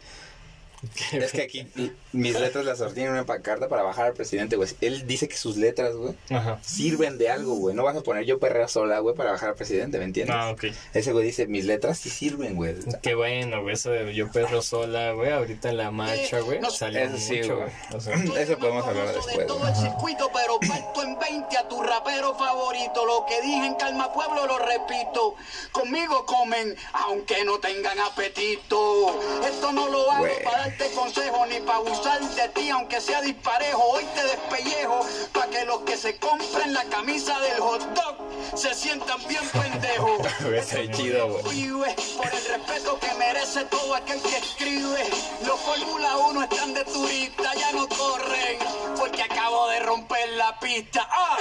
Es 1.11 1.31
que 1.31 1.41
aquí 1.43 1.67
mis 2.11 2.39
letras 2.39 2.65
las 2.65 2.77
sostienen 2.77 3.09
en 3.13 3.13
una 3.19 3.25
pancarta 3.25 3.67
para 3.67 3.83
bajar 3.83 4.05
al 4.07 4.13
presidente, 4.13 4.55
güey. 4.55 4.69
Él 4.81 5.05
dice 5.07 5.27
que 5.27 5.37
sus 5.37 5.57
letras, 5.57 5.95
güey, 5.95 6.13
sirven 6.61 7.17
de 7.17 7.29
algo, 7.29 7.55
güey. 7.55 7.75
No 7.75 7.83
vas 7.83 7.95
a 7.95 8.01
poner 8.01 8.25
yo 8.25 8.39
perreo 8.39 8.67
sola, 8.67 8.99
güey, 8.99 9.15
para 9.15 9.31
bajar 9.31 9.49
al 9.49 9.55
presidente, 9.55 9.97
¿me 9.97 10.05
entiendes? 10.05 10.35
Ah, 10.37 10.51
ok. 10.51 10.65
Ese 10.93 11.11
güey 11.11 11.25
dice, 11.25 11.47
mis 11.47 11.65
letras 11.65 11.97
sí 11.99 12.09
sirven, 12.09 12.55
güey. 12.55 12.75
Qué 13.01 13.15
bueno, 13.15 13.61
güey, 13.61 13.75
eso 13.75 13.91
de 13.91 14.13
yo 14.13 14.31
perro 14.31 14.61
sola, 14.61 15.11
güey, 15.11 15.31
ahorita 15.31 15.69
en 15.69 15.77
la 15.77 15.91
marcha, 15.91 16.39
güey, 16.39 16.59
No, 16.59 16.69
salió 16.71 16.99
Eso 17.01 17.17
sí, 17.17 17.37
mucho, 17.37 17.57
güey. 17.57 17.69
O 17.93 17.99
sea, 17.99 18.15
Eso 18.37 18.57
podemos 18.57 18.85
hablar 18.85 19.07
de 19.07 19.13
después, 19.13 19.47
todo 19.47 19.59
güey. 19.59 19.71
el 19.71 19.75
circuito, 19.77 20.29
pero 20.33 20.59
parto 20.59 21.03
en 21.03 21.17
20 21.19 21.57
a 21.57 21.67
tu 21.67 21.81
rapero 21.81 22.35
favorito. 22.35 23.05
Lo 23.05 23.25
que 23.27 23.41
dije 23.41 23.65
en 23.65 23.75
Calma 23.75 24.11
Pueblo 24.13 24.45
lo 24.47 24.57
repito. 24.59 25.35
Conmigo 25.71 26.25
comen, 26.25 26.75
aunque 26.93 27.43
no 27.45 27.59
tengan 27.59 27.97
apetito. 27.99 29.19
Esto 29.47 29.71
no 29.71 29.87
lo 29.89 30.11
hago 30.11 30.25
Güey. 30.25 30.43
para 30.43 30.74
darte 30.77 30.93
consejo 30.95 31.45
ni 31.45 31.59
para 31.59 31.77
abusar 31.77 32.19
de 32.21 32.49
ti, 32.49 32.69
aunque 32.69 32.99
sea 32.99 33.21
disparejo. 33.21 33.81
Hoy 33.83 34.03
te 34.13 34.23
despellejo 34.23 35.05
para 35.33 35.49
que 35.49 35.65
los 35.65 35.79
que 35.81 35.97
se 35.97 36.17
compren 36.17 36.73
la 36.73 36.83
camisa 36.85 37.39
del 37.39 37.59
hot 37.59 37.81
dog 37.93 38.17
se 38.55 38.73
sientan 38.73 39.19
bien 39.27 39.43
pendejos. 39.51 40.19
Ahí 40.75 40.89
chido, 40.91 41.29
güey. 41.29 41.43
Vive 41.55 41.95
por 42.17 42.25
el 42.25 42.45
respeto 42.45 42.99
que 42.99 43.13
merece 43.17 43.65
todo 43.65 43.95
aquel 43.95 44.21
que 44.21 44.37
escribe. 44.37 45.03
Los 45.45 45.59
Fórmula 45.59 46.17
1 46.17 46.43
están 46.43 46.73
de 46.73 46.83
turista, 46.85 47.53
ya 47.55 47.71
no 47.73 47.87
corren, 47.87 48.59
porque 48.97 49.23
acabo 49.23 49.69
de 49.69 49.79
romper 49.79 50.29
la 50.37 50.59
pista. 50.59 51.07
¡Ah! 51.09 51.37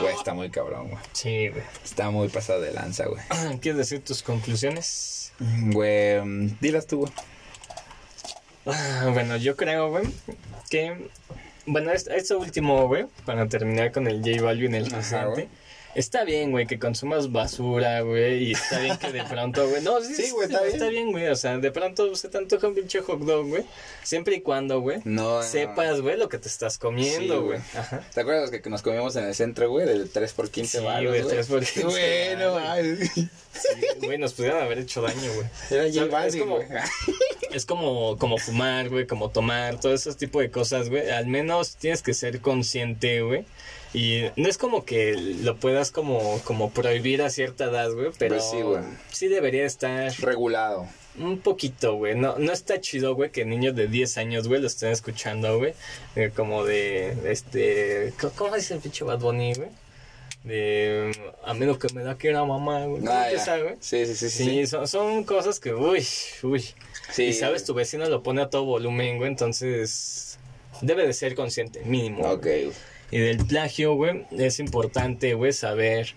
Güey, 0.00 0.14
está 0.14 0.34
muy 0.34 0.50
cabrón, 0.50 0.90
güey. 0.90 1.02
sí, 1.12 1.48
güey. 1.48 1.64
Está 1.84 2.10
muy 2.10 2.28
pasado 2.28 2.60
de 2.60 2.72
lanza, 2.72 3.06
güey. 3.06 3.22
¿Quieres 3.60 3.78
decir 3.78 4.04
tus 4.04 4.22
conclusiones? 4.22 5.32
Güey, 5.38 6.20
mm, 6.20 6.58
dilas 6.60 6.86
tú, 6.86 7.00
güey. 7.00 7.12
Ah, 8.66 9.10
bueno, 9.12 9.36
yo 9.36 9.56
creo, 9.56 9.90
güey, 9.90 10.04
que... 10.70 11.08
Bueno, 11.68 11.90
es- 11.92 12.06
esto 12.06 12.38
último, 12.38 12.86
güey, 12.86 13.06
para 13.24 13.48
terminar 13.48 13.90
con 13.92 14.06
el 14.06 14.22
J 14.22 14.40
Balvin, 14.42 14.74
el 14.74 14.88
presente. 14.88 15.26
güey. 15.26 15.48
Está 15.96 16.24
bien, 16.24 16.50
güey, 16.50 16.66
que 16.66 16.78
consumas 16.78 17.32
basura, 17.32 18.02
güey, 18.02 18.44
y 18.48 18.52
está 18.52 18.78
bien 18.80 18.98
que 18.98 19.10
de 19.12 19.24
pronto, 19.30 19.66
güey, 19.66 19.82
no, 19.82 19.98
sí, 20.02 20.14
Sí, 20.14 20.30
güey, 20.30 20.46
está 20.46 20.64
está 20.66 20.88
bien, 20.88 21.10
güey, 21.10 21.26
o 21.28 21.34
sea, 21.36 21.56
de 21.56 21.70
pronto 21.72 22.14
se 22.14 22.28
te 22.28 22.36
antoja 22.36 22.68
un 22.68 22.74
pinche 22.74 23.00
hot 23.00 23.18
dog, 23.20 23.48
güey, 23.48 23.64
siempre 24.02 24.36
y 24.36 24.42
cuando, 24.42 24.80
güey, 24.80 24.98
No, 25.04 25.38
no. 25.38 25.42
sepas, 25.42 26.02
güey, 26.02 26.18
lo 26.18 26.28
que 26.28 26.36
te 26.38 26.48
estás 26.48 26.76
comiendo, 26.76 27.20
Sí, 27.20 27.28
güey. 27.40 27.42
güey. 27.46 27.58
Ajá. 27.74 28.04
¿Te 28.14 28.20
acuerdas 28.20 28.50
que, 28.50 28.60
que 28.60 28.68
nos 28.68 28.82
comíamos 28.82 29.16
en 29.16 29.24
el 29.24 29.34
centro, 29.34 29.70
güey? 29.70 29.86
Del 29.86 30.10
3 30.10 30.32
por 30.34 30.50
15 30.50 30.78
Sí, 30.80 30.84
baros, 30.84 31.08
güey, 31.08 31.22
güey. 31.22 31.34
3 31.34 31.46
por 31.46 31.60
15 31.64 31.82
Bueno, 31.84 32.58
ay. 32.58 32.96
Sí, 33.06 33.26
güey, 34.04 34.18
nos 34.18 34.34
pudieron 34.34 34.62
haber 34.62 34.80
hecho 34.80 35.00
daño, 35.00 35.32
güey. 35.34 35.46
Era 35.70 35.84
J 35.92 36.12
Balvin, 36.12 36.46
güey. 36.50 36.66
Es 37.56 37.66
como, 37.66 38.16
como 38.18 38.38
fumar, 38.38 38.88
güey, 38.90 39.06
como 39.06 39.30
tomar, 39.30 39.80
todo 39.80 39.94
ese 39.94 40.14
tipo 40.14 40.40
de 40.40 40.50
cosas, 40.50 40.88
güey. 40.90 41.10
Al 41.10 41.26
menos 41.26 41.76
tienes 41.76 42.02
que 42.02 42.14
ser 42.14 42.40
consciente, 42.40 43.22
güey. 43.22 43.44
Y 43.94 44.24
no 44.36 44.48
es 44.48 44.58
como 44.58 44.84
que 44.84 45.14
lo 45.16 45.56
puedas 45.56 45.90
como, 45.90 46.40
como 46.44 46.70
prohibir 46.70 47.22
a 47.22 47.30
cierta 47.30 47.64
edad, 47.64 47.90
güey, 47.92 48.10
pero 48.18 48.36
Pues 48.36 48.50
sí, 48.50 48.60
güey. 48.60 48.82
sí 49.10 49.28
debería 49.28 49.64
estar 49.64 50.12
Regulado. 50.20 50.86
un 51.18 51.38
poquito, 51.38 51.94
güey. 51.94 52.14
No, 52.14 52.36
no 52.38 52.52
está 52.52 52.78
chido, 52.80 53.14
güey, 53.14 53.30
que 53.30 53.44
niños 53.46 53.74
de 53.74 53.88
10 53.88 54.18
años, 54.18 54.48
güey, 54.48 54.60
lo 54.60 54.66
estén 54.66 54.90
escuchando, 54.90 55.56
güey. 55.58 55.72
Eh, 56.14 56.30
como 56.36 56.64
de, 56.64 57.16
este, 57.30 58.12
¿cómo- 58.20 58.32
¿cómo 58.36 58.56
dice 58.56 58.74
el 58.74 58.80
pinche 58.80 59.02
Bad 59.04 59.20
Bunny, 59.20 59.54
güey? 59.54 59.68
De, 60.46 61.10
a 61.44 61.54
menos 61.54 61.76
que 61.76 61.92
me 61.92 62.04
da 62.04 62.16
que 62.16 62.28
era 62.28 62.44
mamá, 62.44 62.84
güey. 62.84 63.00
¿Cómo 63.00 63.12
Ah? 63.12 63.26
Sí, 63.80 64.06
sí, 64.06 64.14
sí, 64.14 64.30
sí. 64.30 64.44
Sí. 64.44 64.66
Son, 64.68 64.86
son 64.86 65.24
cosas 65.24 65.58
que, 65.58 65.74
uy, 65.74 66.06
uy. 66.44 66.64
Sí, 67.10 67.24
y 67.24 67.32
sabes, 67.32 67.64
tu 67.64 67.74
vecino 67.74 68.08
lo 68.08 68.22
pone 68.22 68.42
a 68.42 68.48
todo 68.48 68.64
volumen, 68.64 69.16
güey, 69.16 69.28
entonces 69.28 70.38
debe 70.82 71.04
de 71.04 71.12
ser 71.12 71.34
consciente, 71.34 71.82
mínimo. 71.84 72.30
Ok, 72.30 72.44
güey. 72.44 72.72
Y 73.10 73.18
del 73.18 73.44
plagio, 73.44 73.94
güey, 73.94 74.24
es 74.30 74.60
importante, 74.60 75.34
güey, 75.34 75.52
saber 75.52 76.14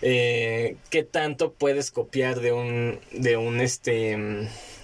eh, 0.00 0.76
qué 0.88 1.02
tanto 1.02 1.52
puedes 1.52 1.90
copiar 1.90 2.40
de 2.40 2.52
un, 2.52 2.98
de 3.12 3.36
un, 3.36 3.60
este, 3.60 4.16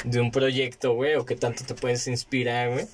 de 0.04 0.20
un 0.20 0.30
proyecto, 0.30 0.92
güey, 0.92 1.14
o 1.14 1.24
qué 1.24 1.34
tanto 1.34 1.64
te 1.64 1.74
puedes 1.74 2.06
inspirar, 2.08 2.72
güey. 2.72 2.86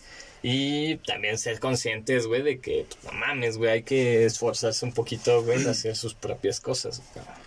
Y 0.43 0.97
también 0.99 1.39
ser 1.39 1.61
conscientes, 1.61 2.27
güey, 2.27 2.43
de 2.43 2.61
que, 2.61 2.87
pues, 2.89 3.05
no 3.05 3.13
mames, 3.19 3.59
güey, 3.59 3.71
hay 3.71 3.83
que 3.83 4.25
esforzarse 4.25 4.85
un 4.87 4.93
poquito, 4.93 5.43
güey, 5.43 5.61
en 5.61 5.69
hacer 5.69 5.97
sus 5.97 6.15
propias 6.15 6.61
cosas. 6.61 7.03
cabrón. 7.15 7.40